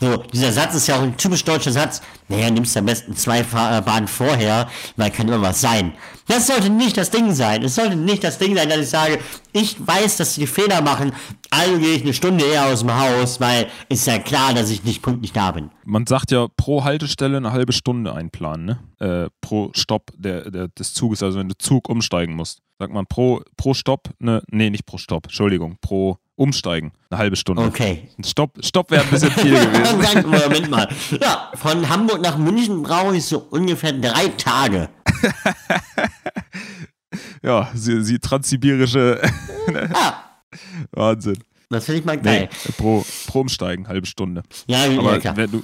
So, 0.00 0.16
dieser 0.16 0.52
Satz 0.52 0.74
ist 0.74 0.88
ja 0.88 0.96
auch 0.96 1.02
ein 1.02 1.16
typisch 1.16 1.44
deutscher 1.44 1.70
Satz. 1.70 2.02
Naja, 2.28 2.50
nimmst 2.50 2.74
du 2.74 2.80
am 2.80 2.86
besten 2.86 3.14
zwei 3.14 3.40
äh, 3.40 3.80
Bahnen 3.80 4.08
vorher, 4.08 4.68
weil 4.96 5.10
kann 5.10 5.28
immer 5.28 5.40
was 5.40 5.60
sein. 5.60 5.92
Das 6.26 6.46
sollte 6.46 6.70
nicht 6.70 6.96
das 6.96 7.10
Ding 7.10 7.32
sein. 7.32 7.62
Es 7.62 7.76
sollte 7.76 7.96
nicht 7.96 8.24
das 8.24 8.38
Ding 8.38 8.56
sein, 8.56 8.68
dass 8.68 8.78
ich 8.78 8.88
sage, 8.88 9.18
ich 9.52 9.76
weiß, 9.78 10.16
dass 10.16 10.34
sie 10.34 10.46
Fehler 10.46 10.80
machen, 10.80 11.12
also 11.50 11.78
gehe 11.78 11.94
ich 11.94 12.02
eine 12.02 12.14
Stunde 12.14 12.44
eher 12.44 12.66
aus 12.66 12.80
dem 12.80 12.98
Haus, 12.98 13.40
weil 13.40 13.68
ist 13.88 14.06
ja 14.06 14.18
klar, 14.18 14.54
dass 14.54 14.70
ich 14.70 14.82
nicht 14.84 15.02
pünktlich 15.02 15.32
da 15.32 15.52
bin. 15.52 15.70
Man 15.84 16.06
sagt 16.06 16.30
ja 16.30 16.48
pro 16.56 16.82
Haltestelle 16.82 17.36
eine 17.36 17.52
halbe 17.52 17.72
Stunde 17.72 18.14
einplanen, 18.14 18.64
ne? 18.66 18.78
Äh, 19.26 19.30
pro 19.40 19.70
Stopp 19.74 20.10
der, 20.16 20.50
der, 20.50 20.68
des 20.68 20.94
Zuges, 20.94 21.22
also 21.22 21.38
wenn 21.38 21.48
du 21.48 21.56
Zug 21.56 21.88
umsteigen 21.88 22.34
musst. 22.34 22.60
Sagt 22.78 22.92
man 22.92 23.06
pro, 23.06 23.42
pro 23.56 23.74
Stopp, 23.74 24.10
ne, 24.18 24.42
nee, 24.50 24.70
nicht 24.70 24.86
pro 24.86 24.98
Stopp, 24.98 25.26
Entschuldigung, 25.26 25.76
pro 25.80 26.18
Umsteigen 26.36 26.92
eine 27.10 27.18
halbe 27.18 27.36
Stunde. 27.36 27.62
Okay. 27.62 28.08
Ein 28.18 28.24
Stopp, 28.24 28.52
Stopp 28.64 28.90
wäre 28.90 29.04
ein 29.04 29.10
bisschen 29.10 29.30
viel 29.30 29.52
gewesen. 29.54 30.30
Moment 30.30 30.70
mal. 30.70 30.88
Ja, 31.20 31.52
von 31.54 31.88
Hamburg 31.88 32.20
nach 32.22 32.36
München 32.38 32.82
brauche 32.82 33.16
ich 33.16 33.24
so 33.24 33.38
ungefähr 33.50 33.92
drei 33.92 34.28
Tage. 34.28 34.88
Ja, 37.42 37.68
sie, 37.74 38.02
sie 38.02 38.18
transsibirische 38.18 39.20
Ja, 39.72 40.24
Wahnsinn. 40.92 41.38
das 41.68 41.84
finde 41.84 42.00
ich 42.00 42.04
mal 42.06 42.16
Nee, 42.16 42.22
geil. 42.22 42.48
pro, 42.76 43.04
pro 43.26 43.40
Umsteigen, 43.42 43.86
halbe 43.86 44.06
Stunde. 44.06 44.42
Ja, 44.66 44.86
ja, 44.86 44.98
Aber 44.98 45.18
klar. 45.18 45.36
wenn 45.36 45.50
du. 45.50 45.62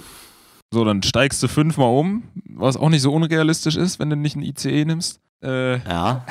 So, 0.73 0.85
dann 0.85 1.03
steigst 1.03 1.43
du 1.43 1.49
fünfmal 1.49 1.89
um, 1.89 2.23
was 2.45 2.77
auch 2.77 2.91
nicht 2.91 3.03
so 3.03 3.13
unrealistisch 3.13 3.75
ist, 3.77 3.99
wenn 3.99 4.11
du 4.11 4.15
nicht 4.17 4.37
einen 4.37 4.45
ICE 4.45 4.85
nimmst. 4.85 5.19
Äh, 5.43 5.79
Ja. 5.79 6.25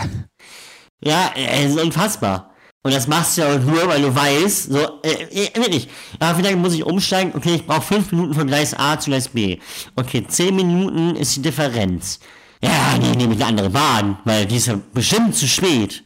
Ja, 1.03 1.31
äh, 1.35 1.65
es 1.65 1.71
ist 1.75 1.81
unfassbar. 1.83 2.51
Und 2.81 2.93
das 2.93 3.07
machst 3.07 3.37
du 3.37 3.41
ja 3.41 3.53
auch 3.53 3.59
nur, 3.59 3.87
weil 3.87 4.01
du 4.01 4.15
weißt, 4.15 4.71
so, 4.71 5.01
äh, 5.03 5.47
äh, 5.47 5.55
wirklich, 5.55 5.89
ja, 6.21 6.31
lange 6.31 6.55
muss 6.55 6.73
ich 6.73 6.83
umsteigen? 6.85 7.33
Okay, 7.35 7.55
ich 7.55 7.65
brauche 7.65 7.81
fünf 7.81 8.11
Minuten 8.11 8.33
von 8.33 8.47
Gleis 8.47 8.73
A 8.73 8.97
zu 8.97 9.09
Gleis 9.09 9.27
B. 9.27 9.59
Okay, 9.97 10.25
zehn 10.25 10.55
Minuten 10.55 11.15
ist 11.17 11.35
die 11.35 11.41
Differenz. 11.41 12.19
Ja, 12.61 12.97
nee, 12.97 13.15
nehme 13.17 13.33
ich 13.33 13.39
eine 13.41 13.49
andere 13.49 13.69
Bahn, 13.69 14.17
weil 14.23 14.45
die 14.45 14.55
ist 14.57 14.67
ja 14.67 14.79
bestimmt 14.93 15.35
zu 15.35 15.47
spät. 15.47 16.03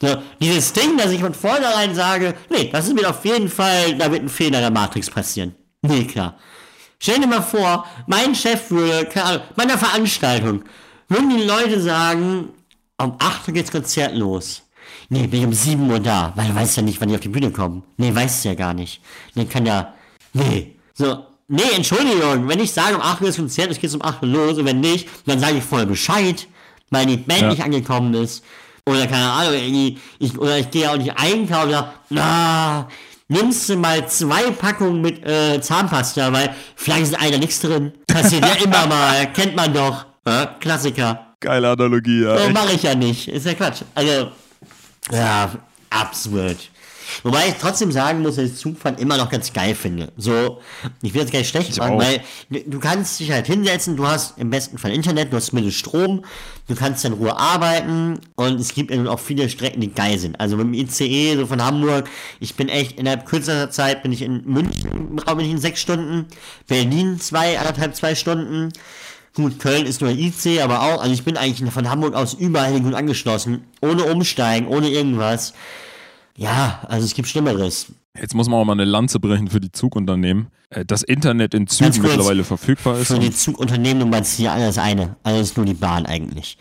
So, 0.00 0.16
dieses 0.40 0.72
Ding, 0.72 0.96
dass 0.96 1.10
ich 1.10 1.20
von 1.20 1.34
vornherein 1.34 1.94
sage, 1.94 2.34
nee, 2.50 2.70
das 2.72 2.86
ist 2.86 2.94
mir 2.94 3.08
auf 3.08 3.24
jeden 3.24 3.48
Fall, 3.48 3.96
da 3.96 4.10
wird 4.10 4.22
ein 4.22 4.28
Fehler 4.28 4.58
in 4.58 4.62
der 4.62 4.70
Matrix 4.70 5.10
passieren. 5.10 5.54
Nee, 5.82 6.04
klar. 6.04 6.38
Stell 7.00 7.20
dir 7.20 7.26
mal 7.26 7.42
vor, 7.42 7.84
mein 8.06 8.34
Chef 8.34 8.70
würde, 8.70 9.06
keine 9.06 9.26
Ahnung, 9.26 9.42
bei 9.56 9.62
einer 9.64 9.78
Veranstaltung, 9.78 10.64
würden 11.08 11.30
die 11.30 11.44
Leute 11.44 11.80
sagen, 11.80 12.48
um 12.96 13.16
8 13.18 13.48
Uhr 13.48 13.54
geht's 13.54 13.70
Konzert 13.70 14.14
los. 14.14 14.62
Nee, 15.10 15.26
bin 15.26 15.40
ich 15.40 15.46
um 15.46 15.52
7 15.54 15.90
Uhr 15.90 16.00
da, 16.00 16.32
weil 16.36 16.48
du 16.48 16.54
weißt 16.54 16.76
ja 16.76 16.82
nicht, 16.82 17.00
wann 17.00 17.08
die 17.08 17.14
auf 17.14 17.20
die 17.20 17.28
Bühne 17.28 17.50
kommen. 17.50 17.82
Nee, 17.96 18.14
weißt 18.14 18.44
du 18.44 18.48
ja 18.50 18.54
gar 18.54 18.74
nicht. 18.74 19.00
Nee, 19.34 19.46
kann 19.46 19.64
ja, 19.64 19.94
nee. 20.34 20.76
So, 20.94 21.24
nee, 21.48 21.62
Entschuldigung, 21.74 22.46
wenn 22.48 22.60
ich 22.60 22.72
sage, 22.72 22.94
um 22.96 23.00
8 23.02 23.22
Uhr 23.22 23.28
ist 23.28 23.36
Konzert, 23.36 23.70
es 23.70 23.78
geht 23.80 23.94
um 23.94 24.02
8 24.02 24.22
Uhr 24.22 24.28
los, 24.28 24.58
und 24.58 24.66
wenn 24.66 24.80
nicht, 24.80 25.08
dann 25.26 25.38
sage 25.40 25.58
ich 25.58 25.64
vorher 25.64 25.86
Bescheid, 25.86 26.46
weil 26.90 27.06
die 27.06 27.16
Band 27.16 27.40
Ja. 27.42 27.48
nicht 27.50 27.62
angekommen 27.62 28.12
ist. 28.14 28.44
Oder 28.86 29.06
keine 29.06 29.30
Ahnung, 29.30 29.54
irgendwie, 29.54 29.98
ich, 30.18 30.38
oder 30.38 30.58
ich 30.58 30.70
gehe 30.70 30.90
auch 30.90 30.96
nicht 30.96 31.12
einkaufen, 31.18 31.70
sag, 31.70 31.92
na, 32.10 32.88
nimmst 33.28 33.68
du 33.68 33.76
mal 33.76 34.06
zwei 34.08 34.50
Packungen 34.50 35.00
mit 35.02 35.26
äh, 35.26 35.60
Zahnpasta, 35.60 36.32
weil 36.32 36.54
vielleicht 36.76 37.02
ist 37.04 37.18
einer 37.18 37.36
nichts 37.38 37.60
drin. 37.60 37.92
Passiert 38.06 38.44
ja 38.46 38.62
immer 38.64 38.86
mal, 38.88 39.30
kennt 39.32 39.56
man 39.56 39.72
doch. 39.74 40.04
Ja, 40.26 40.46
Klassiker. 40.60 41.34
geile 41.40 41.70
Analogie, 41.70 42.22
ja. 42.24 42.36
Echt. 42.36 42.52
mache 42.54 42.72
ich 42.74 42.82
ja 42.82 42.94
nicht. 42.94 43.28
Ist 43.28 43.46
ja 43.46 43.54
Quatsch. 43.54 43.82
Also, 43.94 44.28
ja, 45.12 45.50
absurd. 45.90 46.70
Wobei 47.22 47.48
ich 47.48 47.54
trotzdem 47.54 47.90
sagen 47.90 48.20
muss, 48.20 48.36
dass 48.36 48.50
ich 48.50 48.56
Zugfahren 48.56 48.98
immer 48.98 49.16
noch 49.16 49.30
ganz 49.30 49.52
geil 49.52 49.74
finde. 49.74 50.12
So, 50.16 50.60
ich 51.02 51.14
will 51.14 51.22
jetzt 51.22 51.32
gar 51.32 51.38
nicht 51.38 51.48
schlecht 51.48 51.70
Ich 51.70 51.78
machen, 51.78 51.94
auch. 51.94 52.00
weil 52.00 52.22
du 52.50 52.78
kannst 52.78 53.18
dich 53.18 53.30
halt 53.32 53.46
hinsetzen, 53.46 53.96
du 53.96 54.06
hast 54.06 54.38
im 54.38 54.50
besten 54.50 54.78
Fall 54.78 54.92
Internet, 54.92 55.32
du 55.32 55.36
hast 55.36 55.46
zumindest 55.46 55.78
Strom, 55.78 56.24
du 56.66 56.74
kannst 56.74 57.04
in 57.04 57.14
Ruhe 57.14 57.36
arbeiten 57.36 58.20
und 58.36 58.60
es 58.60 58.74
gibt 58.74 58.90
eben 58.90 59.08
auch 59.08 59.20
viele 59.20 59.48
Strecken, 59.48 59.80
die 59.80 59.92
geil 59.92 60.18
sind. 60.18 60.38
Also 60.38 60.56
mit 60.56 60.66
dem 60.66 60.74
ICE, 60.74 61.36
so 61.36 61.46
von 61.46 61.64
Hamburg, 61.64 62.08
ich 62.40 62.54
bin 62.56 62.68
echt, 62.68 62.98
innerhalb 62.98 63.24
kürzester 63.26 63.70
Zeit 63.70 64.02
bin 64.02 64.12
ich 64.12 64.22
in 64.22 64.44
München, 64.44 65.16
bin 65.16 65.40
ich 65.40 65.50
in 65.50 65.58
sechs 65.58 65.80
Stunden, 65.80 66.26
Berlin 66.66 67.18
zwei, 67.20 67.58
anderthalb, 67.58 67.96
zwei 67.96 68.14
Stunden. 68.14 68.70
Gut, 69.34 69.58
Köln 69.58 69.86
ist 69.86 70.00
nur 70.00 70.10
IC, 70.10 70.60
aber 70.62 70.82
auch, 70.82 71.00
also 71.00 71.12
ich 71.12 71.24
bin 71.24 71.36
eigentlich 71.36 71.70
von 71.70 71.88
Hamburg 71.88 72.14
aus 72.14 72.34
überall 72.34 72.80
gut 72.80 72.94
angeschlossen, 72.94 73.62
ohne 73.80 74.04
Umsteigen, 74.04 74.66
ohne 74.66 74.88
irgendwas. 74.88 75.52
Ja, 76.36 76.80
also 76.88 77.04
es 77.04 77.14
gibt 77.14 77.28
Schlimmeres. 77.28 77.86
Jetzt 78.20 78.34
muss 78.34 78.48
man 78.48 78.58
auch 78.60 78.64
mal 78.64 78.72
eine 78.72 78.84
Lanze 78.84 79.20
brechen 79.20 79.48
für 79.48 79.60
die 79.60 79.70
Zugunternehmen. 79.70 80.48
Äh, 80.70 80.84
Das 80.84 81.02
Internet 81.02 81.54
in 81.54 81.66
Zügen 81.66 82.02
mittlerweile 82.02 82.44
verfügbar 82.44 82.98
ist. 82.98 83.08
Für 83.08 83.18
die 83.18 83.30
Zugunternehmen 83.30 84.00
du 84.00 84.06
meinst 84.06 84.36
hier 84.36 84.52
alles 84.52 84.78
eine. 84.78 85.16
Also 85.22 85.40
ist 85.40 85.56
nur 85.56 85.66
die 85.66 85.74
Bahn 85.74 86.06
eigentlich. 86.06 86.58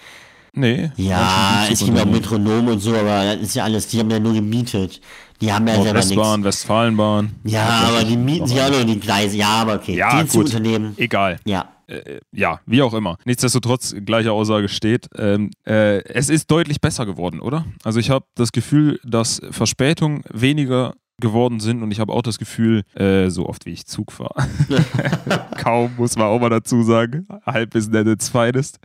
Nee. 0.58 0.92
Ja, 0.98 1.64
es 1.64 1.80
gibt 1.80 1.82
auch 1.82 1.86
Zugunternehmen. 1.86 2.22
Metronom 2.22 2.68
und 2.68 2.80
so, 2.80 2.94
aber 2.96 3.36
das 3.36 3.42
ist 3.42 3.56
ja 3.56 3.64
alles, 3.64 3.88
die 3.88 4.00
haben 4.00 4.10
ja 4.10 4.20
nur 4.20 4.34
gemietet. 4.34 5.00
Die 5.40 5.54
haben 5.54 5.68
ja 5.68 5.76
selber 5.76 5.94
nichts. 5.94 6.10
Nordwestbahn, 6.10 6.44
Westfalenbahn. 6.44 7.36
Ja, 7.44 7.66
aber 7.88 8.04
die 8.04 8.18
mieten 8.18 8.48
sich 8.48 8.60
auch 8.60 8.72
nur 8.72 8.84
die 8.86 9.00
Gleise. 9.00 9.38
Ja, 9.38 9.50
aber 9.50 9.76
okay. 9.76 9.96
Ja, 9.96 10.16
die 10.16 10.22
gut. 10.24 10.32
Zugunternehmen. 10.32 10.94
Egal. 10.98 11.40
Ja. 11.46 11.70
Äh, 11.88 12.20
ja, 12.32 12.60
wie 12.66 12.82
auch 12.82 12.94
immer. 12.94 13.18
Nichtsdestotrotz, 13.24 13.96
gleiche 14.04 14.32
Aussage 14.32 14.68
steht. 14.68 15.08
Ähm, 15.16 15.52
äh, 15.66 16.04
es 16.06 16.30
ist 16.30 16.50
deutlich 16.50 16.82
besser 16.82 17.06
geworden, 17.06 17.40
oder? 17.40 17.66
Also 17.84 18.00
ich 18.00 18.10
habe 18.10 18.26
das 18.36 18.52
Gefühl, 18.52 19.00
dass 19.04 19.42
Verspätungen 19.52 20.24
weniger 20.32 20.96
geworden 21.20 21.60
sind 21.60 21.82
und 21.82 21.92
ich 21.92 22.00
habe 22.00 22.14
auch 22.14 22.22
das 22.22 22.38
Gefühl, 22.38 22.84
äh, 22.94 23.30
so 23.30 23.48
oft 23.48 23.66
wie 23.66 23.72
ich 23.72 23.86
Zug 23.88 24.12
fahre, 24.12 24.48
kaum, 25.58 25.92
muss 25.98 26.16
man 26.16 26.28
auch 26.28 26.40
mal 26.40 26.50
dazu 26.50 26.84
sagen, 26.84 27.28
halb 27.46 27.74
is 27.74 27.88
net 27.90 28.08
its 28.08 28.30
finest, 28.30 28.80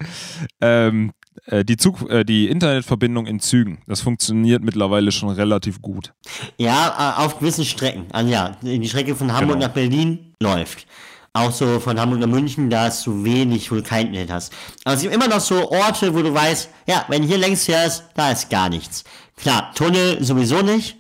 ähm, 0.61 1.11
äh, 1.11 1.21
die, 1.64 1.76
Zug, 1.76 2.08
äh, 2.10 2.24
die 2.24 2.48
Internetverbindung 2.48 3.26
in 3.26 3.40
Zügen, 3.40 3.80
das 3.86 4.00
funktioniert 4.00 4.62
mittlerweile 4.62 5.12
schon 5.12 5.30
relativ 5.30 5.80
gut. 5.82 6.12
Ja, 6.58 7.16
äh, 7.18 7.24
auf 7.24 7.38
gewissen 7.38 7.64
Strecken. 7.64 8.06
Also 8.12 8.30
ja, 8.30 8.56
die 8.62 8.88
Strecke 8.88 9.14
von 9.16 9.32
Hamburg 9.32 9.56
Genau. 9.56 9.66
nach 9.66 9.74
Berlin 9.74 10.34
läuft. 10.40 10.86
Auch 11.34 11.50
so 11.50 11.80
von 11.80 11.98
Hamburg 11.98 12.20
nach 12.20 12.26
München, 12.26 12.68
da 12.68 12.84
hast 12.84 13.06
du 13.06 13.24
wenig, 13.24 13.70
wo 13.70 13.76
du 13.76 13.82
kein 13.82 14.08
Internet 14.08 14.30
hast. 14.30 14.52
Aber 14.84 14.94
es 14.96 15.00
gibt 15.00 15.14
immer 15.14 15.28
noch 15.28 15.40
so 15.40 15.70
Orte, 15.70 16.14
wo 16.14 16.20
du 16.20 16.32
weißt, 16.34 16.68
ja, 16.86 17.06
wenn 17.08 17.22
hier 17.22 17.38
längs 17.38 17.64
fährst, 17.64 18.04
da 18.14 18.32
ist 18.32 18.50
gar 18.50 18.68
nichts. 18.68 19.02
Klar, 19.36 19.72
Tunnel 19.74 20.22
sowieso 20.22 20.60
nicht. 20.60 20.96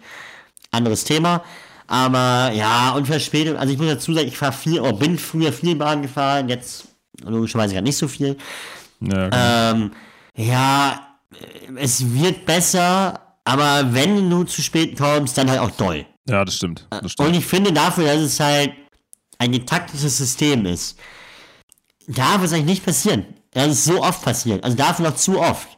Anderes 0.70 1.04
Thema. 1.04 1.42
Aber 1.86 2.50
ja, 2.54 2.92
und 2.92 3.06
Verspätung, 3.06 3.58
also 3.58 3.70
ich 3.74 3.78
muss 3.78 3.88
dazu 3.88 4.14
sagen, 4.14 4.26
ich 4.28 4.38
fahre 4.38 4.54
viel, 4.54 4.80
oder 4.80 4.94
bin 4.94 5.18
früher 5.18 5.52
viel 5.52 5.76
Bahn 5.76 6.00
gefahren, 6.00 6.48
jetzt 6.48 6.88
logischerweise 7.22 7.74
gerade 7.74 7.84
nicht 7.84 7.98
so 7.98 8.08
viel. 8.08 8.38
Ja, 9.00 9.28
genau. 9.28 9.36
Ähm, 9.84 9.90
ja, 10.36 11.16
äh, 11.34 11.72
es 11.76 12.12
wird 12.14 12.46
besser, 12.46 13.36
aber 13.44 13.92
wenn 13.94 14.28
du 14.30 14.44
zu 14.44 14.62
spät 14.62 14.96
kommst, 14.98 15.36
dann 15.38 15.50
halt 15.50 15.60
auch 15.60 15.70
doll. 15.72 16.06
ja 16.28 16.44
das 16.44 16.54
stimmt. 16.56 16.86
Das 16.90 17.02
Und 17.02 17.10
stimmt. 17.10 17.36
ich 17.36 17.46
finde 17.46 17.72
dafür, 17.72 18.04
dass 18.04 18.20
es 18.20 18.40
halt 18.40 18.72
ein 19.38 19.52
getaktetes 19.52 20.16
System 20.18 20.66
ist, 20.66 20.98
darf 22.06 22.42
es 22.42 22.52
eigentlich 22.52 22.66
nicht 22.66 22.84
passieren. 22.84 23.26
Das 23.52 23.68
ist 23.68 23.84
so 23.84 24.02
oft 24.02 24.22
passiert. 24.22 24.62
Also 24.64 24.76
dafür 24.76 25.08
noch 25.10 25.16
zu 25.16 25.40
oft. 25.40 25.68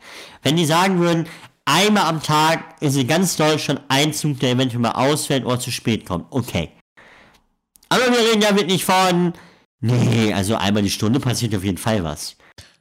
Wenn 0.42 0.56
die 0.56 0.66
sagen 0.66 0.98
würden, 1.00 1.26
einmal 1.64 2.04
am 2.04 2.22
Tag 2.22 2.76
ist 2.80 2.96
in 2.96 3.06
ganz 3.08 3.36
Deutschland 3.36 3.80
ein 3.88 4.12
Zug, 4.12 4.38
der 4.40 4.50
eventuell 4.52 4.80
mal 4.80 4.92
ausfällt 4.92 5.44
oder 5.44 5.58
zu 5.58 5.70
spät 5.72 6.06
kommt. 6.06 6.26
Okay. 6.30 6.70
Aber 7.88 8.02
wir 8.10 8.18
reden 8.30 8.42
ja 8.42 8.54
wirklich 8.54 8.84
von, 8.84 9.32
nee, 9.80 10.32
also 10.32 10.56
einmal 10.56 10.82
die 10.82 10.90
Stunde 10.90 11.20
passiert 11.20 11.54
auf 11.54 11.64
jeden 11.64 11.78
Fall 11.78 12.04
was. 12.04 12.36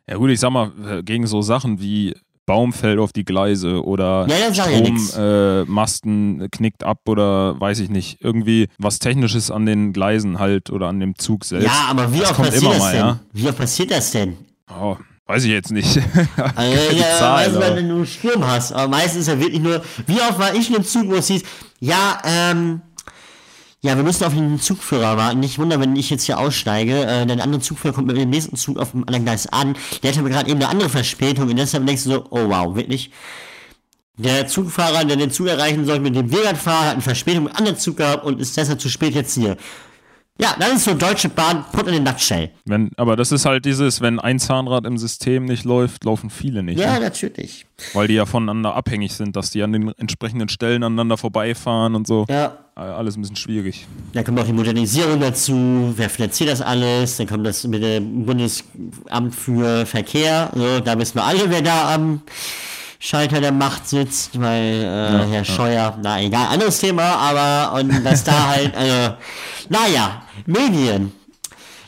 Ja 0.10 0.18
gut, 0.18 0.30
ich 0.32 0.40
sag 0.40 0.52
mal, 0.52 0.72
äh, 0.88 1.04
gegen 1.04 1.28
so 1.28 1.42
Sachen 1.42 1.80
wie 1.80 2.14
Baum 2.46 2.74
fällt 2.74 3.00
auf 3.00 3.14
die 3.14 3.24
Gleise 3.24 3.84
oder 3.86 4.28
Ja. 4.28 4.54
Strommasten 4.54 5.18
äh, 5.18 5.64
Masten 5.66 6.48
knickt 6.52 6.84
ab 6.84 7.00
oder 7.06 7.58
weiß 7.60 7.80
ich 7.80 7.90
nicht, 7.90 8.18
irgendwie 8.22 8.68
was 8.78 9.00
Technisches 9.00 9.50
an 9.50 9.66
den 9.66 9.94
Gleisen 9.94 10.40
halt 10.40 10.70
oder 10.70 10.88
an 10.90 11.00
dem 11.00 11.18
Zug 11.18 11.46
selbst. 11.46 11.66
Ja, 11.68 11.86
aber 11.90 12.12
wie 12.14 12.20
das 12.20 12.32
oft 12.32 12.40
passiert 12.42 12.62
immer 12.64 12.72
das 12.74 12.80
mal, 12.80 12.92
denn? 12.92 13.00
ja. 13.02 13.20
Wie 13.32 13.48
oft 13.48 13.58
passiert 13.58 13.92
das 13.92 14.12
denn? 14.12 14.38
Oh, 14.78 14.98
weiß 15.26 15.46
ich 15.46 15.52
jetzt 15.52 15.72
nicht. 15.72 15.98
Also, 16.56 16.96
ja, 16.98 17.18
Zahl, 17.18 17.46
weiß 17.48 17.54
man, 17.60 17.76
wenn 17.78 17.88
du 17.88 17.96
einen 17.96 18.06
Sturm 18.06 18.46
hast. 18.46 18.74
Aber 18.74 18.90
meistens 18.90 19.22
ist 19.22 19.28
ja 19.28 19.40
wirklich 19.40 19.62
nur, 19.62 19.82
wie 20.06 20.20
oft 20.20 20.38
war 20.38 20.54
ich 20.54 20.70
in 20.70 20.76
einem 20.76 20.84
Zug, 20.84 21.08
wo 21.10 21.16
es 21.16 21.28
hieß, 21.28 21.44
ja, 21.80 22.20
ähm, 22.26 22.82
ja, 23.84 23.98
wir 23.98 24.04
müssen 24.04 24.24
auf 24.24 24.34
den 24.34 24.62
Zugführer 24.62 25.18
warten. 25.18 25.42
Nicht 25.42 25.60
wundern, 25.60 25.82
wenn 25.82 25.96
ich 25.98 26.10
jetzt 26.10 26.24
hier 26.24 26.40
aussteige. 26.40 27.06
Äh, 27.06 27.26
der 27.26 27.44
andere 27.44 27.60
Zugführer 27.60 27.94
kommt 27.94 28.08
mit 28.08 28.16
dem 28.16 28.30
nächsten 28.30 28.56
Zug 28.56 28.80
auf 28.80 28.92
dem 28.92 29.02
anderen 29.02 29.26
Gleis 29.26 29.46
an. 29.48 29.76
Der 30.02 30.12
hatte 30.12 30.24
gerade 30.24 30.50
eben 30.50 30.62
eine 30.62 30.70
andere 30.70 30.90
Verspätung 30.90 31.50
und 31.50 31.58
deshalb 31.58 31.86
denkst 31.86 32.06
du 32.06 32.12
so, 32.12 32.26
oh 32.30 32.48
wow, 32.48 32.74
wirklich. 32.76 33.12
Der 34.16 34.48
Zugfahrer, 34.48 35.04
der 35.04 35.18
den 35.18 35.32
Zug 35.32 35.48
erreichen 35.48 35.86
soll, 35.86 36.00
mit 36.00 36.16
dem 36.16 36.32
wir 36.32 36.44
gerade 36.44 36.58
fahren, 36.58 36.86
hat 36.86 36.94
eine 36.94 37.02
Verspätung 37.02 37.44
mit 37.44 37.52
einem 37.52 37.58
anderen 37.58 37.78
Zug 37.78 37.98
gehabt 37.98 38.24
und 38.24 38.40
ist 38.40 38.56
deshalb 38.56 38.80
zu 38.80 38.88
spät 38.88 39.16
jetzt 39.16 39.34
hier. 39.34 39.58
Ja, 40.42 40.56
das 40.58 40.74
ist 40.74 40.86
so 40.86 40.96
Deutsche 40.96 41.30
Bahn, 41.30 41.64
put 41.72 41.88
in 41.88 41.96
a 42.08 42.12
nutshell. 42.12 42.50
wenn, 42.66 42.90
aber 42.98 43.16
das 43.16 43.32
ist 43.32 43.46
halt 43.46 43.66
dieses, 43.66 44.02
wenn 44.02 44.20
ein 44.20 44.40
Zahnrad 44.40 44.84
im 44.88 44.98
System 44.98 45.46
nicht 45.46 45.64
läuft, 45.64 46.04
laufen 46.06 46.32
viele 46.32 46.64
nicht. 46.64 46.80
Ja, 46.80 46.94
Ne? 46.96 47.02
natürlich. 47.02 47.68
Weil 47.94 48.08
die 48.08 48.16
ja 48.16 48.26
voneinander 48.26 48.74
abhängig 48.76 49.14
sind, 49.14 49.36
dass 49.36 49.52
die 49.52 49.62
an 49.62 49.74
den 49.74 49.90
entsprechenden 50.00 50.50
Stellen 50.50 50.84
aneinander 50.84 51.18
vorbeifahren 51.18 51.94
und 51.94 52.08
so. 52.08 52.26
Ja, 52.30 52.58
Äh, 52.76 52.80
Alles 52.80 53.16
ein 53.16 53.22
bisschen 53.22 53.36
schwierig. 53.36 53.86
Dann 54.14 54.24
kommt 54.24 54.40
auch 54.40 54.46
die 54.46 54.54
Modernisierung 54.54 55.20
dazu, 55.20 55.94
wer 55.96 56.10
finanziert 56.10 56.50
das 56.50 56.62
alles, 56.62 57.18
dann 57.18 57.28
kommt 57.28 57.46
das 57.46 57.64
mit 57.68 57.84
dem 57.84 58.26
Bundesamt 58.26 59.36
für 59.36 59.86
Verkehr, 59.86 60.50
so, 60.56 60.80
da 60.80 60.98
wissen 60.98 61.14
wir 61.16 61.24
alle, 61.26 61.48
wer 61.52 61.62
da 61.62 61.94
am 61.94 62.24
Schalter 62.98 63.40
der 63.40 63.52
Macht 63.52 63.88
sitzt, 63.88 64.40
weil 64.42 64.82
äh, 64.82 65.32
Herr 65.32 65.46
Scheuer, 65.46 65.96
na 66.02 66.20
egal, 66.24 66.48
anderes 66.48 66.80
Thema, 66.80 67.04
aber 67.04 67.80
und 67.80 68.04
dass 68.04 68.24
da 68.24 68.48
halt, 68.56 68.76
also, 68.76 69.16
naja, 69.70 70.23
Medien. 70.46 71.12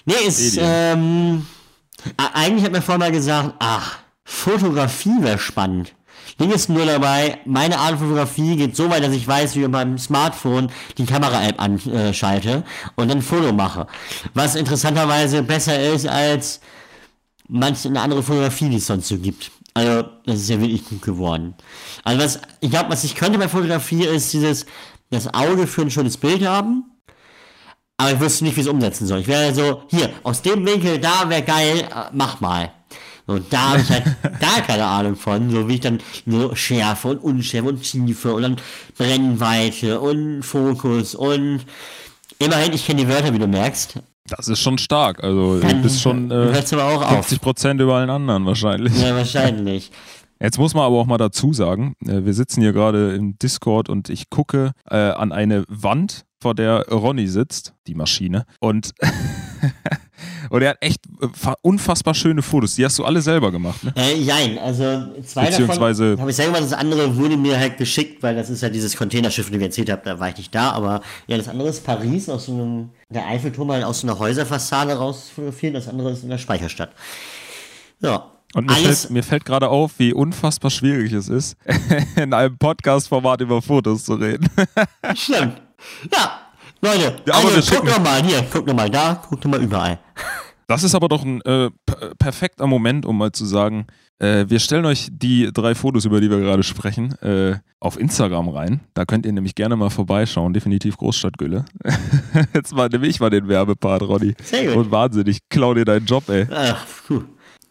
Nee, 0.06 0.14
ist, 0.28 0.58
ähm, 0.60 1.46
eigentlich 2.34 2.64
hat 2.64 2.72
mir 2.72 2.82
vorher 2.82 3.00
mal 3.00 3.12
gesagt, 3.12 3.56
ach, 3.60 3.98
Fotografie 4.24 5.22
wäre 5.22 5.40
spannend. 5.40 5.94
Ding 6.40 6.52
ist 6.52 6.70
nur 6.70 6.86
dabei, 6.86 7.40
meine 7.46 7.78
Art 7.78 7.92
von 7.98 8.10
Fotografie 8.10 8.58
geht 8.58 8.76
so 8.76 8.90
weit, 8.90 9.04
dass 9.04 9.14
ich 9.14 9.28
weiß, 9.28 9.56
wie 9.56 9.60
ich 9.60 9.66
mit 9.66 9.72
meinem 9.72 9.98
Smartphone 9.98 10.70
die 10.98 11.06
Kamera-App 11.06 11.62
anschalte 11.62 12.64
und 12.96 13.10
dann 13.10 13.20
ein 13.20 13.24
Foto 13.24 13.54
mache. 13.54 13.88
Was 14.34 14.56
interessanterweise 14.56 15.44
besser 15.44 15.80
ist 15.94 16.08
als 16.08 16.60
manche 17.48 17.90
andere 17.90 18.22
Fotografie, 18.22 18.70
die 18.70 18.78
es 18.78 18.88
sonst 18.88 19.08
so 19.08 19.18
gibt. 19.18 19.52
Also, 19.74 20.10
das 20.26 20.42
ist 20.42 20.50
ja 20.50 20.60
wirklich 20.60 20.84
gut 20.86 21.02
geworden. 21.02 21.54
Also, 22.04 22.22
was, 22.22 22.40
ich 22.60 22.70
glaube, 22.70 22.90
was 22.90 23.04
ich 23.04 23.16
könnte 23.16 23.40
bei 23.40 23.48
Fotografie 23.48 24.06
ist 24.06 24.34
dieses, 24.34 24.66
das 25.12 25.34
Auge 25.34 25.68
für 25.68 25.84
ein 25.84 25.92
schönes 25.92 26.18
Bild 26.18 26.46
haben, 26.46 26.84
aber 27.98 28.12
ich 28.12 28.20
wüsste 28.20 28.44
nicht, 28.44 28.58
wie 28.58 28.62
es 28.62 28.68
umsetzen 28.68 29.08
soll. 29.08 29.20
Ich 29.20 29.28
wäre 29.28 29.54
so, 29.54 29.84
hier, 29.90 30.10
aus 30.24 30.42
dem 30.42 30.66
Winkel, 30.66 31.00
da 31.00 31.30
wäre 31.30 31.44
geil, 31.44 31.80
äh, 31.80 32.10
mach 32.14 32.42
mal. 32.42 32.72
So, 33.28 33.40
da 33.40 33.70
habe 33.70 33.82
ich 33.82 33.90
halt 33.90 34.04
gar 34.40 34.62
keine 34.62 34.86
Ahnung 34.86 35.16
von, 35.16 35.50
so 35.50 35.68
wie 35.68 35.76
ich 35.76 35.80
dann 35.80 36.00
so 36.26 36.54
Schärfe 36.56 37.10
und 37.10 37.18
Unschärfe 37.20 37.70
und 37.70 37.82
Tiefe 37.82 38.34
und 38.34 38.42
dann 38.44 38.58
Brennweite 38.98 40.00
und 40.00 40.44
Fokus 40.44 41.16
und 41.16 41.66
immerhin, 42.38 42.74
ich 42.74 42.86
kenne 42.86 43.02
die 43.02 43.08
Wörter, 43.08 43.34
wie 43.34 43.40
du 43.40 43.48
merkst. 43.48 44.00
Das 44.28 44.48
ist 44.48 44.60
schon 44.60 44.78
stark. 44.78 45.24
Also 45.24 45.60
du 45.60 45.68
Dann 45.68 45.82
bist 45.82 46.02
schon 46.02 46.32
äh, 46.32 46.34
hört's 46.34 46.74
aber 46.74 46.86
auch 46.86 47.02
auf. 47.02 47.12
50 47.28 47.42
Prozent 47.42 47.82
über 47.82 47.96
allen 47.96 48.10
anderen 48.10 48.46
wahrscheinlich. 48.46 49.00
Ja, 49.00 49.16
wahrscheinlich. 49.16 49.92
Jetzt 50.40 50.58
muss 50.58 50.74
man 50.74 50.84
aber 50.84 50.98
auch 50.98 51.06
mal 51.06 51.18
dazu 51.18 51.54
sagen, 51.54 51.96
äh, 52.06 52.26
wir 52.26 52.34
sitzen 52.34 52.62
hier 52.62 52.74
gerade 52.74 53.16
im 53.16 53.38
Discord 53.38 53.88
und 53.88 54.10
ich 54.10 54.30
gucke 54.30 54.72
äh, 54.90 54.96
an 54.96 55.32
eine 55.32 55.64
Wand, 55.68 56.26
vor 56.46 56.54
der 56.54 56.88
Ronny 56.92 57.28
sitzt, 57.28 57.74
die 57.88 57.96
Maschine. 57.96 58.46
Und, 58.60 58.92
und 60.52 60.62
er 60.62 60.70
hat 60.70 60.78
echt 60.82 61.00
äh, 61.20 61.28
fa- 61.34 61.56
unfassbar 61.64 62.14
schöne 62.14 62.44
Fotos. 62.44 62.76
Die 62.76 62.86
hast 62.86 63.00
du 63.00 63.04
alle 63.04 63.20
selber 63.24 63.52
gemacht, 63.52 63.84
ne? 63.84 63.92
Äh, 63.96 64.14
jein, 64.20 64.60
also 64.60 64.84
zwei 65.24 65.48
Beziehungsweise- 65.48 66.04
davon 66.12 66.22
habe 66.22 66.30
ich 66.30 66.36
selber 66.36 66.54
gemacht, 66.58 66.72
das 66.72 66.78
andere 66.80 67.18
wurde 67.18 67.36
mir 67.36 67.58
halt 67.58 67.78
geschickt, 67.80 68.22
weil 68.22 68.36
das 68.36 68.52
ist 68.52 68.62
ja 68.62 68.70
dieses 68.70 68.96
Containerschiff, 68.96 69.46
von 69.48 69.54
dem 69.54 69.62
ich 69.62 69.66
erzählt 69.66 69.90
habe, 69.90 70.04
da 70.06 70.20
war 70.20 70.30
ich 70.30 70.38
nicht 70.38 70.54
da, 70.54 70.70
aber 70.70 71.02
ja, 71.26 71.36
das 71.38 71.48
andere 71.48 71.70
ist 71.70 71.84
Paris, 71.84 72.30
aus 72.30 72.46
so 72.46 72.54
einem, 72.54 72.90
der 73.10 73.26
Eiffelturm 73.26 73.72
halt 73.72 73.84
aus 73.84 74.02
so 74.02 74.08
einer 74.08 74.20
Häuserfassade 74.20 74.94
raus 74.94 75.32
fotografiert, 75.34 75.74
das 75.74 75.88
andere 75.88 76.12
ist 76.12 76.22
in 76.22 76.30
der 76.30 76.38
Speicherstadt. 76.38 76.92
Ja. 78.02 78.30
Und 78.54 78.68
mir 78.68 78.76
Alles, 78.76 79.02
fällt, 79.02 79.14
mir 79.14 79.24
fällt 79.24 79.46
gerade 79.46 79.68
auf, 79.68 79.94
wie 79.98 80.14
unfassbar 80.14 80.70
schwierig 80.70 81.12
es 81.12 81.28
ist, 81.28 81.58
in 82.16 82.34
einem 82.34 82.56
Podcast-Format 82.60 83.42
über 83.42 83.64
Fotos 83.64 84.06
zu 84.06 84.14
reden. 84.14 84.48
stimmt. 85.16 85.60
Ja, 86.14 86.40
Leute, 86.86 87.16
Ja, 87.26 87.34
aber 87.36 87.50
also 87.54 87.76
guck 87.76 87.86
doch 87.88 88.00
mal 88.04 88.24
hier, 88.24 88.46
guck 88.52 88.66
doch 88.66 88.74
mal 88.74 88.90
da, 88.90 89.22
guck 89.30 89.42
doch 89.42 89.50
mal 89.50 89.62
überall. 89.62 90.00
Das 90.68 90.82
ist 90.82 90.96
aber 90.96 91.08
doch 91.10 91.24
ein 91.24 91.42
äh, 91.42 91.70
p- 91.86 92.16
perfekter 92.18 92.66
Moment, 92.66 93.06
um 93.06 93.20
mal 93.20 93.32
zu 93.32 93.46
sagen, 93.46 93.86
Äh, 94.18 94.46
wir 94.50 94.60
stellen 94.60 94.86
euch 94.86 95.10
die 95.12 95.52
drei 95.54 95.76
Fotos, 95.76 96.06
über 96.06 96.20
die 96.22 96.28
wir 96.32 96.40
gerade 96.40 96.64
sprechen, 96.64 97.12
äh, 97.22 97.60
auf 97.80 98.00
Instagram 98.00 98.50
rein. 98.50 98.80
Da 98.96 99.06
könnt 99.06 99.28
ihr 99.28 99.32
nämlich 99.34 99.54
gerne 99.54 99.76
mal 99.76 99.92
vorbeischauen. 99.92 100.54
Definitiv 100.54 100.98
Großstadtgülle. 100.98 101.66
Jetzt 102.56 102.74
mal 102.74 102.88
nehme 102.90 103.06
ich 103.06 103.20
mal 103.20 103.30
den 103.30 103.48
Werbepart, 103.48 104.02
Ronny. 104.04 104.34
Sehr 104.42 104.68
gut. 104.74 104.86
Und 104.86 104.92
Wahnsinn, 104.92 105.28
ich 105.28 105.38
klau 105.50 105.76
dir 105.76 105.86
deinen 105.86 106.08
Job, 106.08 106.28
ey. 106.30 106.48
Ach, 106.52 106.84
puh. 107.08 107.22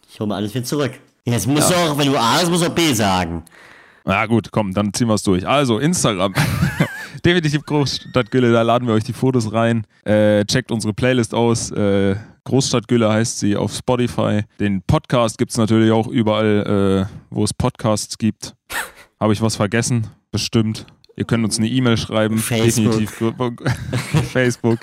Ich 0.09 0.17
hole 0.19 0.29
mal 0.29 0.35
alles 0.35 0.53
wieder 0.53 0.63
zurück. 0.63 0.93
Jetzt 1.25 1.47
musst 1.47 1.69
du 1.71 1.75
auch, 1.75 1.97
wenn 1.97 2.07
du 2.07 2.15
A 2.17 2.35
hast, 2.35 2.49
musst 2.49 2.63
du 2.63 2.67
auch 2.69 2.75
B 2.75 2.93
sagen. 2.93 3.43
Na 4.05 4.25
gut, 4.27 4.51
komm, 4.51 4.71
dann 4.73 4.93
ziehen 4.93 5.07
wir 5.07 5.15
es 5.15 5.23
durch. 5.23 5.45
Also, 5.45 5.79
Instagram. 5.79 6.33
Definitiv 7.25 7.65
Großstadtgülle, 7.65 8.53
da 8.53 8.61
laden 8.61 8.87
wir 8.87 8.93
euch 8.93 9.03
die 9.03 9.11
Fotos 9.11 9.51
rein. 9.51 9.87
Äh, 10.03 10.45
checkt 10.45 10.71
unsere 10.71 10.93
Playlist 10.93 11.33
aus. 11.33 11.71
Äh, 11.71 12.17
Großstadtgülle 12.43 13.11
heißt 13.11 13.39
sie 13.39 13.55
auf 13.57 13.73
Spotify. 13.73 14.43
Den 14.59 14.83
Podcast 14.83 15.39
gibt 15.39 15.49
es 15.49 15.57
natürlich 15.57 15.91
auch 15.91 16.07
überall, 16.07 17.07
äh, 17.09 17.15
wo 17.31 17.43
es 17.43 17.51
Podcasts 17.51 18.19
gibt. 18.19 18.53
Habe 19.19 19.33
ich 19.33 19.41
was 19.41 19.55
vergessen? 19.55 20.05
Bestimmt. 20.31 20.85
Ihr 21.15 21.25
könnt 21.25 21.43
uns 21.43 21.57
eine 21.57 21.67
E-Mail 21.67 21.97
schreiben. 21.97 22.37
Facebook. 22.37 22.99
Definitiv. 22.99 23.33
Facebook. 24.31 24.79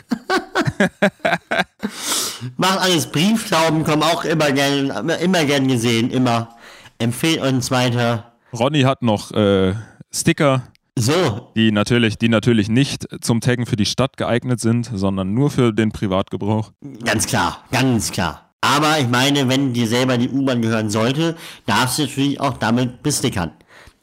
Macht 2.57 2.79
alles. 2.81 3.07
Briefklauben 3.07 3.85
kommen 3.85 4.03
auch 4.03 4.25
immer 4.25 4.51
gern, 4.51 4.91
immer 5.21 5.45
gern 5.45 5.69
gesehen. 5.69 6.11
Immer. 6.11 6.57
Empfehlt 6.99 7.41
uns 7.41 7.71
weiter. 7.71 8.33
Ronny 8.53 8.81
hat 8.81 9.03
noch 9.03 9.31
äh, 9.31 9.75
Sticker, 10.11 10.63
So, 10.99 11.53
die 11.57 11.73
natürlich, 11.73 12.19
die 12.19 12.29
natürlich 12.29 12.69
nicht 12.69 13.07
zum 13.23 13.41
Taggen 13.41 13.67
für 13.67 13.77
die 13.77 13.87
Stadt 13.87 14.17
geeignet 14.17 14.61
sind, 14.61 14.91
sondern 14.93 15.33
nur 15.33 15.51
für 15.51 15.73
den 15.73 15.91
Privatgebrauch. 15.91 16.73
ganz 17.03 17.27
klar. 17.27 17.65
Ganz 17.71 18.13
klar. 18.13 18.51
Aber 18.61 18.99
ich 18.99 19.09
meine, 19.09 19.49
wenn 19.49 19.73
dir 19.73 19.89
selber 19.89 20.19
die 20.19 20.29
U-Bahn 20.29 20.63
gehören 20.63 20.91
sollte, 20.91 21.37
darfst 21.67 21.99
du 21.99 22.03
natürlich 22.03 22.41
auch 22.41 22.59
damit 22.59 23.03
bestickern. 23.03 23.51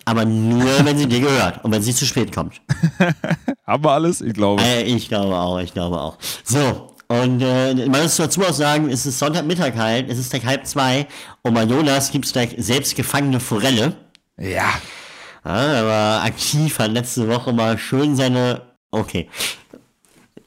Aber 0.03 0.25
nur, 0.25 0.83
wenn 0.83 0.97
sie 0.97 1.07
dir 1.07 1.21
gehört 1.21 1.63
und 1.63 1.71
wenn 1.71 1.83
sie 1.83 1.93
zu 1.93 2.05
spät 2.05 2.33
kommt. 2.33 2.59
Haben 3.67 3.83
wir 3.83 3.91
alles? 3.91 4.21
Ich 4.21 4.33
glaube. 4.33 4.61
Äh, 4.63 4.83
ich 4.83 5.07
glaube 5.07 5.35
auch, 5.35 5.59
ich 5.59 5.71
glaube 5.71 6.01
auch. 6.01 6.17
So, 6.43 6.95
und 7.07 7.41
äh, 7.41 7.73
man 7.87 8.03
muss 8.03 8.17
dazu 8.17 8.41
auch 8.41 8.53
sagen, 8.53 8.89
es 8.89 9.05
ist 9.05 9.19
Sonntagmittag 9.19 9.75
halt, 9.75 10.09
es 10.09 10.19
ist 10.19 10.31
gleich 10.31 10.45
halb 10.45 10.65
zwei 10.65 11.07
und 11.41 11.53
bei 11.53 11.63
Jonas 11.63 12.11
gibt 12.11 12.25
es 12.25 12.33
gleich 12.33 12.53
selbst 12.57 12.95
gefangene 12.95 13.39
Forelle. 13.39 13.95
Ja. 14.37 14.73
Ja, 15.45 15.73
er 15.73 15.85
war 15.85 16.23
aktiv, 16.23 16.77
hat 16.79 16.91
letzte 16.91 17.27
Woche 17.27 17.53
mal 17.53 17.77
schön 17.77 18.15
seine. 18.15 18.61
Okay. 18.91 19.29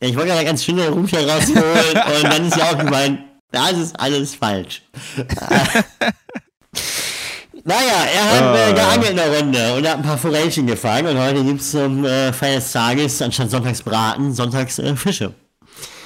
Ich 0.01 0.17
wollte 0.17 0.31
gerade 0.31 0.45
ganz 0.45 0.65
schön 0.65 0.77
den 0.77 0.93
Ruf 0.93 1.11
hier 1.11 1.29
rausholen 1.29 1.57
und 2.17 2.25
dann 2.25 2.47
ist 2.47 2.57
ja 2.57 2.65
auch 2.65 2.79
gemeint, 2.79 3.21
das 3.53 3.73
ist 3.73 4.01
alles 4.01 4.35
falsch. 4.35 4.83
naja, 7.65 8.05
er 8.13 8.31
hat 8.31 8.57
äh, 8.57 8.73
geangelt 8.75 9.19
eine 9.19 9.37
Runde 9.37 9.75
und 9.75 9.87
hat 9.87 9.99
ein 9.99 10.03
paar 10.03 10.19
Forellchen 10.19 10.67
gefangen 10.67 11.07
und 11.07 11.23
heute 11.23 11.45
gibt 11.45 11.61
es 11.61 11.71
zum 11.71 12.05
äh, 12.05 12.33
Feier 12.33 12.57
des 12.57 12.73
Tages 12.73 13.23
anstatt 13.23 13.51
Sonntags 13.51 13.83
Braten, 13.83 14.35
Sonntags 14.35 14.79
äh, 14.81 14.97
Fische. 14.97 15.33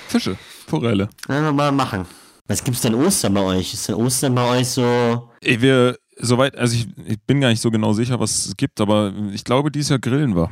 Fische. 0.09 0.37
Forelle. 0.67 1.09
Wir 1.27 1.53
mal 1.53 1.73
machen. 1.73 2.07
Was 2.49 2.63
gibt's 2.63 2.83
denn 2.83 2.95
Ostern 2.95 3.35
bei 3.35 3.41
euch? 3.41 3.75
Ist 3.75 3.89
denn 3.89 3.97
Ostern 3.97 4.35
bei 4.35 4.59
euch 4.59 4.69
so. 4.69 5.31
Ey, 5.41 5.61
wir, 5.61 5.97
soweit, 6.17 6.57
also 6.57 6.75
ich, 6.77 6.89
ich 7.07 7.21
bin 7.23 7.41
gar 7.41 7.49
nicht 7.49 7.61
so 7.61 7.71
genau 7.71 7.93
sicher, 7.93 8.19
was 8.21 8.47
es 8.47 8.57
gibt, 8.57 8.81
aber 8.81 9.13
ich 9.33 9.45
glaube, 9.45 9.71
dieses 9.71 9.91
Jahr 9.91 9.99
grillen 9.99 10.35
wir. 10.35 10.51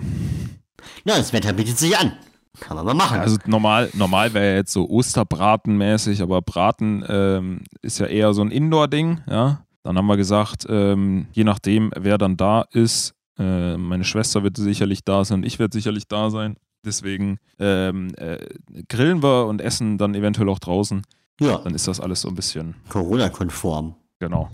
Ja, 1.04 1.16
das 1.16 1.32
Wetter 1.32 1.52
bietet 1.52 1.78
sich 1.78 1.96
an. 1.98 2.12
Kann 2.60 2.76
man 2.76 2.86
mal 2.86 2.94
machen. 2.94 3.18
Also 3.18 3.36
normal, 3.46 3.90
normal 3.94 4.32
wäre 4.32 4.46
ja 4.50 4.54
jetzt 4.56 4.72
so 4.72 4.88
Osterbraten-mäßig, 4.88 6.22
aber 6.22 6.40
Braten 6.40 7.04
ähm, 7.08 7.62
ist 7.82 7.98
ja 7.98 8.06
eher 8.06 8.32
so 8.32 8.42
ein 8.42 8.50
Indoor-Ding, 8.50 9.22
ja. 9.28 9.64
Dann 9.82 9.98
haben 9.98 10.06
wir 10.06 10.16
gesagt, 10.16 10.64
ähm, 10.68 11.26
je 11.32 11.44
nachdem, 11.44 11.90
wer 11.94 12.16
dann 12.16 12.36
da 12.38 12.62
ist, 12.70 13.14
äh, 13.38 13.76
meine 13.76 14.04
Schwester 14.04 14.42
wird 14.42 14.56
sicherlich 14.56 15.04
da 15.04 15.24
sein, 15.24 15.42
ich 15.42 15.58
werde 15.58 15.76
sicherlich 15.76 16.06
da 16.08 16.30
sein. 16.30 16.56
Deswegen 16.86 17.38
ähm, 17.58 18.14
äh, 18.16 18.38
grillen 18.88 19.22
wir 19.22 19.46
und 19.46 19.60
essen 19.60 19.98
dann 19.98 20.14
eventuell 20.14 20.48
auch 20.48 20.58
draußen. 20.58 21.02
ja, 21.40 21.58
Dann 21.58 21.74
ist 21.74 21.88
das 21.88 21.98
alles 22.00 22.20
so 22.20 22.28
ein 22.28 22.34
bisschen, 22.34 22.76
Corona-konform. 22.88 23.94
genau. 24.20 24.50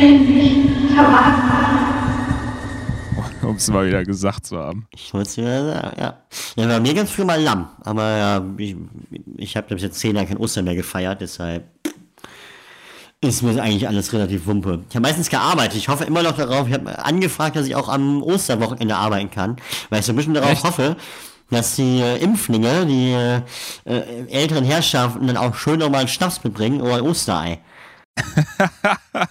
Um 3.42 3.56
es 3.56 3.68
mal 3.68 3.86
wieder 3.86 4.04
gesagt 4.04 4.46
zu 4.46 4.58
haben. 4.58 4.86
Ich 4.94 5.12
wollte 5.12 5.28
es 5.28 5.36
wieder 5.36 5.64
sagen, 5.64 5.96
ja. 5.98 6.18
Ja, 6.56 6.66
bei 6.66 6.80
mir 6.80 6.94
ganz 6.94 7.10
früh 7.10 7.24
mal 7.24 7.40
Lamm. 7.40 7.68
Aber 7.84 8.16
ja, 8.16 8.44
ich, 8.58 8.76
ich 9.36 9.56
habe 9.56 9.74
bis 9.74 9.82
jetzt 9.82 9.98
zehn 9.98 10.14
Jahre 10.14 10.28
kein 10.28 10.36
Ostern 10.36 10.64
mehr 10.64 10.74
gefeiert, 10.74 11.20
deshalb 11.20 11.64
ist 13.22 13.42
mir 13.42 13.62
eigentlich 13.62 13.86
alles 13.86 14.12
relativ 14.14 14.46
wumpe. 14.46 14.82
Ich 14.88 14.96
habe 14.96 15.06
meistens 15.06 15.28
gearbeitet. 15.28 15.76
Ich 15.76 15.88
hoffe 15.88 16.04
immer 16.04 16.22
noch 16.22 16.36
darauf. 16.36 16.68
Ich 16.68 16.74
habe 16.74 17.04
angefragt, 17.04 17.56
dass 17.56 17.66
ich 17.66 17.76
auch 17.76 17.90
am 17.90 18.22
Osterwochenende 18.22 18.96
arbeiten 18.96 19.30
kann, 19.30 19.56
weil 19.90 20.00
ich 20.00 20.06
so 20.06 20.12
ein 20.12 20.16
bisschen 20.16 20.34
darauf 20.34 20.52
Echt? 20.52 20.64
hoffe, 20.64 20.96
dass 21.50 21.76
die 21.76 22.00
äh, 22.00 22.16
Impflinge, 22.22 22.86
die 22.86 23.12
äh, 23.12 23.42
älteren 24.30 24.64
Herrschaften 24.64 25.26
dann 25.26 25.36
auch 25.36 25.54
schön 25.54 25.80
nochmal 25.80 26.00
einen 26.00 26.08
Schnaps 26.08 26.42
mitbringen 26.42 26.80
oder 26.80 26.96
ein 26.96 27.02
Osterei. 27.02 27.58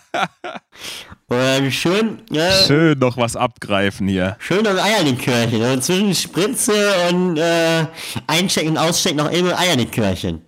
und 1.60 1.72
schön, 1.72 2.20
äh, 2.32 2.52
Schön 2.68 2.98
noch 3.00 3.18
was 3.18 3.36
abgreifen 3.36 4.08
hier. 4.08 4.36
Schön 4.40 4.64
das 4.64 4.78
Eierlikörchen. 4.82 5.62
Und 5.62 5.84
zwischen 5.84 6.14
Spritze 6.16 6.74
und 7.10 7.38
äh, 7.38 7.86
Einchecken 8.28 8.72
und 8.72 8.78
Auschecken 8.78 9.18
noch 9.18 9.32
eben 9.32 9.52
Eierlikörchen. 9.54 10.42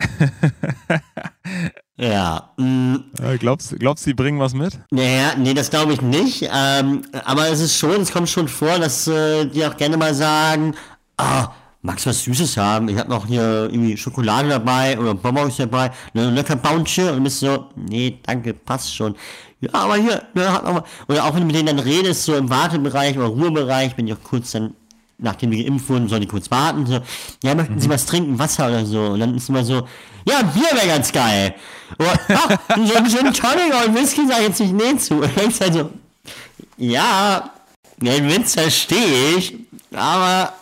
ja. 1.96 2.50
Mh, 2.56 2.98
Äh, 3.22 3.38
glaubst, 3.38 3.78
glaubst 3.78 4.06
du, 4.06 4.10
die 4.10 4.14
bringen 4.14 4.38
was 4.40 4.54
mit? 4.54 4.78
naja, 4.90 5.32
nee, 5.36 5.54
das 5.54 5.70
glaube 5.70 5.92
ich 5.92 6.00
nicht. 6.02 6.48
Ähm, 6.52 7.02
aber 7.24 7.48
es 7.48 7.60
ist 7.60 7.76
schon, 7.76 8.00
es 8.00 8.12
kommt 8.12 8.28
schon 8.28 8.48
vor, 8.48 8.78
dass 8.78 9.06
äh, 9.08 9.46
die 9.46 9.64
auch 9.66 9.76
gerne 9.76 9.96
mal 9.96 10.14
sagen, 10.14 10.74
ah, 11.16 11.48
magst 11.82 12.06
du 12.06 12.10
was 12.10 12.22
Süßes 12.24 12.56
haben? 12.56 12.88
Ich 12.88 12.98
habe 12.98 13.10
noch 13.10 13.26
hier 13.26 13.68
irgendwie 13.70 13.96
Schokolade 13.96 14.48
dabei 14.48 14.98
oder 14.98 15.14
Bonbons 15.14 15.56
dabei, 15.56 15.90
ne, 16.12 16.30
lecker 16.30 16.56
Bounce 16.56 17.12
und 17.12 17.24
bist 17.24 17.40
so, 17.40 17.68
nee, 17.76 18.18
danke, 18.24 18.54
passt 18.54 18.94
schon. 18.94 19.14
Ja, 19.60 19.70
aber 19.72 19.96
hier, 19.96 20.22
ne, 20.34 20.52
hat 20.52 20.64
noch 20.64 20.72
mal. 20.74 20.84
Oder 21.08 21.24
auch 21.24 21.34
wenn 21.34 21.40
du 21.40 21.46
mit 21.46 21.56
denen 21.56 21.66
dann 21.66 21.78
redest, 21.80 22.24
so 22.24 22.34
im 22.36 22.48
Wartebereich 22.48 23.18
oder 23.18 23.26
Ruhebereich, 23.26 23.96
wenn 23.96 24.06
die 24.06 24.12
auch 24.12 24.22
kurz 24.22 24.52
dann, 24.52 24.74
nachdem 25.18 25.50
die 25.50 25.64
geimpft 25.64 25.88
wurden, 25.88 26.08
sollen 26.08 26.20
die 26.20 26.28
kurz 26.28 26.50
warten, 26.50 26.86
so, 26.86 27.00
ja, 27.42 27.54
möchten 27.54 27.80
sie 27.80 27.88
was 27.88 28.06
trinken, 28.06 28.38
Wasser 28.38 28.68
oder 28.68 28.86
so. 28.86 29.00
Und 29.00 29.20
dann 29.20 29.34
ist 29.34 29.48
immer 29.48 29.64
so, 29.64 29.86
ja, 30.28 30.42
Bier 30.42 30.70
wäre 30.72 30.86
ganz 30.86 31.10
geil. 31.10 31.54
Oder, 31.98 32.12
ach, 32.34 32.58
so 32.76 32.94
ein 32.94 33.06
Gin 33.06 33.32
Tonic 33.32 33.68
oder 33.68 33.82
ein 33.82 33.94
Whisky 33.94 34.26
sag 34.28 34.40
ich 34.40 34.48
jetzt 34.48 34.60
nicht 34.60 34.74
nee 34.74 34.96
zu. 34.96 35.14
Und 35.14 35.22
dann 35.22 35.34
denkst 35.34 35.60
halt 35.60 35.74
so, 35.74 35.90
ja, 36.76 37.50
den 37.96 38.30
Witz 38.30 38.54
verstehe 38.54 39.36
ich, 39.36 39.56
aber 39.92 40.52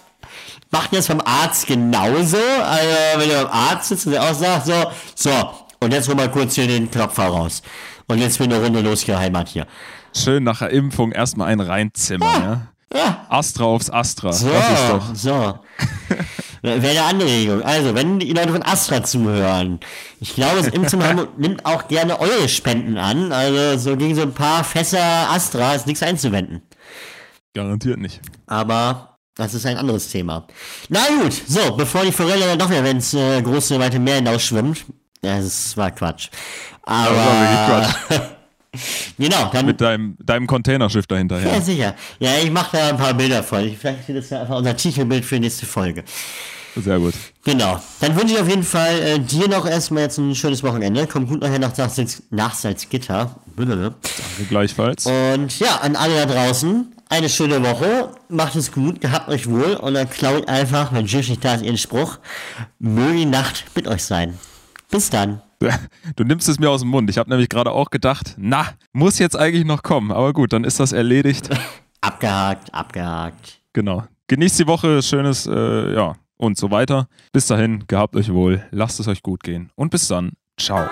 macht 0.70 0.94
das 0.94 1.08
beim 1.08 1.20
Arzt 1.20 1.66
genauso? 1.66 2.38
Also, 2.38 2.96
wenn 3.16 3.28
du 3.28 3.34
beim 3.34 3.52
Arzt 3.52 3.88
sitzt 3.90 4.06
und 4.06 4.12
der 4.12 4.22
auch 4.22 4.34
sagt, 4.34 4.66
so, 4.66 4.84
so, 5.14 5.50
und 5.80 5.92
jetzt 5.92 6.08
hol 6.08 6.14
mal 6.14 6.30
kurz 6.30 6.54
hier 6.54 6.66
den 6.66 6.90
Knopf 6.90 7.18
raus. 7.18 7.62
Und 8.08 8.18
jetzt 8.18 8.38
bin 8.38 8.52
eine 8.52 8.62
Runde 8.62 8.80
losgeheimert 8.80 9.48
hier. 9.48 9.66
Schön 10.14 10.44
nach 10.44 10.60
der 10.60 10.70
Impfung 10.70 11.12
erstmal 11.12 11.48
einen 11.48 11.60
reinzimmern, 11.60 12.42
ja? 12.42 12.66
Ja, 12.94 13.26
Astra 13.28 13.64
aufs 13.64 13.90
Astra. 13.90 14.32
so, 14.32 14.48
Das 14.48 14.70
ist 14.70 14.88
doch. 14.90 15.14
so. 15.14 15.58
Wäre 16.62 16.88
eine 16.90 17.02
Anregung. 17.02 17.62
Also, 17.62 17.94
wenn 17.94 18.18
die 18.20 18.32
Leute 18.32 18.52
von 18.52 18.62
Astra 18.62 19.02
zuhören, 19.02 19.80
ich 20.20 20.34
glaube, 20.34 20.56
das 20.58 20.68
Impfzentrum 20.68 21.28
nimmt 21.36 21.66
auch 21.66 21.88
gerne 21.88 22.18
eure 22.20 22.48
Spenden 22.48 22.96
an. 22.96 23.32
Also, 23.32 23.78
so 23.90 23.96
gegen 23.96 24.14
so 24.14 24.22
ein 24.22 24.32
paar 24.32 24.62
Fässer 24.64 25.30
Astra 25.30 25.74
ist 25.74 25.86
nichts 25.86 26.02
einzuwenden. 26.02 26.62
Garantiert 27.54 27.98
nicht. 27.98 28.20
Aber 28.46 29.18
das 29.34 29.52
ist 29.54 29.66
ein 29.66 29.76
anderes 29.76 30.08
Thema. 30.10 30.46
Na 30.88 31.00
gut, 31.22 31.34
so, 31.46 31.76
bevor 31.76 32.04
die 32.04 32.12
Forelle 32.12 32.46
dann 32.46 32.58
doch 32.58 32.70
wieder 32.70 32.88
ins 32.88 33.14
äh, 33.14 33.42
große, 33.42 33.78
weite 33.78 33.98
Meer 33.98 34.16
hinausschwimmt. 34.16 34.84
Das 35.26 35.76
war 35.76 35.90
Quatsch. 35.90 36.28
Aber, 36.82 37.14
Das 37.14 37.16
war 37.68 38.10
wirklich 38.10 38.30
genau, 39.18 39.50
dann... 39.52 39.66
Mit 39.66 39.80
deinem, 39.80 40.16
deinem 40.22 40.46
Containerschiff 40.46 41.06
dahinter. 41.06 41.40
ja, 41.40 41.60
sicher. 41.60 41.94
Ja, 42.18 42.30
ich 42.42 42.50
mache 42.50 42.76
da 42.76 42.88
ein 42.90 42.96
paar 42.96 43.14
Bilder 43.14 43.42
von. 43.42 43.60
Ich- 43.64 43.78
Vielleicht 43.78 44.06
wird 44.08 44.18
das 44.18 44.30
ja 44.30 44.42
einfach 44.42 44.56
unser 44.56 44.76
Titelbild 44.76 45.24
für 45.24 45.36
die 45.36 45.42
nächste 45.42 45.66
Folge. 45.66 46.04
Sehr 46.78 46.98
gut. 46.98 47.14
Genau. 47.42 47.80
Dann 48.00 48.14
wünsche 48.16 48.34
ich 48.34 48.40
auf 48.40 48.48
jeden 48.50 48.62
Fall 48.62 49.00
äh, 49.00 49.18
dir 49.18 49.48
noch 49.48 49.64
erstmal 49.66 50.02
jetzt 50.02 50.18
ein 50.18 50.34
schönes 50.34 50.62
Wochenende. 50.62 51.06
Komm 51.06 51.26
gut 51.26 51.40
nachher 51.40 51.58
nach, 51.58 51.74
Salz, 51.74 52.22
nach 52.28 52.54
Salzgitter. 52.54 53.34
Danke 53.56 53.94
gleichfalls. 54.50 55.06
Und 55.06 55.58
ja, 55.58 55.76
an 55.76 55.96
alle 55.96 56.14
da 56.14 56.26
draußen, 56.26 56.92
eine 57.08 57.30
schöne 57.30 57.62
Woche. 57.64 58.10
Macht 58.28 58.56
es 58.56 58.72
gut, 58.72 59.00
gehabt 59.00 59.30
euch 59.30 59.48
wohl. 59.48 59.72
Und 59.76 59.94
dann 59.94 60.10
klaut 60.10 60.48
einfach, 60.48 60.92
wenn 60.92 61.06
Jill 61.06 61.20
nicht 61.26 61.42
da 61.42 61.54
ist, 61.54 61.64
ihren 61.64 61.78
Spruch. 61.78 62.18
Möge 62.78 63.16
die 63.20 63.24
Nacht 63.24 63.64
mit 63.74 63.88
euch 63.88 64.04
sein. 64.04 64.38
Bis 64.90 65.10
dann. 65.10 65.42
Du 66.16 66.24
nimmst 66.24 66.48
es 66.48 66.58
mir 66.58 66.70
aus 66.70 66.80
dem 66.80 66.90
Mund. 66.90 67.08
Ich 67.10 67.18
habe 67.18 67.30
nämlich 67.30 67.48
gerade 67.48 67.72
auch 67.72 67.90
gedacht, 67.90 68.34
na, 68.36 68.68
muss 68.92 69.18
jetzt 69.18 69.36
eigentlich 69.36 69.64
noch 69.64 69.82
kommen. 69.82 70.12
Aber 70.12 70.32
gut, 70.32 70.52
dann 70.52 70.64
ist 70.64 70.80
das 70.80 70.92
erledigt. 70.92 71.48
Abgehakt, 72.02 72.72
abgehakt. 72.72 73.60
Genau. 73.72 74.04
Genießt 74.28 74.60
die 74.60 74.66
Woche, 74.68 75.02
schönes, 75.02 75.46
äh, 75.46 75.94
ja, 75.94 76.14
und 76.36 76.56
so 76.56 76.70
weiter. 76.70 77.08
Bis 77.32 77.46
dahin, 77.46 77.84
gehabt 77.88 78.14
euch 78.14 78.32
wohl, 78.32 78.64
lasst 78.70 79.00
es 79.00 79.08
euch 79.08 79.22
gut 79.22 79.42
gehen 79.42 79.70
und 79.74 79.90
bis 79.90 80.06
dann. 80.06 80.32
Ciao. 80.56 80.88